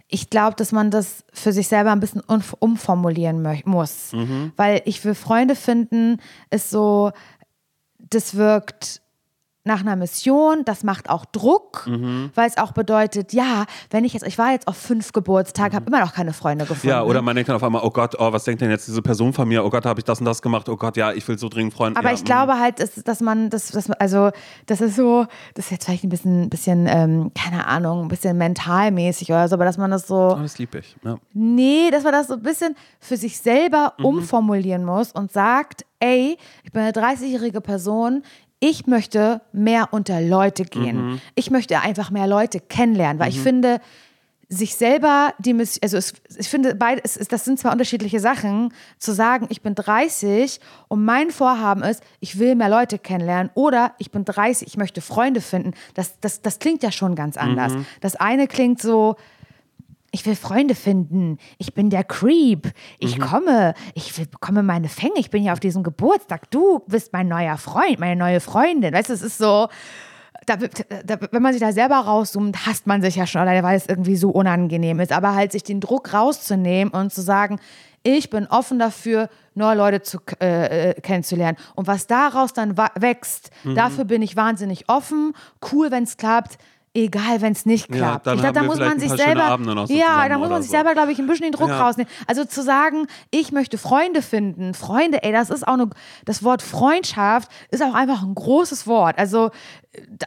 ich 0.08 0.28
glaube, 0.30 0.56
dass 0.56 0.72
man 0.72 0.90
das 0.90 1.24
für 1.32 1.52
sich 1.52 1.68
selber 1.68 1.90
ein 1.90 1.98
bisschen 2.00 2.20
umf- 2.22 2.54
umformulieren 2.58 3.42
muss. 3.64 4.12
Weil 4.56 4.82
ich 4.84 5.04
will 5.04 5.14
Freunde 5.14 5.56
finden, 5.56 6.18
ist 6.50 6.70
so, 6.70 7.12
das 7.98 8.36
wirkt 8.36 9.01
nach 9.64 9.80
einer 9.80 9.94
Mission, 9.94 10.64
das 10.64 10.82
macht 10.82 11.08
auch 11.08 11.24
Druck, 11.24 11.86
weil 12.34 12.48
es 12.48 12.58
auch 12.58 12.72
bedeutet, 12.72 13.32
ja, 13.32 13.64
wenn 13.90 14.04
ich 14.04 14.12
jetzt, 14.12 14.26
ich 14.26 14.36
war 14.36 14.50
jetzt 14.50 14.66
auf 14.66 14.76
fünf 14.76 15.12
Geburtstagen, 15.12 15.76
habe 15.76 15.86
immer 15.86 16.00
noch 16.00 16.12
keine 16.14 16.32
Freunde 16.32 16.64
gefunden. 16.64 16.88
Ja, 16.88 17.02
oder 17.04 17.22
man 17.22 17.36
denkt 17.36 17.48
dann 17.48 17.54
auf 17.56 17.62
einmal, 17.62 17.82
oh 17.84 17.90
Gott, 17.90 18.16
oh, 18.18 18.32
was 18.32 18.42
denkt 18.44 18.60
denn 18.60 18.70
jetzt 18.70 18.88
diese 18.88 19.02
Person 19.02 19.32
von 19.32 19.46
mir? 19.46 19.64
Oh 19.64 19.70
Gott, 19.70 19.86
habe 19.86 20.00
ich 20.00 20.04
das 20.04 20.18
und 20.18 20.24
das 20.26 20.42
gemacht? 20.42 20.68
Oh 20.68 20.76
Gott, 20.76 20.96
ja, 20.96 21.12
ich 21.12 21.26
will 21.28 21.38
so 21.38 21.48
dringend 21.48 21.74
Freunde. 21.74 21.98
Aber 21.98 22.08
ja, 22.08 22.14
ich 22.14 22.24
glaube 22.24 22.58
halt, 22.58 22.80
dass, 22.80 22.94
dass 22.94 23.20
man 23.20 23.50
das, 23.50 23.68
dass, 23.68 23.88
also 23.92 24.30
das 24.66 24.80
ist 24.80 24.96
so, 24.96 25.26
das 25.54 25.66
ist 25.66 25.70
jetzt 25.70 25.84
vielleicht 25.84 26.02
ein 26.04 26.08
bisschen, 26.08 26.50
bisschen 26.50 26.86
ähm, 26.88 27.30
keine 27.40 27.66
Ahnung, 27.68 28.02
ein 28.02 28.08
bisschen 28.08 28.36
mentalmäßig 28.38 29.30
oder 29.30 29.46
so, 29.48 29.54
aber 29.54 29.64
dass 29.64 29.78
man 29.78 29.90
das 29.92 30.06
so, 30.08 30.34
Oh, 30.36 30.42
das 30.42 30.58
lieb 30.58 30.74
ich. 30.74 30.96
Ja. 31.04 31.16
nee, 31.34 31.90
dass 31.92 32.02
man 32.02 32.12
das 32.12 32.26
so 32.26 32.34
ein 32.34 32.42
bisschen 32.42 32.74
für 32.98 33.16
sich 33.16 33.38
selber 33.38 33.92
Mhm. 33.98 34.04
umformulieren 34.06 34.84
muss 34.84 35.12
und 35.12 35.30
sagt, 35.30 35.84
ey, 36.00 36.36
ich 36.64 36.72
bin 36.72 36.82
eine 36.82 36.90
30-jährige 36.92 37.60
Person, 37.60 38.22
ich 38.62 38.86
möchte 38.86 39.40
mehr 39.52 39.88
unter 39.90 40.20
Leute 40.20 40.64
gehen. 40.64 41.10
Mhm. 41.10 41.20
Ich 41.34 41.50
möchte 41.50 41.80
einfach 41.80 42.12
mehr 42.12 42.28
Leute 42.28 42.60
kennenlernen, 42.60 43.18
weil 43.18 43.30
ich 43.30 43.40
finde, 43.40 43.80
sich 44.48 44.76
selber 44.76 45.32
die 45.38 45.54
Miss 45.54 45.80
also 45.82 45.96
es, 45.96 46.12
ich 46.38 46.48
finde 46.48 46.74
beide 46.74 47.00
es, 47.02 47.16
es, 47.16 47.26
das 47.26 47.44
sind 47.44 47.58
zwar 47.58 47.72
unterschiedliche 47.72 48.20
Sachen 48.20 48.72
zu 48.98 49.14
sagen 49.14 49.46
ich 49.48 49.62
bin 49.62 49.74
30 49.74 50.60
und 50.88 51.02
mein 51.06 51.30
Vorhaben 51.30 51.82
ist 51.82 52.02
ich 52.20 52.38
will 52.38 52.54
mehr 52.54 52.68
Leute 52.68 52.98
kennenlernen 52.98 53.50
oder 53.54 53.94
ich 53.96 54.10
bin 54.10 54.26
30 54.26 54.68
ich 54.68 54.76
möchte 54.76 55.00
Freunde 55.00 55.40
finden 55.40 55.72
das 55.94 56.20
das 56.20 56.42
das 56.42 56.58
klingt 56.58 56.82
ja 56.82 56.92
schon 56.92 57.14
ganz 57.14 57.38
anders 57.38 57.72
das 58.02 58.14
eine 58.14 58.46
klingt 58.46 58.82
so 58.82 59.16
ich 60.12 60.26
will 60.26 60.36
Freunde 60.36 60.74
finden. 60.74 61.38
Ich 61.56 61.72
bin 61.72 61.88
der 61.88 62.04
Creep. 62.04 62.70
Ich 62.98 63.18
komme. 63.18 63.72
Ich 63.94 64.16
will, 64.18 64.26
bekomme 64.26 64.62
meine 64.62 64.88
Fänge. 64.88 65.14
Ich 65.16 65.30
bin 65.30 65.42
ja 65.42 65.54
auf 65.54 65.60
diesem 65.60 65.82
Geburtstag. 65.82 66.50
Du 66.50 66.80
bist 66.86 67.14
mein 67.14 67.28
neuer 67.28 67.56
Freund, 67.56 67.98
meine 67.98 68.16
neue 68.16 68.40
Freundin. 68.40 68.92
Weißt 68.92 69.08
du, 69.08 69.14
es 69.14 69.22
ist 69.22 69.38
so. 69.38 69.68
da, 70.44 70.56
da, 70.56 71.18
wenn 71.30 71.42
man 71.42 71.54
sich 71.54 71.62
da 71.62 71.72
selber 71.72 71.96
rauszoomt, 71.96 72.66
hasst 72.66 72.86
man 72.86 73.00
sich 73.00 73.16
ja 73.16 73.26
schon 73.26 73.40
alleine, 73.40 73.62
weil 73.62 73.76
es 73.76 73.86
irgendwie 73.86 74.16
so 74.16 74.28
unangenehm 74.28 75.00
ist. 75.00 75.12
Aber 75.12 75.34
halt 75.34 75.50
sich 75.50 75.62
den 75.62 75.80
Druck 75.80 76.12
rauszunehmen 76.12 76.92
und 76.92 77.10
zu 77.10 77.22
sagen, 77.22 77.58
ich 78.02 78.28
bin 78.28 78.46
offen 78.48 78.78
dafür, 78.78 79.30
neue 79.54 79.76
Leute 79.76 80.02
zu, 80.02 80.18
äh, 80.42 80.90
äh 80.90 81.00
kennenzulernen. 81.00 81.56
Und 81.74 81.86
was 81.86 82.06
daraus 82.06 82.52
dann 82.52 82.76
wächst, 82.76 83.50
mhm. 83.64 83.76
dafür 83.76 84.04
bin 84.04 84.20
ich 84.20 84.36
wahnsinnig 84.36 84.90
offen. 84.90 85.32
Cool, 85.72 85.90
wenn 85.90 86.04
es 86.04 86.18
klappt 86.18 86.58
egal, 86.94 87.40
wenn 87.40 87.52
es 87.52 87.64
nicht 87.64 87.90
klappt. 87.90 88.26
Ja, 88.26 88.34
ich 88.34 88.40
glaube, 88.40 88.54
da 88.54 88.62
muss 88.64 88.78
man 88.78 88.98
sich 88.98 89.10
selber, 89.10 89.58
ja, 89.88 90.28
da 90.28 90.38
muss 90.38 90.50
man 90.50 90.62
sich 90.62 90.70
so. 90.70 90.76
selber, 90.76 90.92
glaube 90.92 91.12
ich, 91.12 91.18
ein 91.18 91.26
bisschen 91.26 91.44
den 91.44 91.52
Druck 91.52 91.68
ja. 91.68 91.82
rausnehmen. 91.82 92.10
Also 92.26 92.44
zu 92.44 92.62
sagen, 92.62 93.06
ich 93.30 93.50
möchte 93.50 93.78
Freunde 93.78 94.20
finden, 94.20 94.74
Freunde, 94.74 95.22
ey, 95.22 95.32
das 95.32 95.50
ist 95.50 95.66
auch 95.66 95.74
eine, 95.74 95.88
das 96.24 96.42
Wort 96.42 96.60
Freundschaft 96.60 97.50
ist 97.70 97.82
auch 97.82 97.94
einfach 97.94 98.22
ein 98.22 98.34
großes 98.34 98.86
Wort. 98.86 99.18
Also 99.18 99.50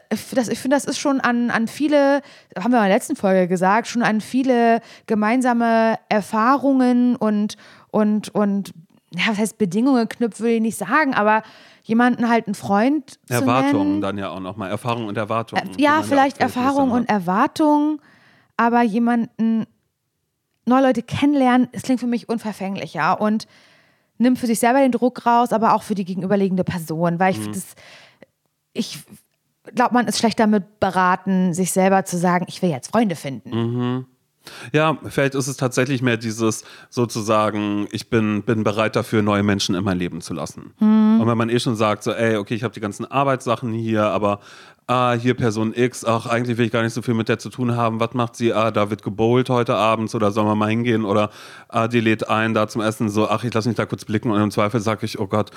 das, 0.10 0.48
ich 0.48 0.60
finde, 0.60 0.76
das 0.76 0.86
ist 0.86 1.00
schon 1.00 1.20
an, 1.20 1.50
an 1.50 1.68
viele, 1.68 2.22
haben 2.58 2.72
wir 2.72 2.78
in 2.78 2.86
der 2.86 2.96
letzten 2.96 3.16
Folge 3.16 3.48
gesagt, 3.48 3.88
schon 3.88 4.04
an 4.04 4.22
viele 4.22 4.82
gemeinsame 5.08 5.98
Erfahrungen 6.10 7.16
und 7.16 7.58
und 7.92 8.34
und 8.36 8.74
ja, 9.12 9.32
was 9.32 9.38
heißt 9.38 9.58
Bedingungen 9.58 10.10
knüpft, 10.10 10.40
würde 10.40 10.56
ich 10.56 10.62
nicht 10.62 10.78
sagen, 10.78 11.14
aber 11.14 11.44
jemanden 11.86 12.28
halt 12.28 12.48
einen 12.48 12.56
Freund 12.56 13.20
Erwartungen 13.30 13.72
zu 13.72 13.78
nennen. 13.78 14.02
dann 14.02 14.18
ja 14.18 14.30
auch 14.30 14.40
nochmal. 14.40 14.72
Erfahrung 14.72 15.08
und 15.08 15.18
Erwartungen. 15.18 15.70
Äh, 15.78 15.82
ja, 15.82 16.02
vielleicht 16.02 16.40
Erfahrung 16.40 16.92
und 16.92 17.08
Erwartung, 17.08 18.02
aber 18.58 18.82
jemanden, 18.82 19.68
neue 20.66 20.82
Leute 20.82 21.04
kennenlernen, 21.04 21.68
es 21.74 21.84
klingt 21.84 22.00
für 22.00 22.08
mich 22.08 22.28
unverfänglicher 22.28 23.22
und 23.22 23.48
nimmt 24.18 24.40
für 24.40 24.48
sich 24.48 24.60
selber 24.60 24.80
den 24.80 24.92
Druck 24.92 25.28
raus, 25.28 25.54
aber 25.54 25.76
auch 25.76 25.84
für 25.84 25.94
die 25.94 26.06
gegenüberliegende 26.06 26.64
Person, 26.64 27.20
weil 27.20 27.34
ich 27.34 27.40
mhm. 27.40 27.54
das, 27.54 27.76
ich 28.74 29.04
glaube, 29.76 29.94
man 29.94 30.08
ist 30.08 30.18
schlecht 30.18 30.40
damit 30.40 30.80
beraten, 30.80 31.54
sich 31.54 31.72
selber 31.72 32.04
zu 32.06 32.18
sagen, 32.18 32.46
ich 32.48 32.64
will 32.64 32.70
jetzt 32.70 32.90
Freunde 32.90 33.16
finden. 33.16 33.50
Mhm. 33.50 34.06
Ja, 34.74 34.98
vielleicht 35.08 35.36
ist 35.36 35.48
es 35.48 35.58
tatsächlich 35.58 36.02
mehr 36.02 36.18
dieses 36.18 36.64
sozusagen, 36.90 37.88
ich 37.92 38.10
bin, 38.10 38.44
bin 38.44 38.64
bereit 38.64 38.96
dafür, 38.96 39.22
neue 39.22 39.44
Menschen 39.44 39.76
in 39.76 39.84
mein 39.84 39.98
Leben 39.98 40.22
zu 40.22 40.34
lassen. 40.34 40.74
Mhm. 40.80 41.22
Und 41.22 41.28
wenn 41.28 41.38
man 41.38 41.50
eh 41.50 41.60
schon 41.60 41.76
sagt, 41.76 42.04
so, 42.04 42.12
ey, 42.12 42.38
okay, 42.38 42.56
ich 42.56 42.64
habe 42.64 42.74
die 42.74 42.80
ganzen 42.80 43.06
Arbeitssachen 43.06 43.74
hier, 43.74 44.06
aber 44.06 44.40
ah, 44.88 45.14
hier 45.14 45.34
Person 45.34 45.74
X, 45.76 46.06
ach, 46.06 46.28
eigentlich 46.28 46.58
will 46.58 46.66
ich 46.66 46.72
gar 46.72 46.84
nicht 46.84 46.94
so 46.94 47.02
viel 47.02 47.14
mit 47.14 47.28
der 47.28 47.40
zu 47.40 47.50
tun 47.50 47.76
haben. 47.76 48.00
Was 48.00 48.14
macht 48.14 48.36
sie? 48.36 48.54
Ah, 48.54 48.72
da 48.72 48.90
wird 48.90 49.04
gebowlt 49.04 49.50
heute 49.50 49.76
abends 49.76 50.14
oder 50.14 50.32
sollen 50.32 50.48
wir 50.48 50.56
mal 50.56 50.70
hingehen? 50.70 51.06
Oder 51.06 51.30
ah, 51.70 51.88
die 51.88 52.00
lädt 52.00 52.30
ein 52.30 52.54
da 52.54 52.68
zum 52.68 52.82
Essen, 52.82 53.10
so, 53.10 53.28
ach, 53.28 53.44
ich 53.44 53.54
lass 53.54 53.66
mich 53.66 53.76
da 53.76 53.86
kurz 53.86 54.06
blicken 54.06 54.32
und 54.32 54.42
im 54.42 54.52
Zweifel 54.52 54.80
sage 54.80 55.06
ich, 55.06 55.20
oh 55.20 55.28
Gott, 55.28 55.52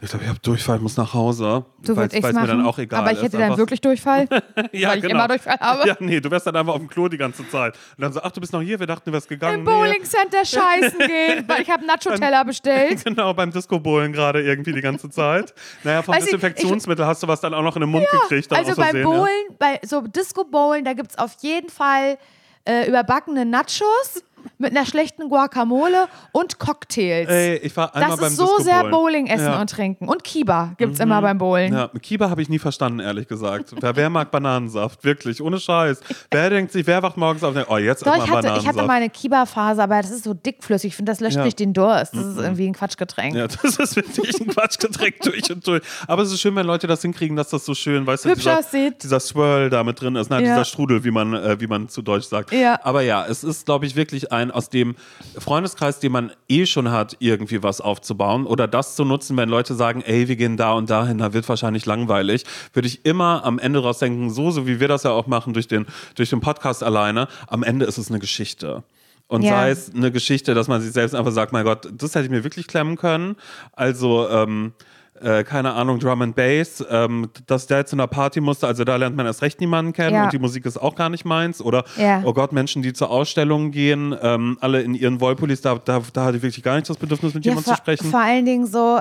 ich 0.00 0.10
glaube, 0.10 0.24
ich 0.24 0.28
habe 0.28 0.40
Durchfall, 0.40 0.76
ich 0.76 0.82
muss 0.82 0.96
nach 0.96 1.14
Hause. 1.14 1.64
Du 1.82 1.96
weil 1.96 2.08
es 2.08 2.22
mir 2.22 2.32
dann 2.32 2.66
auch 2.66 2.78
egal 2.78 3.00
Aber 3.00 3.12
ich 3.12 3.22
hätte 3.22 3.38
dann 3.38 3.56
wirklich 3.56 3.80
Durchfall, 3.80 4.26
ja, 4.72 4.90
weil 4.90 5.00
genau. 5.00 5.06
ich 5.06 5.10
immer 5.10 5.28
Durchfall 5.28 5.58
habe. 5.60 5.88
Ja, 5.88 5.96
nee, 6.00 6.20
du 6.20 6.30
wärst 6.30 6.46
dann 6.46 6.56
einfach 6.56 6.74
auf 6.74 6.80
dem 6.80 6.88
Klo 6.88 7.08
die 7.08 7.18
ganze 7.18 7.48
Zeit. 7.48 7.78
Und 7.96 8.02
dann 8.02 8.12
so, 8.12 8.20
ach, 8.22 8.32
du 8.32 8.40
bist 8.40 8.52
noch 8.52 8.62
hier, 8.62 8.80
wir 8.80 8.86
dachten, 8.86 9.10
du 9.10 9.12
wärst 9.12 9.28
gegangen. 9.28 9.60
Im 9.60 9.64
Bowling 9.64 10.02
Center 10.04 10.44
scheißen 10.44 10.98
gehen, 11.06 11.44
weil 11.46 11.62
ich 11.62 11.70
habe 11.70 11.86
Nacho-Teller 11.86 12.44
bestellt. 12.44 13.04
genau, 13.04 13.32
beim 13.32 13.52
Disco-Bowlen 13.52 14.12
gerade 14.12 14.42
irgendwie 14.42 14.72
die 14.72 14.80
ganze 14.80 15.08
Zeit. 15.08 15.54
Naja, 15.84 16.02
vom 16.02 16.14
Desinfektionsmittel 16.14 17.06
hast 17.06 17.22
du 17.22 17.28
was 17.28 17.40
dann 17.40 17.54
auch 17.54 17.62
noch 17.62 17.76
in 17.76 17.80
den 17.80 17.90
Mund 17.90 18.06
ja, 18.12 18.18
gekriegt. 18.20 18.52
also 18.52 18.71
beim 18.76 19.02
Bowlen 19.02 19.56
bei 19.58 19.80
so 19.84 20.00
Disco 20.00 20.44
Bowlen, 20.44 20.84
da 20.84 20.92
gibt 20.92 21.10
es 21.10 21.18
auf 21.18 21.36
jeden 21.40 21.70
Fall 21.70 22.18
äh, 22.64 22.88
überbackene 22.88 23.44
Nachos 23.44 24.22
mit 24.58 24.70
einer 24.70 24.86
schlechten 24.86 25.28
Guacamole 25.28 26.06
und 26.32 26.58
Cocktails. 26.58 27.28
Ey, 27.28 27.56
ich 27.56 27.76
war 27.76 27.94
einmal 27.94 28.10
das 28.10 28.20
beim 28.20 28.28
ist 28.28 28.36
so 28.36 28.44
Disco 28.44 28.62
sehr 28.62 28.84
Bowling 28.84 29.26
essen 29.26 29.46
ja. 29.46 29.60
und 29.60 29.70
trinken. 29.70 30.08
Und 30.08 30.24
Kiba 30.24 30.74
gibt 30.78 30.94
es 30.94 30.98
mhm. 30.98 31.04
immer 31.04 31.22
beim 31.22 31.38
Bowlen. 31.38 31.72
Ja, 31.72 31.88
Kiba 32.00 32.30
habe 32.30 32.42
ich 32.42 32.48
nie 32.48 32.58
verstanden, 32.58 33.00
ehrlich 33.00 33.28
gesagt. 33.28 33.74
wer, 33.80 33.96
wer, 33.96 34.10
mag 34.10 34.30
Bananensaft? 34.30 35.04
Wirklich, 35.04 35.42
ohne 35.42 35.58
Scheiß. 35.58 36.00
Wer 36.30 36.50
denkt 36.50 36.72
sich, 36.72 36.86
wer 36.86 37.02
wacht 37.02 37.16
morgens 37.16 37.42
auf 37.42 37.50
und 37.50 37.56
denkt, 37.56 37.70
oh, 37.70 37.78
jetzt 37.78 38.06
Doch, 38.06 38.14
ich 38.14 38.22
hatte, 38.22 38.30
Bananensaft. 38.30 38.62
Ich 38.62 38.68
hatte 38.68 38.86
mal 38.86 38.94
eine 38.94 39.10
Kiba-Phase, 39.10 39.82
aber 39.82 40.00
das 40.00 40.10
ist 40.10 40.24
so 40.24 40.34
dickflüssig. 40.34 40.88
Ich 40.88 40.96
finde, 40.96 41.12
das 41.12 41.20
löscht 41.20 41.36
ja. 41.36 41.44
nicht 41.44 41.58
den 41.58 41.72
Durst. 41.72 42.14
Das 42.14 42.24
mhm. 42.24 42.30
ist 42.32 42.38
irgendwie 42.38 42.66
ein 42.66 42.72
Quatschgetränk. 42.74 43.34
Ja, 43.34 43.46
das 43.46 43.76
ist 43.76 43.96
wirklich 43.96 44.40
ein 44.40 44.48
Quatschgetränk 44.48 45.20
durch 45.20 45.50
und 45.50 45.66
durch. 45.66 45.82
Aber 46.06 46.22
es 46.22 46.32
ist 46.32 46.40
schön, 46.40 46.54
wenn 46.56 46.66
Leute 46.66 46.86
das 46.86 47.02
hinkriegen, 47.02 47.36
dass 47.36 47.50
das 47.50 47.64
so 47.64 47.74
schön, 47.74 48.06
weißt 48.06 48.24
Hübsch 48.24 48.34
du, 48.34 48.40
dieser, 48.40 48.58
aussieht. 48.58 49.02
dieser 49.02 49.20
Swirl 49.20 49.70
da 49.70 49.84
mit 49.84 50.00
drin 50.00 50.16
ist. 50.16 50.30
Nein, 50.30 50.44
ja. 50.44 50.50
dieser 50.50 50.64
Strudel, 50.64 51.04
wie 51.04 51.10
man, 51.10 51.34
äh, 51.34 51.60
wie 51.60 51.66
man 51.66 51.88
zu 51.88 52.02
Deutsch 52.02 52.26
sagt. 52.26 52.52
Ja. 52.52 52.78
Aber 52.82 53.02
ja, 53.02 53.26
es 53.26 53.44
ist, 53.44 53.66
glaube 53.66 53.86
ich, 53.86 53.96
wirklich 53.96 54.31
ein, 54.32 54.50
aus 54.50 54.70
dem 54.70 54.96
Freundeskreis, 55.38 56.00
den 56.00 56.12
man 56.12 56.32
eh 56.48 56.66
schon 56.66 56.90
hat, 56.90 57.16
irgendwie 57.20 57.62
was 57.62 57.80
aufzubauen 57.80 58.46
oder 58.46 58.66
das 58.66 58.96
zu 58.96 59.04
nutzen, 59.04 59.36
wenn 59.36 59.48
Leute 59.48 59.74
sagen, 59.74 60.02
ey, 60.02 60.28
wir 60.28 60.36
gehen 60.36 60.56
da 60.56 60.72
und 60.72 60.90
dahin, 60.90 61.18
da 61.18 61.32
wird 61.32 61.48
wahrscheinlich 61.48 61.86
langweilig, 61.86 62.44
würde 62.72 62.88
ich 62.88 63.04
immer 63.04 63.44
am 63.44 63.58
Ende 63.58 63.80
raus 63.80 63.98
denken, 63.98 64.30
so, 64.30 64.50
so 64.50 64.66
wie 64.66 64.80
wir 64.80 64.88
das 64.88 65.02
ja 65.04 65.10
auch 65.10 65.26
machen 65.26 65.52
durch 65.52 65.68
den, 65.68 65.86
durch 66.14 66.30
den 66.30 66.40
Podcast 66.40 66.82
alleine, 66.82 67.28
am 67.46 67.62
Ende 67.62 67.86
ist 67.86 67.98
es 67.98 68.10
eine 68.10 68.18
Geschichte. 68.18 68.82
Und 69.28 69.42
ja. 69.42 69.50
sei 69.50 69.70
es 69.70 69.94
eine 69.94 70.12
Geschichte, 70.12 70.52
dass 70.52 70.68
man 70.68 70.82
sich 70.82 70.92
selbst 70.92 71.14
einfach 71.14 71.32
sagt, 71.32 71.52
mein 71.52 71.64
Gott, 71.64 71.88
das 71.90 72.14
hätte 72.14 72.26
ich 72.26 72.30
mir 72.30 72.44
wirklich 72.44 72.66
klemmen 72.66 72.96
können. 72.96 73.36
Also, 73.72 74.28
ähm, 74.28 74.72
äh, 75.20 75.44
keine 75.44 75.74
Ahnung, 75.74 75.98
Drum 75.98 76.22
and 76.22 76.34
Bass, 76.34 76.84
ähm, 76.90 77.30
dass 77.46 77.66
der 77.66 77.78
jetzt 77.78 77.90
zu 77.90 77.96
einer 77.96 78.06
Party 78.06 78.40
musste, 78.40 78.66
also 78.66 78.84
da 78.84 78.96
lernt 78.96 79.16
man 79.16 79.26
erst 79.26 79.42
recht 79.42 79.60
niemanden 79.60 79.92
kennen 79.92 80.14
ja. 80.14 80.24
und 80.24 80.32
die 80.32 80.38
Musik 80.38 80.66
ist 80.66 80.76
auch 80.76 80.94
gar 80.94 81.10
nicht 81.10 81.24
meins. 81.24 81.60
Oder, 81.60 81.84
ja. 81.96 82.22
oh 82.24 82.32
Gott, 82.32 82.52
Menschen, 82.52 82.82
die 82.82 82.92
zur 82.92 83.10
Ausstellung 83.10 83.70
gehen, 83.70 84.16
ähm, 84.20 84.58
alle 84.60 84.82
in 84.82 84.94
ihren 84.94 85.20
Wollpullis, 85.20 85.60
da, 85.60 85.76
da, 85.76 86.02
da 86.12 86.24
hatte 86.24 86.38
ich 86.38 86.42
wirklich 86.42 86.64
gar 86.64 86.76
nicht 86.76 86.88
das 86.88 86.96
Bedürfnis, 86.96 87.34
mit 87.34 87.44
ja, 87.44 87.52
jemandem 87.52 87.72
zu 87.72 87.76
sprechen. 87.76 88.10
Vor 88.10 88.20
allen 88.20 88.44
Dingen 88.44 88.66
so 88.66 89.00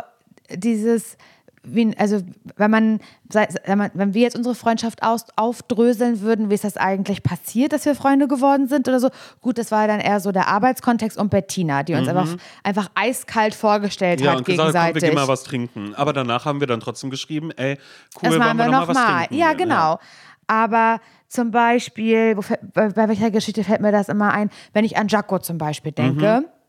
dieses 0.54 1.18
wie, 1.64 1.96
also 1.98 2.22
wenn 2.58 2.72
man, 2.72 3.00
wenn 3.28 4.14
wir 4.14 4.22
jetzt 4.22 4.36
unsere 4.36 4.56
Freundschaft 4.56 5.04
aus, 5.04 5.26
aufdröseln 5.36 6.22
würden, 6.22 6.50
wie 6.50 6.56
ist 6.56 6.64
das 6.64 6.76
eigentlich 6.76 7.22
passiert, 7.22 7.72
dass 7.72 7.86
wir 7.86 7.94
Freunde 7.94 8.28
geworden 8.28 8.68
sind 8.68 8.88
oder 8.88 9.00
so? 9.00 9.10
Gut, 9.42 9.58
das 9.58 9.72
war 9.72 9.88
dann 9.88 10.00
eher 10.00 10.20
so 10.20 10.32
der 10.32 10.48
Arbeitskontext 10.48 11.18
und 11.18 11.30
Bettina, 11.30 11.84
die 11.84 11.94
uns 11.94 12.08
mhm. 12.08 12.18
einfach, 12.18 12.38
einfach 12.64 12.90
eiskalt 12.96 13.54
vorgestellt 13.54 14.22
ja, 14.22 14.32
hat 14.32 14.40
und 14.40 14.46
gegenseitig. 14.46 14.74
Gesagt, 14.74 14.94
komm, 14.94 15.02
wir 15.02 15.10
gehen 15.10 15.16
mal 15.16 15.28
was 15.28 15.44
trinken. 15.44 15.96
Aber 15.96 16.14
danach 16.14 16.46
haben 16.46 16.60
wir 16.60 16.68
dann 16.68 16.80
trotzdem 16.80 17.12
geschrieben, 17.12 17.52
ey, 17.52 17.78
cool, 18.16 18.30
das 18.30 18.38
machen 18.38 18.58
wir 18.58 18.66
noch, 18.66 18.88
noch 18.88 18.94
mal. 18.94 19.26
Trinken. 19.26 19.36
Ja, 19.36 19.54
genau. 19.54 19.74
Ja. 19.74 20.00
Aber 20.48 21.00
zum 21.28 21.52
Beispiel, 21.52 22.36
bei, 22.74 22.90
bei 22.90 23.08
welcher 23.08 23.30
Geschichte 23.30 23.64
fällt 23.64 23.82
mir 23.82 23.92
das 23.92 24.10
immer 24.10 24.34
ein, 24.34 24.50
wenn 24.74 24.84
ich 24.84 24.98
an 24.98 25.08
Jaco 25.08 25.40
zum 25.40 25.58
Beispiel 25.58 25.92
denke. 25.92 26.42
Mhm 26.42 26.61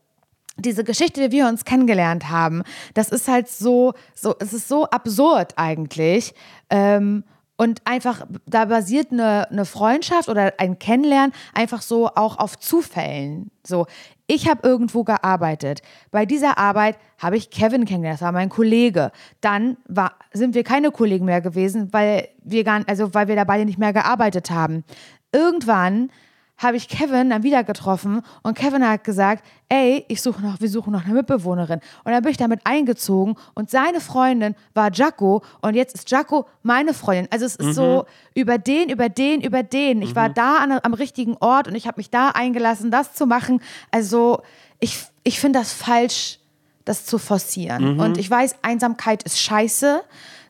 diese 0.57 0.83
Geschichte, 0.83 1.21
wie 1.21 1.31
wir 1.31 1.47
uns 1.47 1.65
kennengelernt 1.65 2.29
haben, 2.29 2.63
das 2.93 3.09
ist 3.09 3.27
halt 3.27 3.49
so, 3.49 3.93
so 4.13 4.35
es 4.39 4.53
ist 4.53 4.67
so 4.67 4.85
absurd 4.85 5.53
eigentlich. 5.57 6.33
Ähm, 6.69 7.23
und 7.55 7.81
einfach, 7.85 8.25
da 8.45 8.65
basiert 8.65 9.11
eine, 9.11 9.49
eine 9.49 9.65
Freundschaft 9.65 10.27
oder 10.27 10.53
ein 10.57 10.79
Kennenlernen 10.79 11.33
einfach 11.53 11.81
so 11.81 12.07
auch 12.07 12.39
auf 12.39 12.57
Zufällen. 12.57 13.51
So, 13.65 13.85
ich 14.25 14.49
habe 14.49 14.67
irgendwo 14.67 15.03
gearbeitet. 15.03 15.81
Bei 16.09 16.25
dieser 16.25 16.57
Arbeit 16.57 16.97
habe 17.19 17.37
ich 17.37 17.51
Kevin 17.51 17.85
kennengelernt, 17.85 18.19
das 18.19 18.25
war 18.25 18.31
mein 18.31 18.49
Kollege. 18.49 19.11
Dann 19.39 19.77
war, 19.87 20.13
sind 20.33 20.55
wir 20.55 20.63
keine 20.63 20.91
Kollegen 20.91 21.25
mehr 21.25 21.41
gewesen, 21.41 21.93
weil 21.93 22.29
wir 22.43 22.63
gar, 22.63 22.81
also 22.87 23.13
weil 23.13 23.27
wir 23.27 23.35
da 23.35 23.43
beide 23.43 23.65
nicht 23.65 23.79
mehr 23.79 23.93
gearbeitet 23.93 24.49
haben. 24.49 24.83
Irgendwann 25.31 26.09
habe 26.57 26.77
ich 26.77 26.87
Kevin 26.87 27.29
dann 27.29 27.43
wieder 27.43 27.63
getroffen 27.63 28.21
und 28.41 28.57
Kevin 28.57 28.87
hat 28.87 29.03
gesagt, 29.03 29.43
ey, 29.69 30.05
ich 30.07 30.21
suche 30.21 30.41
noch, 30.41 30.61
wir 30.61 30.69
suchen 30.69 30.93
noch 30.93 31.03
eine 31.03 31.13
Mitbewohnerin. 31.13 31.79
Und 32.03 32.11
dann 32.11 32.21
bin 32.21 32.31
ich 32.31 32.37
damit 32.37 32.61
eingezogen 32.63 33.35
und 33.53 33.69
seine 33.69 33.99
Freundin 33.99 34.55
war 34.73 34.91
Jaco 34.91 35.43
und 35.61 35.75
jetzt 35.75 35.95
ist 35.95 36.09
Jaco 36.11 36.45
meine 36.61 36.93
Freundin. 36.93 37.27
Also 37.31 37.45
es 37.45 37.55
ist 37.55 37.67
mhm. 37.67 37.73
so 37.73 38.05
über 38.33 38.57
den, 38.57 38.89
über 38.89 39.09
den, 39.09 39.41
über 39.41 39.63
den. 39.63 40.01
Ich 40.01 40.11
mhm. 40.11 40.15
war 40.15 40.29
da 40.29 40.57
an, 40.57 40.79
am 40.83 40.93
richtigen 40.93 41.35
Ort 41.37 41.67
und 41.67 41.75
ich 41.75 41.87
habe 41.87 41.97
mich 41.97 42.09
da 42.09 42.29
eingelassen, 42.29 42.91
das 42.91 43.13
zu 43.13 43.25
machen. 43.25 43.61
Also 43.91 44.41
ich, 44.79 45.05
ich 45.23 45.39
finde 45.39 45.59
das 45.59 45.73
falsch, 45.73 46.39
das 46.85 47.05
zu 47.05 47.17
forcieren. 47.17 47.95
Mhm. 47.95 47.99
Und 47.99 48.17
ich 48.17 48.29
weiß, 48.29 48.55
Einsamkeit 48.61 49.23
ist 49.23 49.39
scheiße 49.39 50.01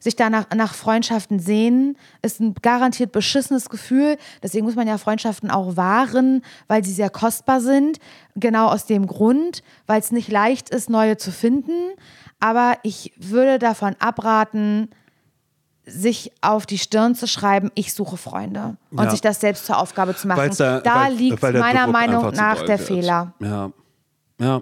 sich 0.03 0.15
danach 0.17 0.47
nach 0.53 0.73
Freundschaften 0.73 1.39
sehen, 1.39 1.97
ist 2.21 2.41
ein 2.41 2.55
garantiert 2.61 3.13
beschissenes 3.13 3.69
Gefühl. 3.69 4.17
Deswegen 4.43 4.65
muss 4.65 4.75
man 4.75 4.87
ja 4.87 4.97
Freundschaften 4.97 5.49
auch 5.49 5.77
wahren, 5.77 6.43
weil 6.67 6.83
sie 6.83 6.91
sehr 6.91 7.09
kostbar 7.09 7.61
sind. 7.61 7.99
Genau 8.35 8.67
aus 8.67 8.85
dem 8.85 9.07
Grund, 9.07 9.63
weil 9.87 10.01
es 10.01 10.11
nicht 10.11 10.29
leicht 10.29 10.69
ist, 10.69 10.89
neue 10.89 11.15
zu 11.15 11.31
finden. 11.31 11.93
Aber 12.41 12.77
ich 12.83 13.13
würde 13.17 13.59
davon 13.59 13.95
abraten, 13.99 14.89
sich 15.85 16.31
auf 16.41 16.65
die 16.65 16.77
Stirn 16.77 17.15
zu 17.15 17.27
schreiben, 17.27 17.71
ich 17.75 17.93
suche 17.93 18.17
Freunde 18.17 18.77
und 18.91 19.03
ja. 19.03 19.11
sich 19.11 19.21
das 19.21 19.39
selbst 19.39 19.65
zur 19.65 19.77
Aufgabe 19.77 20.15
zu 20.15 20.27
machen. 20.27 20.51
Da, 20.57 20.79
da 20.81 20.95
weil, 20.95 21.13
liegt 21.13 21.41
weil 21.41 21.53
meiner 21.53 21.87
Meinung 21.87 22.31
nach 22.33 22.61
der 22.63 22.79
wird. 22.79 22.87
Fehler. 22.87 23.33
Ja. 23.39 23.71
Ja 24.39 24.61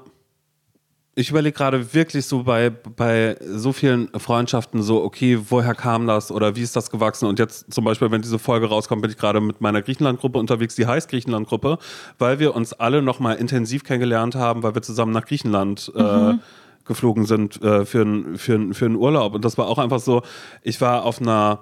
ich 1.13 1.30
überlege 1.30 1.58
gerade 1.58 1.93
wirklich 1.93 2.26
so 2.26 2.43
bei, 2.43 2.69
bei 2.69 3.36
so 3.41 3.74
vielen 3.74 4.08
Freundschaften 4.17 4.82
so, 4.82 5.04
okay, 5.04 5.38
woher 5.50 5.76
kam 5.76 6.08
das 6.08 6.32
oder 6.32 6.56
wie 6.56 6.62
ist 6.62 6.76
das 6.76 6.89
gewachsen? 6.89 7.28
Und 7.28 7.38
jetzt 7.38 7.74
zum 7.74 7.84
Beispiel, 7.84 8.12
wenn 8.12 8.21
diese 8.21 8.39
Folge 8.39 8.67
rauskommt, 8.67 9.02
bin 9.02 9.12
ich 9.12 9.17
gerade 9.17 9.41
mit 9.41 9.60
meiner 9.60 9.82
Griechenland-Gruppe 9.82 10.39
unterwegs, 10.39 10.76
die 10.76 10.88
heißt 10.88 11.10
Griechenland-Gruppe, 11.10 11.80
weil 12.17 12.39
wir 12.39 12.56
uns 12.56 12.71
alle 12.71 13.02
nochmal 13.02 13.36
intensiv 13.36 13.84
kennengelernt 13.84 14.36
haben, 14.36 14.63
weil 14.63 14.74
wir 14.74 14.82
zusammen 14.82 15.12
nach 15.12 15.26
Griechenland 15.26 15.91
äh, 15.95 16.02
mhm. 16.02 16.39
geflogen 16.86 17.26
sind 17.26 17.62
äh, 17.62 17.86
für, 17.86 18.04
ein, 18.04 18.38
für, 18.38 18.54
ein, 18.54 18.74
für 18.74 18.86
einen 18.86 18.95
Urlaub. 18.95 19.36
Und 19.36 19.43
das 19.43 19.58
war 19.58 19.67
auch 19.67 19.80
einfach 19.80 20.00
so, 20.00 20.21
ich 20.63 20.80
war 20.80 21.04
auf 21.04 21.19
einer 21.19 21.60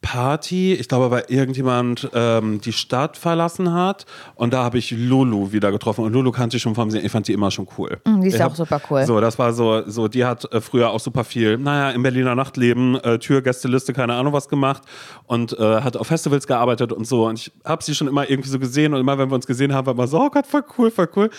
Party, 0.00 0.74
ich 0.74 0.88
glaube, 0.88 1.10
weil 1.10 1.24
irgendjemand 1.28 2.08
ähm, 2.14 2.60
die 2.60 2.72
Stadt 2.72 3.16
verlassen 3.16 3.72
hat. 3.72 4.06
Und 4.36 4.52
da 4.54 4.62
habe 4.62 4.78
ich 4.78 4.90
Lulu 4.92 5.52
wieder 5.52 5.72
getroffen. 5.72 6.04
Und 6.04 6.12
Lulu 6.12 6.30
kannte 6.30 6.56
ich 6.56 6.62
schon 6.62 6.74
vom 6.74 6.90
Sehen. 6.90 7.04
Ich 7.04 7.10
fand 7.12 7.26
die 7.28 7.32
immer 7.32 7.50
schon 7.50 7.66
cool. 7.76 7.98
Mhm, 8.06 8.20
die 8.22 8.28
ist 8.28 8.34
ich 8.34 8.38
ja 8.38 8.44
hab- 8.46 8.52
auch 8.52 8.56
super 8.56 8.80
cool. 8.90 9.04
So, 9.06 9.20
das 9.20 9.38
war 9.38 9.52
so, 9.52 9.82
so 9.86 10.06
die 10.08 10.24
hat 10.24 10.50
äh, 10.52 10.60
früher 10.60 10.90
auch 10.90 11.00
super 11.00 11.24
viel, 11.24 11.58
naja, 11.58 11.90
im 11.90 12.02
Berliner 12.02 12.34
Nachtleben, 12.34 12.94
äh, 12.96 13.18
Tür, 13.18 13.42
Gästeliste, 13.42 13.92
keine 13.92 14.14
Ahnung 14.14 14.32
was 14.32 14.48
gemacht 14.48 14.82
und 15.26 15.58
äh, 15.58 15.80
hat 15.80 15.96
auf 15.96 16.06
Festivals 16.06 16.46
gearbeitet 16.46 16.92
und 16.92 17.06
so. 17.06 17.26
Und 17.26 17.38
ich 17.40 17.52
habe 17.64 17.82
sie 17.82 17.94
schon 17.94 18.06
immer 18.08 18.30
irgendwie 18.30 18.48
so 18.50 18.58
gesehen 18.58 18.94
und 18.94 19.00
immer, 19.00 19.18
wenn 19.18 19.30
wir 19.30 19.34
uns 19.34 19.46
gesehen 19.46 19.74
haben, 19.74 19.86
war 19.86 19.94
immer 19.94 20.06
so, 20.06 20.20
oh 20.20 20.30
Gott, 20.30 20.46
voll 20.46 20.64
cool, 20.78 20.90
voll 20.90 21.08
cool. 21.16 21.30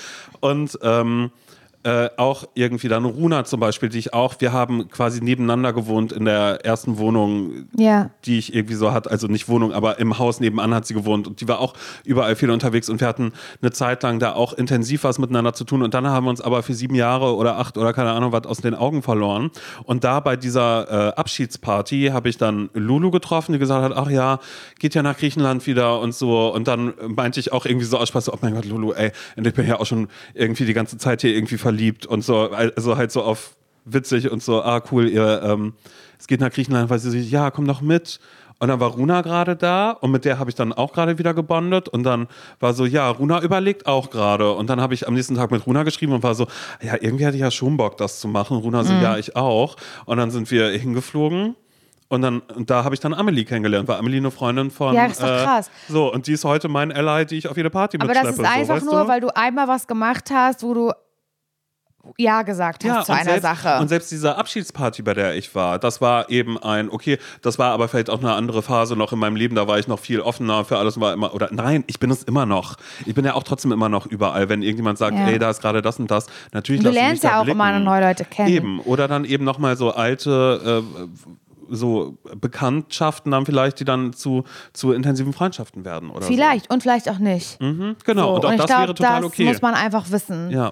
Und 0.41 0.77
ähm, 0.83 1.31
äh, 1.83 2.09
auch 2.17 2.43
irgendwie 2.55 2.89
dann 2.89 3.05
Runa 3.05 3.45
zum 3.45 3.61
Beispiel, 3.61 3.87
die 3.89 3.99
ich 3.99 4.13
auch, 4.13 4.35
wir 4.39 4.51
haben 4.51 4.89
quasi 4.89 5.21
nebeneinander 5.23 5.71
gewohnt 5.71 6.11
in 6.11 6.25
der 6.25 6.65
ersten 6.65 6.97
Wohnung, 6.97 7.67
Ja. 7.77 8.09
die 8.25 8.37
ich 8.37 8.53
irgendwie 8.53 8.73
so 8.75 8.91
hatte, 8.91 9.09
also 9.09 9.27
nicht 9.27 9.47
Wohnung, 9.47 9.71
aber 9.71 9.97
im 9.99 10.19
Haus 10.19 10.41
nebenan 10.41 10.73
hat 10.73 10.85
sie 10.85 10.93
gewohnt 10.93 11.25
und 11.27 11.39
die 11.39 11.47
war 11.47 11.59
auch 11.59 11.73
überall 12.03 12.35
viel 12.35 12.51
unterwegs 12.51 12.89
und 12.89 12.99
wir 12.99 13.07
hatten 13.07 13.31
eine 13.61 13.71
Zeit 13.71 14.03
lang 14.03 14.19
da 14.19 14.33
auch 14.33 14.51
intensiv 14.53 15.05
was 15.05 15.19
miteinander 15.19 15.53
zu 15.53 15.63
tun 15.63 15.81
und 15.81 15.93
dann 15.93 16.05
haben 16.07 16.25
wir 16.25 16.29
uns 16.31 16.41
aber 16.41 16.63
für 16.63 16.73
sieben 16.73 16.95
Jahre 16.95 17.35
oder 17.35 17.57
acht 17.57 17.77
oder 17.77 17.93
keine 17.93 18.11
Ahnung 18.11 18.33
was 18.33 18.45
aus 18.45 18.57
den 18.57 18.75
Augen 18.75 19.01
verloren 19.01 19.49
und 19.85 20.03
da 20.03 20.19
bei 20.19 20.35
dieser 20.35 21.09
äh, 21.09 21.13
Abschiedsparty 21.15 22.09
habe 22.13 22.27
ich 22.29 22.37
dann 22.37 22.69
Lulu 22.73 23.09
getroffen, 23.11 23.53
die 23.53 23.59
gesagt 23.59 23.83
hat, 23.83 23.93
ach 23.95 24.09
ja, 24.09 24.39
geht 24.79 24.95
ja 24.95 25.01
nach 25.03 25.17
Griechenland 25.17 25.65
wieder 25.65 25.99
und 26.01 26.13
so 26.13 26.53
und 26.53 26.67
dann 26.67 26.93
meinte 27.07 27.39
ich 27.39 27.51
auch 27.53 27.65
irgendwie 27.65 27.85
so 27.85 27.97
aus 27.97 28.09
Spaß, 28.09 28.29
oh 28.33 28.37
mein 28.41 28.53
Gott, 28.53 28.65
Lulu, 28.65 28.91
ey, 28.91 29.11
und 29.37 29.47
ich 29.47 29.53
bin 29.53 29.67
ja 29.67 29.79
auch 29.79 29.85
schon 29.85 30.07
irgendwie 30.33 30.65
die 30.65 30.73
ganze 30.73 30.97
Zeit 30.97 31.21
hier 31.21 31.33
irgendwie 31.33 31.57
verliebt 31.69 32.07
und 32.07 32.23
so, 32.23 32.49
also 32.49 32.97
halt 32.97 33.11
so 33.11 33.21
auf 33.21 33.55
witzig 33.85 34.31
und 34.31 34.41
so, 34.41 34.63
ah 34.63 34.81
cool, 34.91 35.07
ihr, 35.07 35.41
ähm, 35.43 35.73
es 36.17 36.25
geht 36.25 36.39
nach 36.39 36.49
Griechenland, 36.49 36.89
weil 36.89 36.97
sie 36.97 37.11
so, 37.11 37.17
ja, 37.17 37.51
komm 37.51 37.67
doch 37.67 37.81
mit. 37.81 38.19
Und 38.57 38.69
dann 38.69 38.79
war 38.79 38.89
Runa 38.89 39.21
gerade 39.21 39.55
da 39.55 39.91
und 39.91 40.09
mit 40.09 40.25
der 40.25 40.39
habe 40.39 40.49
ich 40.49 40.55
dann 40.55 40.73
auch 40.73 40.91
gerade 40.93 41.19
wieder 41.19 41.35
gebondet 41.35 41.87
und 41.87 42.03
dann 42.03 42.27
war 42.59 42.73
so, 42.73 42.85
ja, 42.85 43.07
Runa 43.07 43.41
überlegt 43.43 43.85
auch 43.85 44.09
gerade. 44.09 44.51
Und 44.51 44.67
dann 44.69 44.81
habe 44.81 44.95
ich 44.95 45.07
am 45.07 45.13
nächsten 45.13 45.35
Tag 45.35 45.51
mit 45.51 45.65
Runa 45.67 45.83
geschrieben 45.83 46.11
und 46.11 46.23
war 46.23 46.33
so, 46.33 46.47
ja, 46.81 46.95
irgendwie 46.99 47.25
hatte 47.27 47.37
ich 47.37 47.41
ja 47.41 47.51
schon 47.51 47.77
Bock, 47.77 47.97
das 47.97 48.19
zu 48.19 48.27
machen. 48.27 48.57
Runa 48.57 48.83
so, 48.83 48.91
ja, 48.93 49.17
ich 49.17 49.35
auch. 49.35 49.75
Und 50.05 50.17
dann 50.17 50.31
sind 50.31 50.49
wir 50.49 50.69
hingeflogen. 50.71 51.55
Und 52.09 52.23
dann, 52.23 52.39
und 52.39 52.71
da 52.71 52.83
habe 52.83 52.95
ich 52.95 52.99
dann 52.99 53.13
Amelie 53.13 53.45
kennengelernt, 53.45 53.87
weil 53.87 53.99
Amelie 53.99 54.17
eine 54.17 54.31
Freundin 54.31 54.71
von. 54.71 54.95
Ja, 54.95 55.05
ist 55.05 55.21
doch 55.21 55.27
krass. 55.27 55.67
Äh, 55.67 55.91
so, 55.91 56.11
und 56.11 56.25
die 56.25 56.33
ist 56.33 56.43
heute 56.43 56.67
mein 56.67 56.91
Ally, 56.91 57.27
die 57.27 57.37
ich 57.37 57.47
auf 57.47 57.55
jede 57.55 57.69
Party 57.69 57.97
Aber 57.97 58.07
mitschleppe. 58.07 58.29
das 58.29 58.39
ist 58.39 58.45
einfach 58.45 58.79
so, 58.79 58.91
nur, 58.91 59.03
du? 59.03 59.07
weil 59.07 59.21
du 59.21 59.35
einmal 59.35 59.67
was 59.67 59.85
gemacht 59.85 60.31
hast, 60.33 60.63
wo 60.63 60.73
du 60.73 60.91
Ja 62.17 62.41
gesagt 62.43 62.83
hast 62.85 63.05
zu 63.05 63.11
und 63.11 63.17
einer 63.17 63.39
selbst, 63.39 63.41
Sache. 63.43 63.79
Und 63.81 63.87
selbst 63.87 64.11
diese 64.11 64.35
Abschiedsparty, 64.37 65.01
bei 65.01 65.13
der 65.13 65.35
ich 65.35 65.53
war, 65.55 65.79
das 65.79 66.01
war 66.01 66.29
eben 66.29 66.57
ein, 66.57 66.89
okay, 66.89 67.17
das 67.41 67.59
war 67.59 67.71
aber 67.71 67.87
vielleicht 67.87 68.09
auch 68.09 68.19
eine 68.19 68.33
andere 68.33 68.61
Phase 68.61 68.95
noch 68.95 69.13
in 69.13 69.19
meinem 69.19 69.35
Leben, 69.35 69.55
da 69.55 69.67
war 69.67 69.79
ich 69.79 69.87
noch 69.87 69.99
viel 69.99 70.19
offener 70.21 70.65
für 70.65 70.77
alles 70.77 70.95
und 70.97 71.01
war 71.03 71.13
immer, 71.13 71.33
oder 71.33 71.49
nein, 71.51 71.83
ich 71.87 71.99
bin 71.99 72.11
es 72.11 72.23
immer 72.23 72.45
noch. 72.45 72.75
Ich 73.05 73.15
bin 73.15 73.25
ja 73.25 73.33
auch 73.33 73.43
trotzdem 73.43 73.71
immer 73.71 73.89
noch 73.89 74.05
überall, 74.05 74.49
wenn 74.49 74.61
irgendjemand 74.61 74.97
sagt, 74.97 75.17
Ja. 75.17 75.27
ey, 75.27 75.39
da 75.39 75.49
ist 75.49 75.61
gerade 75.61 75.81
das 75.81 75.99
und 75.99 76.09
das, 76.11 76.27
natürlich 76.51 76.83
du 76.83 76.89
lernst 76.89 77.23
ja 77.23 77.39
auch 77.39 77.43
blicken. 77.43 77.59
immer 77.59 77.79
neue 77.79 78.01
Leute 78.01 78.25
kennen. 78.25 78.49
Eben, 78.49 78.79
oder 78.81 79.07
dann 79.07 79.25
eben 79.25 79.43
nochmal 79.45 79.77
so 79.77 79.91
alte, 79.91 80.83
äh, 80.83 81.07
so 81.71 82.17
Bekanntschaften 82.35 83.31
dann 83.31 83.45
vielleicht, 83.45 83.79
die 83.79 83.85
dann 83.85 84.13
zu, 84.13 84.43
zu 84.73 84.91
intensiven 84.91 85.33
Freundschaften 85.33 85.85
werden 85.85 86.09
oder 86.09 86.25
Vielleicht 86.25 86.71
und 86.71 86.81
vielleicht 86.81 87.07
auch 87.09 87.19
nicht. 87.19 87.57
so. 87.59 87.65
Mhm, 87.65 87.95
genau, 88.03 88.29
So, 88.29 88.35
und 88.37 88.45
auch 88.45 88.51
ich 88.53 88.57
das 88.57 88.65
glaub, 88.65 88.79
wäre 88.79 88.93
total 88.95 89.21
das 89.21 89.25
okay. 89.31 89.45
muss 89.45 89.61
man 89.61 89.75
einfach 89.75 90.09
wissen. 90.11 90.49
ja. 90.51 90.71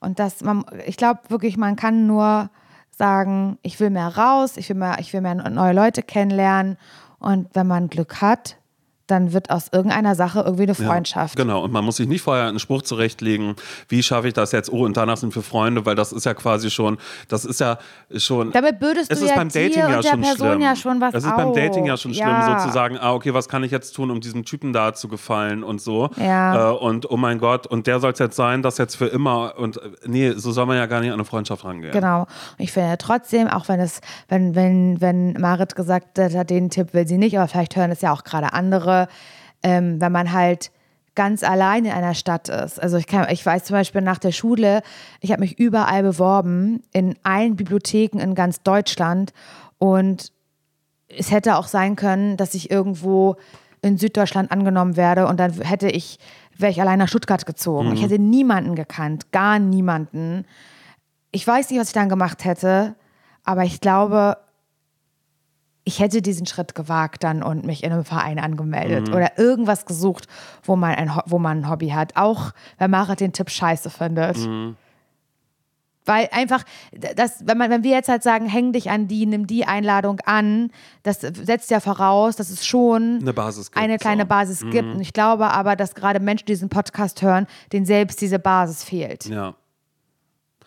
Und 0.00 0.18
das, 0.18 0.42
man, 0.42 0.64
ich 0.86 0.96
glaube 0.96 1.20
wirklich, 1.28 1.56
man 1.56 1.76
kann 1.76 2.06
nur 2.06 2.50
sagen, 2.90 3.58
ich 3.62 3.78
will 3.80 3.90
mehr 3.90 4.16
raus, 4.16 4.56
ich 4.56 4.68
will 4.68 4.76
mehr, 4.76 4.96
ich 4.98 5.12
will 5.12 5.20
mehr 5.20 5.34
neue 5.34 5.72
Leute 5.72 6.02
kennenlernen. 6.02 6.76
Und 7.18 7.48
wenn 7.54 7.66
man 7.66 7.88
Glück 7.88 8.20
hat, 8.20 8.56
dann 9.06 9.32
wird 9.32 9.50
aus 9.50 9.68
irgendeiner 9.72 10.14
Sache 10.14 10.40
irgendwie 10.40 10.64
eine 10.64 10.74
Freundschaft. 10.74 11.38
Ja, 11.38 11.44
genau, 11.44 11.62
und 11.62 11.72
man 11.72 11.84
muss 11.84 11.96
sich 11.96 12.08
nicht 12.08 12.22
vorher 12.22 12.46
einen 12.46 12.58
Spruch 12.58 12.82
zurechtlegen, 12.82 13.54
wie 13.88 14.02
schaffe 14.02 14.28
ich 14.28 14.34
das 14.34 14.52
jetzt? 14.52 14.72
Oh, 14.72 14.84
und 14.84 14.96
danach 14.96 15.16
sind 15.16 15.34
wir 15.34 15.42
Freunde, 15.42 15.86
weil 15.86 15.94
das 15.94 16.12
ist 16.12 16.26
ja 16.26 16.34
quasi 16.34 16.70
schon, 16.70 16.98
das 17.28 17.44
ist 17.44 17.60
ja 17.60 17.78
schon. 18.16 18.52
Damit 18.52 18.78
bürdest 18.78 19.10
es 19.12 19.18
du 19.20 19.24
ist 19.24 19.30
ja 19.30 19.36
beim 19.36 19.48
Dating 19.48 19.78
ja 19.78 20.02
schon 20.02 20.20
Person 20.20 20.48
schlimm. 20.48 20.60
ja 20.60 20.76
schon 20.76 21.00
was 21.00 21.14
Es 21.14 21.24
ist 21.24 21.36
beim 21.36 21.52
Dating 21.54 21.86
ja 21.86 21.96
schon 21.96 22.14
schlimm, 22.14 22.26
Ja. 22.28 22.58
sozusagen, 22.60 22.98
ah, 22.98 23.12
okay, 23.12 23.32
was 23.34 23.48
kann 23.48 23.62
ich 23.64 23.70
jetzt 23.70 23.92
tun, 23.92 24.10
um 24.10 24.20
diesem 24.20 24.44
Typen 24.44 24.72
da 24.72 24.92
zu 24.94 25.08
gefallen 25.08 25.62
und 25.62 25.80
so. 25.80 26.10
Ja. 26.16 26.72
Äh, 26.72 26.76
und 26.76 27.10
oh 27.10 27.16
mein 27.16 27.38
Gott, 27.38 27.66
und 27.66 27.86
der 27.86 28.00
soll 28.00 28.12
es 28.12 28.18
jetzt 28.18 28.36
sein, 28.36 28.62
das 28.62 28.78
jetzt 28.78 28.96
für 28.96 29.06
immer. 29.06 29.54
Und 29.58 29.76
äh, 29.76 29.90
nee, 30.06 30.32
so 30.32 30.50
soll 30.52 30.66
man 30.66 30.76
ja 30.76 30.86
gar 30.86 31.00
nicht 31.00 31.10
an 31.10 31.14
eine 31.14 31.24
Freundschaft 31.24 31.64
rangehen. 31.64 31.92
Genau. 31.92 32.20
Und 32.22 32.28
ich 32.58 32.72
finde 32.72 32.96
trotzdem, 32.98 33.46
auch 33.48 33.68
wenn 33.68 33.80
es, 33.80 34.00
wenn, 34.28 34.54
wenn, 34.54 35.00
wenn 35.00 35.32
Marit 35.34 35.76
gesagt 35.76 36.18
hat, 36.18 36.50
den 36.50 36.70
Tipp 36.70 36.92
will 36.94 37.06
sie 37.06 37.18
nicht, 37.18 37.38
aber 37.38 37.46
vielleicht 37.48 37.76
hören 37.76 37.90
es 37.90 38.00
ja 38.00 38.12
auch 38.12 38.24
gerade 38.24 38.52
andere, 38.52 38.95
ähm, 39.62 40.00
wenn 40.00 40.12
man 40.12 40.32
halt 40.32 40.70
ganz 41.16 41.42
allein 41.42 41.86
in 41.86 41.90
einer 41.90 42.14
Stadt 42.14 42.48
ist. 42.48 42.80
Also 42.80 42.98
ich 42.98 43.06
kann, 43.06 43.26
ich 43.30 43.44
weiß 43.44 43.64
zum 43.64 43.74
Beispiel 43.74 44.02
nach 44.02 44.18
der 44.18 44.32
Schule, 44.32 44.82
ich 45.20 45.32
habe 45.32 45.40
mich 45.40 45.58
überall 45.58 46.02
beworben, 46.02 46.82
in 46.92 47.16
allen 47.24 47.56
Bibliotheken 47.56 48.20
in 48.20 48.34
ganz 48.34 48.62
Deutschland 48.62 49.32
und 49.78 50.30
es 51.08 51.30
hätte 51.30 51.56
auch 51.56 51.66
sein 51.66 51.96
können, 51.96 52.36
dass 52.36 52.54
ich 52.54 52.70
irgendwo 52.70 53.36
in 53.82 53.98
Süddeutschland 53.98 54.52
angenommen 54.52 54.96
werde 54.96 55.26
und 55.26 55.40
dann 55.40 55.52
hätte 55.52 55.88
ich, 55.88 56.18
wäre 56.56 56.70
ich 56.70 56.80
allein 56.80 56.98
nach 56.98 57.08
Stuttgart 57.08 57.46
gezogen. 57.46 57.92
Ich 57.92 58.02
hätte 58.02 58.18
niemanden 58.18 58.74
gekannt, 58.74 59.32
gar 59.32 59.58
niemanden. 59.58 60.44
Ich 61.30 61.46
weiß 61.46 61.70
nicht, 61.70 61.80
was 61.80 61.88
ich 61.88 61.94
dann 61.94 62.08
gemacht 62.08 62.44
hätte, 62.44 62.94
aber 63.44 63.64
ich 63.64 63.80
glaube, 63.80 64.38
ich 65.86 66.00
hätte 66.00 66.20
diesen 66.20 66.46
Schritt 66.46 66.74
gewagt 66.74 67.22
dann 67.22 67.44
und 67.44 67.64
mich 67.64 67.84
in 67.84 67.92
einem 67.92 68.04
Verein 68.04 68.40
angemeldet 68.40 69.08
oder 69.08 69.38
irgendwas 69.38 69.86
gesucht, 69.86 70.26
wo 70.64 70.74
man, 70.74 70.96
ein, 70.96 71.12
wo 71.26 71.38
man 71.38 71.60
ein 71.60 71.70
Hobby 71.70 71.90
hat. 71.90 72.16
Auch 72.16 72.50
wenn 72.76 72.90
Marit 72.90 73.20
den 73.20 73.32
Tipp 73.32 73.48
scheiße 73.50 73.88
findet. 73.88 74.36
Weil 76.04 76.28
einfach, 76.32 76.64
das, 77.14 77.46
wenn, 77.46 77.56
man, 77.56 77.70
wenn 77.70 77.84
wir 77.84 77.92
jetzt 77.92 78.08
halt 78.08 78.24
sagen, 78.24 78.46
häng 78.46 78.72
dich 78.72 78.90
an 78.90 79.06
die, 79.06 79.26
nimm 79.26 79.46
die 79.46 79.64
Einladung 79.64 80.18
an, 80.24 80.70
das 81.04 81.20
setzt 81.20 81.70
ja 81.70 81.78
voraus, 81.78 82.34
dass 82.34 82.50
es 82.50 82.66
schon 82.66 83.18
Eine 83.20 83.32
Basis 83.32 83.70
gibt, 83.70 83.82
eine 83.82 83.98
kleine 83.98 84.22
so. 84.22 84.24
Mhm. 84.24 84.28
Basis 84.28 84.60
gibt. 84.68 84.94
Und 84.94 85.00
ich 85.00 85.12
glaube 85.12 85.48
aber, 85.52 85.76
dass 85.76 85.94
gerade 85.94 86.18
Menschen, 86.18 86.46
die 86.46 86.52
diesen 86.52 86.68
Podcast 86.68 87.22
hören, 87.22 87.46
denen 87.72 87.86
selbst 87.86 88.20
diese 88.20 88.40
Basis 88.40 88.82
fehlt. 88.82 89.26
Ja. 89.26 89.54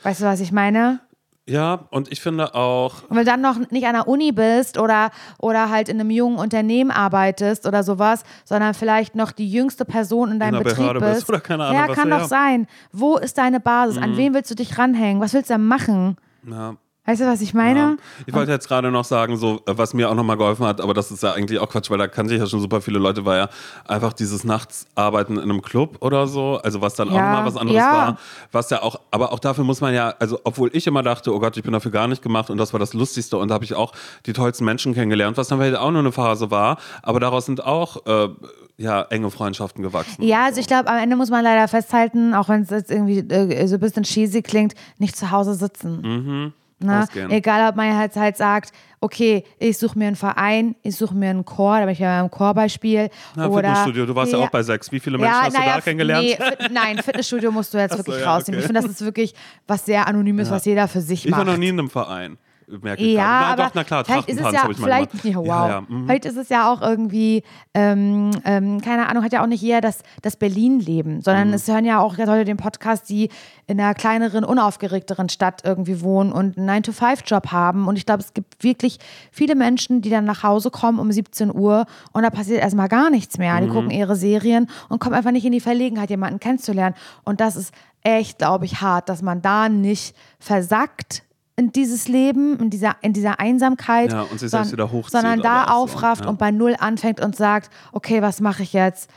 Weißt 0.04 0.22
du, 0.22 0.26
was 0.26 0.40
ich 0.40 0.54
meine? 0.54 1.02
Ja, 1.50 1.86
und 1.90 2.12
ich 2.12 2.22
finde 2.22 2.54
auch, 2.56 3.04
Und 3.10 3.18
wenn 3.18 3.26
du 3.26 3.32
dann 3.32 3.42
noch 3.42 3.58
nicht 3.72 3.86
an 3.88 3.94
der 3.94 4.08
Uni 4.08 4.32
bist 4.32 4.78
oder, 4.78 5.12
oder 5.40 5.70
halt 5.70 5.90
in 5.90 6.00
einem 6.00 6.10
jungen 6.12 6.38
Unternehmen 6.38 6.92
arbeitest 6.92 7.66
oder 7.66 7.84
sowas, 7.84 8.24
sondern 8.46 8.74
vielleicht 8.74 9.16
noch 9.16 9.32
die 9.32 9.50
jüngste 9.52 9.84
Person 9.86 10.32
in 10.32 10.40
deinem 10.40 10.56
einer 10.56 10.64
Betrieb 10.64 10.78
Behörde 10.78 11.00
bist 11.02 11.28
oder 11.30 11.40
keine 11.40 11.66
Ahnung, 11.66 11.80
Ja, 11.88 11.94
kann 11.94 12.10
doch 12.10 12.20
ja. 12.20 12.28
sein. 12.28 12.68
Wo 12.92 13.18
ist 13.18 13.38
deine 13.38 13.60
Basis? 13.60 13.98
An 14.02 14.16
wen 14.18 14.34
willst 14.34 14.52
du 14.52 14.56
dich 14.56 14.78
ranhängen? 14.78 15.22
Was 15.22 15.34
willst 15.34 15.50
du 15.50 15.56
denn 15.56 15.66
machen? 15.68 16.18
ja, 16.50 16.76
Weißt 17.10 17.22
du, 17.22 17.26
was 17.26 17.42
ich 17.42 17.56
meine? 17.56 17.80
Ja. 17.80 17.96
Ich 18.28 18.34
wollte 18.36 18.52
jetzt 18.52 18.68
gerade 18.68 18.92
noch 18.92 19.04
sagen, 19.04 19.36
so 19.36 19.64
äh, 19.66 19.76
was 19.76 19.96
mir 19.96 20.12
auch 20.12 20.14
nochmal 20.14 20.38
geholfen 20.38 20.68
hat, 20.68 20.80
aber 20.80 20.94
das 20.94 21.10
ist 21.10 21.24
ja 21.24 21.32
eigentlich 21.32 21.58
auch 21.58 21.68
Quatsch, 21.68 21.90
weil 21.90 21.98
da 21.98 22.08
kannte 22.08 22.36
ich 22.36 22.40
ja 22.40 22.46
schon 22.46 22.60
super 22.60 22.82
viele 22.82 23.00
Leute, 23.00 23.26
war 23.26 23.36
ja 23.36 23.50
einfach 23.88 24.14
dieses 24.14 24.44
Nachtsarbeiten 24.44 25.38
in 25.38 25.42
einem 25.42 25.64
Club 25.64 25.98
oder 26.02 26.28
so, 26.28 26.60
also 26.64 26.82
was 26.82 26.94
dann 26.94 27.10
auch 27.10 27.16
Ja, 27.16 27.32
nochmal 27.32 27.46
was 27.48 27.58
anderes 27.58 27.80
ja. 27.80 27.92
war, 27.92 28.18
was 28.52 28.70
ja 28.70 28.84
auch, 28.84 29.00
aber 29.10 29.32
auch 29.34 29.40
dafür 29.40 29.64
muss 29.64 29.82
man 29.82 29.92
ja, 29.96 30.14
also 30.20 30.40
obwohl 30.44 30.70
ich 30.72 30.86
immer 30.86 31.02
dachte, 31.02 31.34
oh 31.34 31.40
Gott, 31.40 31.58
ich 31.58 31.64
bin 31.64 31.74
dafür 31.74 31.90
gar 31.90 32.08
nicht 32.08 32.22
gemacht 32.22 32.52
und 32.52 32.60
das 32.60 32.74
war 32.74 32.80
das 32.80 32.94
Lustigste 32.94 33.38
und 33.38 33.48
da 33.48 33.56
habe 33.56 33.66
ich 33.66 33.74
auch 33.74 33.92
die 34.28 34.34
tollsten 34.34 34.64
Menschen 34.64 34.94
kennengelernt, 34.94 35.36
was 35.36 35.48
dann 35.48 35.58
vielleicht 35.58 35.78
auch 35.78 35.90
nur 35.90 36.02
eine 36.02 36.12
Phase 36.12 36.52
war, 36.52 36.78
aber 37.02 37.20
daraus 37.20 37.48
sind 37.48 37.66
auch 37.66 38.06
äh, 38.06 38.30
ja 38.78 39.02
enge 39.10 39.32
Freundschaften 39.32 39.82
gewachsen. 39.82 40.24
Ja, 40.24 40.46
also 40.46 40.60
ich 40.60 40.68
glaube, 40.68 40.90
am 40.90 40.98
Ende 40.98 41.16
muss 41.16 41.32
man 41.32 41.44
leider 41.44 41.68
festhalten, 41.68 42.36
auch 42.36 42.50
wenn 42.50 42.62
es 42.62 42.70
jetzt 42.70 42.92
irgendwie 42.92 43.18
äh, 43.18 43.66
so 43.68 43.76
ein 43.76 43.80
bisschen 43.80 44.04
cheesy 44.04 44.44
klingt, 44.44 44.76
nicht 45.00 45.18
zu 45.18 45.32
Hause 45.32 45.56
sitzen. 45.56 46.02
Ne? 46.02 46.54
Ausgehen. 46.88 47.30
Egal, 47.32 47.70
ob 47.70 47.76
man 47.76 47.96
halt, 47.98 48.16
halt 48.16 48.38
sagt, 48.38 48.72
okay, 49.02 49.44
ich 49.58 49.78
suche 49.78 49.98
mir 49.98 50.08
einen 50.08 50.16
Verein, 50.16 50.76
ich 50.82 50.96
suche 50.96 51.16
mir 51.16 51.30
einen 51.30 51.46
Chor, 51.46 51.80
da 51.80 51.86
bin 51.86 51.94
ich 51.94 52.00
ja 52.00 52.22
beim 52.22 52.32
Chorbeispiel. 52.32 53.10
Na, 53.36 53.48
oder, 53.48 53.70
Fitnessstudio, 53.70 54.06
du 54.06 54.16
warst 54.16 54.34
ja, 54.34 54.40
auch 54.40 54.50
bei 54.50 54.64
sechs. 54.64 54.92
Wie 54.92 55.00
viele 55.00 55.18
Menschen 55.18 55.36
hast 55.36 55.58
du 55.58 55.62
da 55.62 55.82
kennengelernt? 55.82 56.26
Nee, 56.26 56.36
Fit, 56.36 56.72
nein, 56.72 56.98
Fitnessstudio 57.00 57.52
musst 57.52 57.74
du 57.74 57.78
jetzt 57.78 57.94
Ach 57.94 57.98
so, 57.98 58.08
wirklich 58.08 58.24
ja, 58.24 58.34
rausnehmen. 58.34 58.60
okay. 58.60 58.64
Ich 58.64 58.68
finde, 58.68 58.82
das 58.82 58.92
ist 58.92 59.06
wirklich 59.06 59.34
was 59.68 59.86
sehr 59.86 60.08
Anonymes, 60.08 60.50
was 60.52 60.66
jeder 60.66 60.88
für 60.88 61.02
sich 61.02 61.26
Ich 61.26 61.32
macht. 61.32 61.40
war 61.40 61.46
noch 61.46 61.58
nie 61.58 61.70
in 61.70 61.80
einem 61.80 61.90
Verein. 61.90 62.38
Merke 62.82 63.02
ich 63.04 63.14
Ja, 63.14 63.24
gerade. 63.24 63.40
Na, 63.46 63.54
aber 63.54 63.64
doch, 63.64 63.72
na 63.76 63.84
klar, 63.84 64.06
vielleicht 64.06 64.30
ist 64.30 64.40
es 64.40 64.52
ja, 64.54 64.68
vielleicht, 64.76 65.24
ja, 65.26 65.36
wow. 65.38 65.46
Ja, 65.48 65.82
mhm. 65.88 66.06
Vielleicht 66.06 66.26
ist 66.26 66.38
es 66.38 66.50
ja 66.50 66.72
auch 66.72 66.82
irgendwie, 66.82 67.44
ähm, 67.74 68.32
ähm, 68.46 68.80
keine 68.82 69.08
Ahnung, 69.10 69.24
hat 69.24 69.34
ja 69.34 69.42
auch 69.42 69.48
nicht 69.48 69.62
jeder 69.62 69.82
das, 69.82 70.04
das 70.22 70.36
Berlin-Leben, 70.36 71.22
sondern 71.22 71.48
Mhm. 71.48 71.54
es 71.56 71.68
hören 71.68 71.84
ja 71.86 72.00
auch 72.00 72.16
Leute 72.18 72.46
den 72.46 72.58
Podcast, 72.58 73.10
die 73.10 73.30
in 73.66 73.80
einer 73.80 73.94
kleineren, 73.96 74.44
unaufgeregteren 74.44 75.30
Stadt 75.30 75.62
irgendwie 75.66 76.02
wohnen 76.02 76.32
und 76.32 76.58
einen 76.58 76.70
9-to-5-Job 76.84 77.52
haben. 77.52 77.88
Und 77.88 77.96
ich 77.98 78.06
glaube, 78.06 78.22
es 78.22 78.34
gibt 78.34 78.64
wirklich 78.64 79.00
viele 79.32 79.56
Menschen, 79.56 80.02
die 80.02 80.10
dann 80.12 80.26
nach 80.26 80.44
Hause 80.44 80.70
kommen 80.70 81.00
um 81.00 81.12
17 81.12 81.54
Uhr 81.54 81.86
und 82.12 82.24
da 82.24 82.30
passiert 82.30 82.62
erstmal 82.62 82.88
gar 82.90 83.10
nichts 83.10 83.38
mehr. 83.38 83.60
Die 83.62 83.68
Mhm. 83.68 83.72
gucken 83.74 83.90
ihre 83.92 84.16
Serien 84.16 84.68
und 84.90 85.00
kommen 85.00 85.16
einfach 85.16 85.32
nicht 85.32 85.46
in 85.46 85.52
die 85.54 85.60
Verlegenheit, 85.60 86.10
jemanden 86.10 86.40
kennenzulernen. 86.40 86.96
Und 87.24 87.42
das 87.42 87.56
ist 87.56 87.74
echt, 88.04 88.38
glaube 88.38 88.66
ich, 88.66 88.82
hart, 88.82 89.10
dass 89.10 89.22
man 89.22 89.42
da 89.42 89.70
nicht 89.70 90.16
versackt 90.40 91.24
in 91.60 91.72
dieses 91.74 92.08
Leben, 92.08 92.58
in 92.60 92.70
dieser, 92.70 92.96
in 93.02 93.12
dieser 93.12 93.40
Einsamkeit, 93.40 94.12
Ja, 94.14 94.22
und 94.24 94.40
sich 94.40 94.50
selbst 94.50 94.72
wieder 94.72 94.92
hochzieht, 94.92 95.12
sondern 95.12 95.42
da 95.42 95.66
auch 95.66 95.88
so, 95.90 95.96
aufrafft 95.96 96.24
ja. 96.24 96.30
und 96.30 96.40
bei 96.40 96.52
Null 96.52 96.76
anfängt 96.80 97.20
und 97.20 97.36
sagt, 97.36 97.70
okay, 97.92 98.22
was 98.22 98.40
mache 98.40 98.64
ich 98.64 98.72
jetzt? 98.74 99.10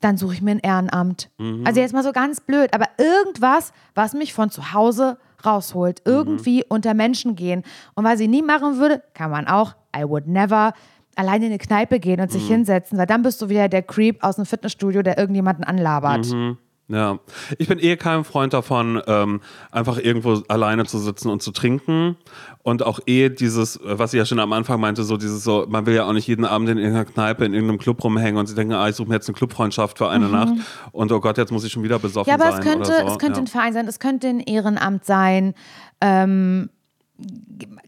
Dann 0.00 0.16
suche 0.16 0.34
ich 0.34 0.42
mir 0.42 0.50
ein 0.50 0.58
Ehrenamt. 0.58 1.30
Mhm. 1.38 1.64
Also 1.64 1.78
jetzt 1.80 1.92
mal 1.92 2.02
so 2.02 2.10
ganz 2.12 2.40
blöd, 2.40 2.74
aber 2.74 2.86
irgendwas, 2.98 3.72
was 3.94 4.14
mich 4.14 4.34
von 4.34 4.50
zu 4.50 4.72
Hause 4.72 5.18
rausholt. 5.46 6.02
Mhm. 6.04 6.12
Irgendwie 6.12 6.64
unter 6.68 6.94
Menschen 6.94 7.36
gehen. 7.36 7.62
Und 7.94 8.04
was 8.04 8.18
ich 8.18 8.28
nie 8.28 8.42
machen 8.42 8.78
würde, 8.78 9.02
kann 9.14 9.30
man 9.30 9.46
auch, 9.46 9.74
I 9.96 10.02
would 10.04 10.26
never 10.26 10.72
alleine 11.14 11.46
in 11.46 11.52
eine 11.52 11.58
Kneipe 11.58 12.00
gehen 12.00 12.20
und 12.20 12.30
Mhm. 12.30 12.32
sich 12.32 12.48
hinsetzen, 12.48 12.98
weil 12.98 13.06
dann 13.06 13.22
bist 13.22 13.40
du 13.40 13.48
wieder 13.48 13.68
der 13.68 13.82
Creep 13.82 14.24
aus 14.24 14.36
dem 14.36 14.46
Fitnessstudio, 14.46 15.02
der 15.02 15.18
irgendjemanden 15.18 15.62
anlabert. 15.64 16.26
Mhm. 16.26 16.58
Ja, 16.92 17.18
ich 17.58 17.68
bin 17.68 17.78
eh 17.78 17.96
kein 17.96 18.22
Freund 18.22 18.52
davon, 18.52 19.00
ähm, 19.06 19.40
einfach 19.70 19.96
irgendwo 19.98 20.42
alleine 20.48 20.84
zu 20.84 20.98
sitzen 20.98 21.30
und 21.30 21.42
zu 21.42 21.50
trinken. 21.50 22.16
Und 22.62 22.82
auch 22.84 23.00
eh 23.06 23.30
dieses, 23.30 23.80
was 23.82 24.12
ich 24.12 24.18
ja 24.18 24.26
schon 24.26 24.38
am 24.38 24.52
Anfang 24.52 24.78
meinte, 24.78 25.02
so 25.02 25.16
dieses 25.16 25.42
so, 25.42 25.66
man 25.68 25.86
will 25.86 25.94
ja 25.94 26.04
auch 26.04 26.12
nicht 26.12 26.26
jeden 26.28 26.44
Abend 26.44 26.68
in 26.68 26.78
irgendeiner 26.78 27.06
Kneipe, 27.06 27.44
in 27.44 27.54
irgendeinem 27.54 27.78
Club 27.78 28.04
rumhängen 28.04 28.36
und 28.38 28.46
sie 28.46 28.54
denken, 28.54 28.74
ah, 28.74 28.88
ich 28.88 28.94
suche 28.94 29.08
mir 29.08 29.14
jetzt 29.14 29.28
eine 29.28 29.34
Clubfreundschaft 29.36 29.96
für 29.98 30.08
eine 30.10 30.28
Nacht. 30.28 30.52
Und 30.92 31.10
oh 31.10 31.20
Gott, 31.20 31.38
jetzt 31.38 31.50
muss 31.50 31.64
ich 31.64 31.72
schon 31.72 31.82
wieder 31.82 31.98
besoffen 31.98 32.32
Mhm. 32.32 32.38
Ja, 32.40 32.46
aber 32.46 32.52
sein. 32.56 32.60
es 32.60 32.72
könnte, 32.72 32.92
so. 33.00 33.06
es 33.12 33.18
könnte 33.18 33.38
ja. 33.38 33.44
ein 33.44 33.46
Verein 33.48 33.72
sein, 33.72 33.88
es 33.88 33.98
könnte 33.98 34.28
ein 34.28 34.40
Ehrenamt 34.40 35.04
sein. 35.04 35.54
Ähm, 36.00 36.68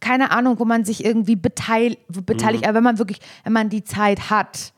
keine 0.00 0.30
Ahnung, 0.30 0.58
wo 0.58 0.64
man 0.64 0.84
sich 0.84 1.04
irgendwie 1.04 1.36
beteil 1.36 1.96
beteiligt, 2.08 2.62
Mhm. 2.64 2.68
aber 2.68 2.76
wenn 2.76 2.84
man 2.84 2.98
wirklich, 2.98 3.18
wenn 3.42 3.52
man 3.52 3.68
die 3.68 3.84
Zeit 3.84 4.30
hat, 4.30 4.72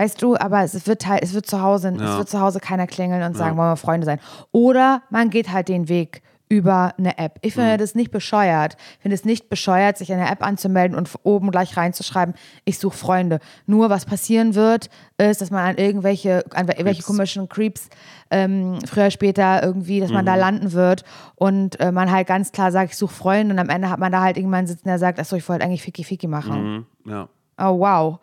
weißt 0.00 0.22
du, 0.22 0.36
aber 0.36 0.62
es 0.62 0.86
wird 0.86 1.06
halt, 1.06 1.22
es 1.22 1.34
wird 1.34 1.46
zu 1.46 1.60
Hause, 1.60 1.90
es 1.94 2.00
Ja. 2.00 2.18
wird 2.18 2.28
zu 2.30 2.40
Hause 2.40 2.58
keiner 2.58 2.86
klingeln 2.86 3.22
und 3.22 3.36
sagen, 3.36 3.56
wollen 3.58 3.70
wir 3.72 3.76
Freunde 3.76 4.06
sein. 4.06 4.18
Oder 4.50 5.02
man 5.10 5.28
geht 5.30 5.52
halt 5.52 5.68
den 5.68 5.88
Weg 5.88 6.22
über 6.48 6.94
eine 6.98 7.16
App. 7.18 7.38
Ich 7.42 7.54
Mhm. 7.54 7.60
finde 7.60 7.76
das 7.76 7.94
nicht 7.94 8.10
bescheuert. 8.10 8.76
Ich 8.96 9.02
finde 9.02 9.14
es 9.14 9.24
nicht 9.24 9.48
bescheuert, 9.48 9.96
sich 9.98 10.10
in 10.10 10.18
eine 10.18 10.28
App 10.28 10.44
anzumelden 10.44 10.96
und 10.98 11.08
oben 11.22 11.52
gleich 11.52 11.76
reinzuschreiben, 11.76 12.34
ich 12.64 12.78
suche 12.80 12.96
Freunde. 12.96 13.38
Nur 13.66 13.88
was 13.88 14.04
passieren 14.04 14.56
wird, 14.56 14.88
ist, 15.18 15.40
dass 15.42 15.50
man 15.52 15.64
an 15.64 15.76
irgendwelche, 15.76 16.44
an 16.54 16.66
irgendwelche 16.66 17.02
komischen 17.04 17.48
Creeps 17.48 17.88
ähm, 18.32 18.78
früher 18.84 19.12
später 19.12 19.62
irgendwie, 19.62 20.00
dass 20.00 20.10
man 20.10 20.24
Mhm. 20.24 20.26
da 20.26 20.34
landen 20.34 20.72
wird 20.72 21.04
und 21.36 21.78
äh, 21.78 21.92
man 21.92 22.10
halt 22.10 22.26
ganz 22.26 22.50
klar 22.50 22.72
sagt, 22.72 22.90
ich 22.92 22.96
suche 22.96 23.14
Freunde 23.14 23.52
und 23.54 23.58
am 23.60 23.68
Ende 23.68 23.88
hat 23.90 24.00
man 24.00 24.10
da 24.10 24.20
halt 24.22 24.36
irgendwann 24.36 24.66
sitzen, 24.66 24.88
der 24.88 24.98
sagt, 24.98 25.20
achso, 25.20 25.36
ich 25.36 25.48
wollte 25.48 25.62
eigentlich 25.64 25.82
Ficky 25.82 26.02
Ficky 26.04 26.26
machen. 26.26 26.86
Mhm, 27.04 27.10
ja. 27.12 27.28
Oh, 27.62 27.78
wow. 27.78 28.18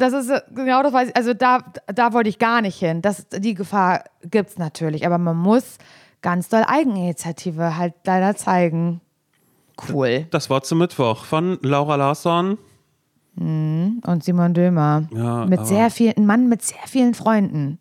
Das 0.00 0.12
ist 0.12 0.28
äh, 0.30 0.40
genau 0.54 0.82
das, 0.82 0.92
weiß 0.92 1.08
ich, 1.10 1.16
also 1.16 1.34
da, 1.34 1.58
da 1.86 2.12
wollte 2.12 2.28
ich 2.28 2.38
gar 2.38 2.60
nicht 2.62 2.78
hin. 2.78 3.02
Das, 3.02 3.26
die 3.28 3.54
Gefahr 3.54 4.04
gibt 4.24 4.50
es 4.50 4.58
natürlich, 4.58 5.06
aber 5.06 5.18
man 5.18 5.36
muss 5.36 5.78
ganz 6.22 6.48
doll 6.48 6.64
Eigeninitiative 6.66 7.76
halt 7.76 7.94
leider 8.04 8.34
zeigen. 8.36 9.00
Cool. 9.88 10.26
Das 10.30 10.50
Wort 10.50 10.66
zum 10.66 10.78
Mittwoch 10.78 11.24
von 11.24 11.58
Laura 11.62 11.96
Larsson. 11.96 12.58
Und 13.36 14.20
Simon 14.22 14.52
Dömer. 14.52 15.04
Ja, 15.14 15.46
mit 15.46 15.66
sehr 15.66 15.90
vielen, 15.90 16.16
ein 16.18 16.26
Mann 16.26 16.48
mit 16.48 16.62
sehr 16.62 16.82
vielen 16.86 17.14
Freunden. 17.14 17.78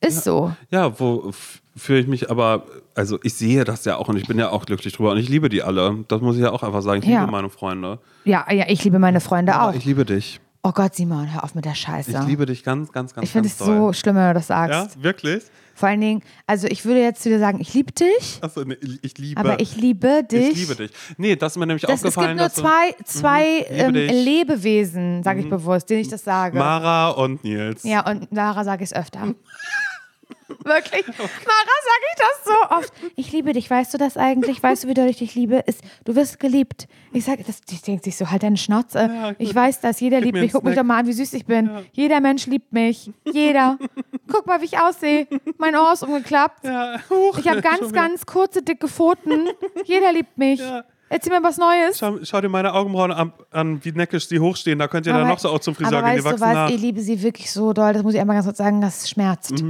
Ist 0.00 0.24
so. 0.24 0.52
Ja, 0.70 0.98
wofür 0.98 1.98
ich 1.98 2.06
mich 2.06 2.30
aber, 2.30 2.64
also 2.94 3.18
ich 3.22 3.34
sehe 3.34 3.64
das 3.64 3.84
ja 3.84 3.96
auch 3.96 4.08
und 4.08 4.16
ich 4.16 4.26
bin 4.26 4.38
ja 4.38 4.50
auch 4.50 4.64
glücklich 4.64 4.94
drüber 4.94 5.10
und 5.10 5.18
ich 5.18 5.28
liebe 5.28 5.48
die 5.48 5.62
alle. 5.62 6.04
Das 6.08 6.20
muss 6.22 6.36
ich 6.36 6.42
ja 6.42 6.52
auch 6.52 6.62
einfach 6.62 6.80
sagen. 6.82 7.02
Ich 7.02 7.08
Ja. 7.08 7.20
liebe 7.20 7.32
meine 7.32 7.50
Freunde. 7.50 7.98
Ja, 8.24 8.50
ja, 8.50 8.64
ich 8.68 8.82
liebe 8.84 8.98
meine 8.98 9.20
Freunde 9.20 9.52
Ja, 9.52 9.68
auch. 9.68 9.74
Ich 9.74 9.84
liebe 9.84 10.04
dich. 10.06 10.40
Oh 10.68 10.72
Gott, 10.72 10.96
Simon, 10.96 11.32
hör 11.32 11.44
auf 11.44 11.54
mit 11.54 11.64
der 11.64 11.76
Scheiße. 11.76 12.10
Ich 12.10 12.26
liebe 12.26 12.44
dich 12.44 12.64
ganz, 12.64 12.90
ganz, 12.90 13.14
ganz, 13.14 13.24
Ich 13.24 13.30
finde 13.30 13.48
ganz 13.48 13.60
es 13.60 13.64
so 13.66 13.92
schlimm, 13.92 14.16
wenn 14.16 14.26
du 14.28 14.34
das 14.34 14.48
sagst. 14.48 14.96
Ja, 14.96 15.02
wirklich? 15.02 15.44
Vor 15.76 15.88
allen 15.90 16.00
Dingen, 16.00 16.22
also 16.46 16.66
ich 16.66 16.84
würde 16.84 17.00
jetzt 17.02 17.22
zu 17.22 17.28
dir 17.28 17.38
sagen, 17.38 17.60
ich 17.60 17.72
liebe 17.72 17.92
dich, 17.92 18.38
Achso, 18.40 18.64
nee, 18.64 18.76
ich- 18.80 18.98
ich 19.04 19.18
liebe 19.18 19.38
aber 19.38 19.60
ich 19.60 19.76
liebe 19.76 20.24
dich. 20.24 20.50
Ich 20.52 20.68
liebe 20.68 20.74
dich. 20.74 20.90
Nee, 21.18 21.36
das 21.36 21.52
ist 21.52 21.58
mir 21.58 21.66
nämlich 21.66 21.82
Das, 21.82 22.00
es 22.00 22.06
aufgefallen. 22.06 22.38
gibt 22.38 22.56
nur 22.56 22.64
zwei, 22.64 22.94
zwei 23.04 23.58
liebe 23.70 23.74
ähm. 23.74 23.92
Mhm. 23.92 24.24
Lebewesen, 24.24 25.22
sage 25.22 25.40
ich 25.40 25.48
bewusst, 25.50 25.88
denen 25.88 26.00
ich 26.00 26.08
das 26.08 26.24
sage. 26.24 26.58
Mara 26.58 27.10
und 27.10 27.44
Nils. 27.44 27.84
ja, 27.84 28.04
und 28.04 28.26
Lara 28.32 28.64
sage 28.64 28.82
ich 28.82 28.90
es 28.90 28.96
öfter. 28.96 29.20
Wirklich? 30.66 31.06
Mara 31.06 31.76
sage 31.86 32.04
ich 32.10 32.18
das 32.18 32.44
so 32.44 32.76
oft. 32.76 32.92
Ich 33.14 33.32
liebe 33.32 33.52
dich, 33.52 33.70
weißt 33.70 33.94
du 33.94 33.98
das 33.98 34.16
eigentlich? 34.16 34.62
Weißt 34.62 34.84
du, 34.84 34.88
wie 34.88 34.94
doll 34.94 35.06
ich 35.06 35.18
dich 35.18 35.34
liebe? 35.34 35.62
Ist, 35.66 35.80
du 36.04 36.16
wirst 36.16 36.40
geliebt. 36.40 36.88
Ich 37.12 37.24
sage, 37.24 37.44
das, 37.46 37.60
die 37.60 37.80
denkt 37.80 38.04
sich 38.04 38.16
so, 38.16 38.30
halt 38.30 38.42
deine 38.42 38.56
Schnauze. 38.56 39.34
ich 39.38 39.54
weiß 39.54 39.80
das, 39.80 40.00
jeder 40.00 40.20
liebt 40.20 40.34
mir 40.34 40.42
mich. 40.42 40.52
Guck 40.52 40.64
mich 40.64 40.74
Snack. 40.74 40.84
doch 40.84 40.88
mal 40.88 40.98
an, 40.98 41.06
wie 41.06 41.12
süß 41.12 41.32
ich 41.34 41.46
bin. 41.46 41.70
Jeder 41.92 42.20
Mensch 42.20 42.46
liebt 42.46 42.72
mich. 42.72 43.10
Jeder. 43.32 43.78
Guck 44.30 44.46
mal, 44.46 44.60
wie 44.60 44.64
ich 44.64 44.78
aussehe. 44.78 45.28
Mein 45.58 45.76
Ohr 45.76 45.92
ist 45.92 46.02
umgeklappt. 46.02 46.64
Ja, 46.64 47.00
huch. 47.08 47.38
Ich 47.38 47.48
habe 47.48 47.62
ganz, 47.62 47.92
ganz 47.92 48.26
kurze, 48.26 48.62
dicke 48.62 48.88
Pfoten. 48.88 49.48
Jeder 49.84 50.12
liebt 50.12 50.36
mich. 50.36 50.60
Erzähl 51.08 51.32
mir 51.32 51.42
was 51.42 51.56
Neues. 51.56 51.98
Schau, 51.98 52.18
schau 52.24 52.40
dir 52.40 52.48
meine 52.48 52.72
Augenbrauen 52.72 53.12
an, 53.12 53.32
an, 53.52 53.84
wie 53.84 53.92
neckisch 53.92 54.26
sie 54.26 54.40
hochstehen. 54.40 54.80
Da 54.80 54.88
könnt 54.88 55.06
ihr 55.06 55.12
dann 55.12 55.28
noch 55.28 55.38
so 55.38 55.50
auch 55.50 55.60
zum 55.60 55.76
Friseur 55.76 55.98
aber 55.98 56.08
gehen. 56.08 56.18
Die 56.18 56.24
weißt 56.24 56.38
du 56.38 56.40
wachsen 56.40 56.54
was, 56.54 56.54
nach. 56.54 56.70
ich 56.70 56.80
liebe 56.80 57.00
sie 57.00 57.22
wirklich 57.22 57.52
so 57.52 57.72
doll. 57.72 57.92
Das 57.92 58.02
muss 58.02 58.14
ich 58.14 58.20
einmal 58.20 58.34
ganz 58.34 58.46
kurz 58.46 58.58
sagen, 58.58 58.80
das 58.80 59.08
schmerzt. 59.08 59.62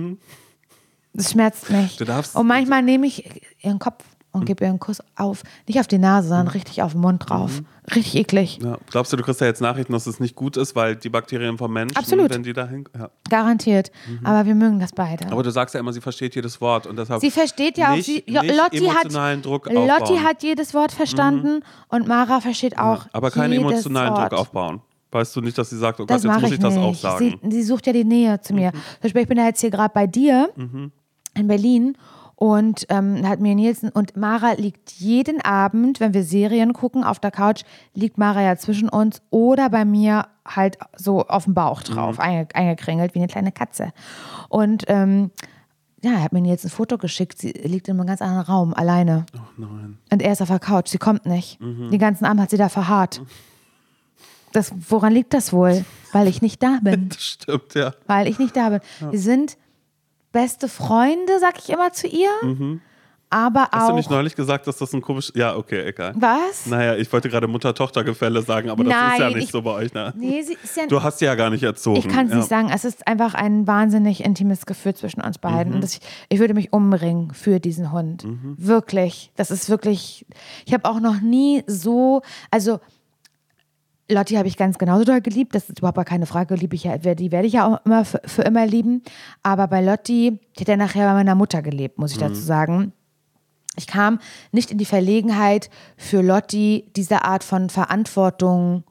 Das 1.16 1.30
schmerzt 1.32 1.70
mich. 1.70 1.94
Mhm. 1.94 1.98
Du 1.98 2.04
darfst- 2.04 2.36
und 2.36 2.46
manchmal 2.46 2.82
nehme 2.82 3.06
ich 3.06 3.42
ihren 3.62 3.78
Kopf 3.78 4.04
und 4.32 4.44
gebe 4.44 4.64
ihr 4.64 4.68
einen 4.68 4.78
Kuss 4.78 4.98
auf. 5.16 5.42
Nicht 5.66 5.80
auf 5.80 5.86
die 5.86 5.96
Nase, 5.96 6.26
Mhm. 6.26 6.28
sondern 6.28 6.48
richtig 6.48 6.82
auf 6.82 6.92
den 6.92 7.00
Mund 7.00 7.22
drauf. 7.28 7.62
Richtig 7.94 8.16
eklig. 8.16 8.58
Ja. 8.62 8.76
Glaubst 8.90 9.10
du, 9.12 9.16
du 9.16 9.22
kriegst 9.22 9.40
ja 9.40 9.46
jetzt 9.46 9.62
Nachrichten, 9.62 9.92
dass 9.94 10.06
es 10.06 10.20
nicht 10.20 10.34
gut 10.34 10.56
ist, 10.58 10.76
weil 10.76 10.94
die 10.96 11.08
Bakterien 11.08 11.56
vom 11.56 11.72
Menschen, 11.72 11.96
Absolut. 11.96 12.28
wenn 12.34 12.42
die 12.42 12.52
dahin. 12.52 12.84
Ja. 12.98 13.08
Garantiert. 13.30 13.90
Aber 14.24 14.44
wir 14.44 14.54
mögen 14.54 14.78
das 14.78 14.92
beide. 14.92 15.24
Mhm. 15.24 15.32
Aber 15.32 15.42
du 15.42 15.50
sagst 15.50 15.74
ja 15.74 15.80
immer, 15.80 15.92
sie 15.94 16.02
versteht 16.02 16.34
jedes 16.34 16.60
Wort 16.60 16.86
und 16.86 16.98
deshalb. 16.98 17.20
Sie 17.22 17.30
versteht 17.30 17.78
ja 17.78 17.92
auch, 17.92 17.96
nicht, 17.96 18.04
sie, 18.06 18.24
nicht 18.26 18.54
Lotti, 18.56 18.78
emotionalen 18.84 19.38
hat, 19.38 19.46
Druck 19.46 19.66
Lotti 19.66 19.78
aufbauen. 19.90 20.14
Mhm. 20.20 20.24
hat 20.24 20.42
jedes 20.42 20.74
Wort 20.74 20.92
verstanden 20.92 21.60
und 21.88 22.06
Mara 22.06 22.40
versteht 22.42 22.78
auch 22.78 23.06
aber 23.12 23.30
keinen 23.30 23.54
emotionalen 23.54 24.12
Wort. 24.12 24.32
Druck 24.32 24.40
aufbauen. 24.40 24.80
Weißt 25.12 25.34
du 25.36 25.40
nicht, 25.40 25.56
dass 25.56 25.70
sie 25.70 25.78
sagt, 25.78 25.98
oh 26.00 26.04
Gott, 26.04 26.10
jetzt 26.22 26.26
muss 26.26 26.42
ich 26.42 26.52
ich 26.54 26.58
das 26.58 26.76
auch 26.76 26.94
sagen. 26.94 27.38
Sie, 27.42 27.50
sie 27.52 27.62
sucht 27.62 27.86
ja 27.86 27.92
die 27.94 28.04
Nähe 28.04 28.38
zu 28.42 28.52
mir. 28.52 28.72
Zum 28.72 28.82
Beispiel, 29.02 29.22
ich 29.22 29.28
bin 29.28 29.38
ja 29.38 29.46
jetzt 29.46 29.60
hier 29.60 29.70
gerade 29.70 29.94
bei 29.94 30.06
dir 30.06 30.50
in 31.36 31.48
Berlin 31.48 31.96
und 32.34 32.86
ähm, 32.90 33.26
hat 33.26 33.40
mir 33.40 33.54
Nielsen 33.54 33.88
und 33.88 34.16
Mara 34.16 34.52
liegt 34.52 34.92
jeden 34.92 35.40
Abend, 35.40 36.00
wenn 36.00 36.12
wir 36.12 36.22
Serien 36.22 36.74
gucken 36.74 37.02
auf 37.02 37.18
der 37.18 37.30
Couch, 37.30 37.62
liegt 37.94 38.18
Mara 38.18 38.42
ja 38.42 38.56
zwischen 38.56 38.88
uns 38.88 39.22
oder 39.30 39.70
bei 39.70 39.84
mir 39.84 40.26
halt 40.46 40.78
so 40.96 41.26
auf 41.26 41.44
dem 41.44 41.54
Bauch 41.54 41.82
drauf, 41.82 42.20
einge, 42.20 42.46
eingekringelt 42.54 43.14
wie 43.14 43.20
eine 43.20 43.28
kleine 43.28 43.52
Katze. 43.52 43.92
Und 44.48 44.84
ähm, 44.88 45.30
ja, 46.02 46.12
er 46.12 46.22
hat 46.22 46.32
mir 46.32 46.44
jetzt 46.44 46.64
ein 46.64 46.70
Foto 46.70 46.98
geschickt. 46.98 47.38
Sie 47.38 47.52
liegt 47.52 47.88
in 47.88 47.98
einem 47.98 48.06
ganz 48.06 48.20
anderen 48.20 48.44
Raum, 48.44 48.74
alleine. 48.74 49.24
oh 49.34 49.40
nein. 49.56 49.98
Und 50.12 50.22
er 50.22 50.32
ist 50.32 50.42
auf 50.42 50.48
der 50.48 50.58
Couch. 50.58 50.88
Sie 50.88 50.98
kommt 50.98 51.24
nicht. 51.26 51.58
Den 51.60 51.98
ganzen 51.98 52.26
Abend 52.26 52.42
hat 52.42 52.50
sie 52.50 52.58
da 52.58 52.68
verharrt. 52.68 53.22
Das, 54.52 54.72
woran 54.88 55.12
liegt 55.12 55.34
das 55.34 55.52
wohl? 55.52 55.84
Weil 56.12 56.28
ich 56.28 56.42
nicht 56.42 56.62
da 56.62 56.78
bin. 56.82 57.08
Das 57.14 57.22
stimmt, 57.24 57.74
ja. 57.74 57.92
Weil 58.06 58.28
ich 58.28 58.38
nicht 58.38 58.54
da 58.56 58.68
bin. 58.68 58.80
Wir 59.10 59.18
sind 59.18 59.56
beste 60.32 60.68
Freunde, 60.68 61.38
sag 61.40 61.58
ich 61.58 61.70
immer 61.70 61.92
zu 61.92 62.06
ihr. 62.06 62.28
Aber 63.28 63.60
Mhm. 63.62 63.68
Hast 63.72 63.88
du 63.90 63.94
nicht 63.96 64.06
auch. 64.06 64.10
neulich 64.12 64.36
gesagt, 64.36 64.68
dass 64.68 64.76
das 64.78 64.92
ein 64.92 65.02
komisch. 65.02 65.32
Ja, 65.34 65.56
okay, 65.56 65.88
egal. 65.88 66.14
Was? 66.16 66.66
Naja, 66.66 66.94
ich 66.94 67.12
wollte 67.12 67.28
gerade 67.28 67.48
Mutter-Tochter-Gefälle 67.48 68.40
sagen, 68.42 68.70
aber 68.70 68.84
das 68.84 68.94
ist 69.14 69.18
ja 69.18 69.28
nicht 69.30 69.38
ich- 69.46 69.50
so 69.50 69.62
bei 69.62 69.72
euch, 69.72 69.92
ne? 69.92 70.14
Nee, 70.16 70.42
sie 70.42 70.56
ist 70.62 70.76
ja 70.76 70.86
Du 70.86 71.02
hast 71.02 71.18
sie 71.18 71.24
ja 71.24 71.34
gar 71.34 71.50
nicht 71.50 71.64
erzogen. 71.64 71.98
Ich 71.98 72.06
kann 72.08 72.26
es 72.26 72.30
ja. 72.32 72.38
nicht 72.38 72.48
sagen. 72.48 72.70
Es 72.72 72.84
ist 72.84 73.06
einfach 73.08 73.34
ein 73.34 73.66
wahnsinnig 73.66 74.24
intimes 74.24 74.64
Gefühl 74.64 74.94
zwischen 74.94 75.22
uns 75.22 75.38
beiden. 75.38 75.70
Mhm. 75.72 75.78
Und 75.80 75.84
ich, 75.84 75.98
ich 76.28 76.38
würde 76.38 76.54
mich 76.54 76.72
umbringen 76.72 77.32
für 77.34 77.58
diesen 77.58 77.90
Hund. 77.90 78.24
Wirklich. 78.58 79.32
Das 79.34 79.50
ist 79.50 79.68
wirklich. 79.68 80.24
Ich 80.64 80.72
habe 80.72 80.88
auch 80.88 81.00
noch 81.00 81.20
nie 81.20 81.64
so. 81.66 82.22
Also. 82.52 82.78
Lotti 84.08 84.34
habe 84.34 84.46
ich 84.46 84.56
ganz 84.56 84.78
genauso 84.78 85.04
doll 85.04 85.20
geliebt, 85.20 85.54
das 85.54 85.68
ist 85.68 85.80
überhaupt 85.80 86.04
keine 86.06 86.26
Frage, 86.26 86.54
liebe 86.54 86.76
ich 86.76 86.84
ja, 86.84 86.96
die 86.96 87.32
werde 87.32 87.46
ich 87.46 87.54
ja 87.54 87.66
auch 87.66 87.84
immer 87.84 88.04
für, 88.04 88.20
für 88.24 88.42
immer 88.42 88.64
lieben. 88.66 89.02
Aber 89.42 89.66
bei 89.66 89.82
Lotti, 89.82 90.38
die 90.56 90.60
hat 90.60 90.68
ja 90.68 90.76
nachher 90.76 91.08
bei 91.08 91.14
meiner 91.14 91.34
Mutter 91.34 91.62
gelebt, 91.62 91.98
muss 91.98 92.12
ich 92.12 92.18
dazu 92.18 92.40
sagen. 92.40 92.92
Ich 93.76 93.86
kam 93.86 94.20
nicht 94.52 94.70
in 94.70 94.78
die 94.78 94.84
Verlegenheit, 94.84 95.70
für 95.96 96.22
Lotti 96.22 96.90
diese 96.96 97.24
Art 97.24 97.44
von 97.44 97.68
Verantwortung 97.68 98.84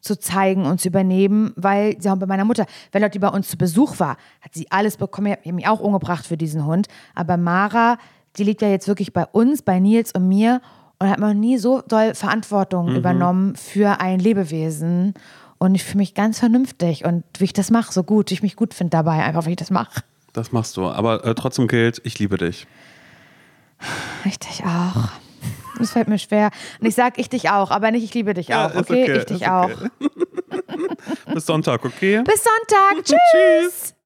zu 0.00 0.18
zeigen 0.18 0.66
und 0.66 0.80
zu 0.80 0.88
übernehmen, 0.88 1.52
weil 1.56 2.00
sie 2.00 2.10
auch 2.10 2.16
bei 2.16 2.26
meiner 2.26 2.44
Mutter, 2.44 2.66
wenn 2.92 3.02
Lotti 3.02 3.18
bei 3.18 3.28
uns 3.28 3.48
zu 3.48 3.56
Besuch 3.56 3.98
war, 3.98 4.16
hat 4.40 4.54
sie 4.54 4.70
alles 4.70 4.96
bekommen. 4.96 5.26
Ich 5.42 5.48
habe 5.48 5.52
mich 5.54 5.66
auch 5.66 5.80
umgebracht 5.80 6.26
für 6.26 6.36
diesen 6.36 6.64
Hund. 6.64 6.86
Aber 7.14 7.36
Mara, 7.36 7.98
die 8.36 8.44
liegt 8.44 8.62
ja 8.62 8.68
jetzt 8.68 8.86
wirklich 8.86 9.12
bei 9.12 9.24
uns, 9.26 9.62
bei 9.62 9.80
Nils 9.80 10.12
und 10.12 10.28
mir 10.28 10.60
und 10.98 11.10
hat 11.10 11.18
noch 11.18 11.34
nie 11.34 11.58
so 11.58 11.82
doll 11.82 12.14
Verantwortung 12.14 12.94
übernommen 12.96 13.56
für 13.56 14.00
ein 14.00 14.18
Lebewesen. 14.18 15.14
Und 15.58 15.74
ich 15.74 15.84
fühle 15.84 15.98
mich 15.98 16.14
ganz 16.14 16.38
vernünftig 16.38 17.04
und 17.04 17.24
wie 17.38 17.44
ich 17.44 17.52
das 17.52 17.70
mache, 17.70 17.92
so 17.92 18.02
gut, 18.02 18.30
wie 18.30 18.34
ich 18.34 18.42
mich 18.42 18.56
gut 18.56 18.74
finde 18.74 18.90
dabei, 18.90 19.24
einfach 19.24 19.46
wie 19.46 19.50
ich 19.50 19.56
das 19.56 19.70
mache. 19.70 20.02
Das 20.32 20.52
machst 20.52 20.76
du. 20.76 20.86
Aber 20.86 21.24
äh, 21.24 21.34
trotzdem 21.34 21.66
gilt, 21.66 22.00
ich 22.04 22.18
liebe 22.18 22.36
dich. 22.36 22.66
Ich 24.24 24.38
dich 24.38 24.64
auch. 24.64 25.08
Das 25.78 25.92
fällt 25.92 26.08
mir 26.08 26.18
schwer. 26.18 26.50
Und 26.80 26.86
ich 26.86 26.94
sag 26.94 27.18
ich 27.18 27.28
dich 27.28 27.50
auch, 27.50 27.70
aber 27.70 27.90
nicht 27.90 28.04
ich 28.04 28.14
liebe 28.14 28.34
dich 28.34 28.54
auch, 28.54 28.70
ist 28.70 28.90
okay? 28.90 29.18
Ich 29.18 29.24
dich 29.24 29.42
ist 29.42 29.48
auch. 29.48 29.70
okay. 29.70 29.90
Bis 31.34 31.46
Sonntag, 31.46 31.84
okay? 31.84 32.22
Bis 32.22 32.44
Sonntag. 32.44 33.04
Tschüss. 33.04 33.18
Tschüss. 33.30 33.94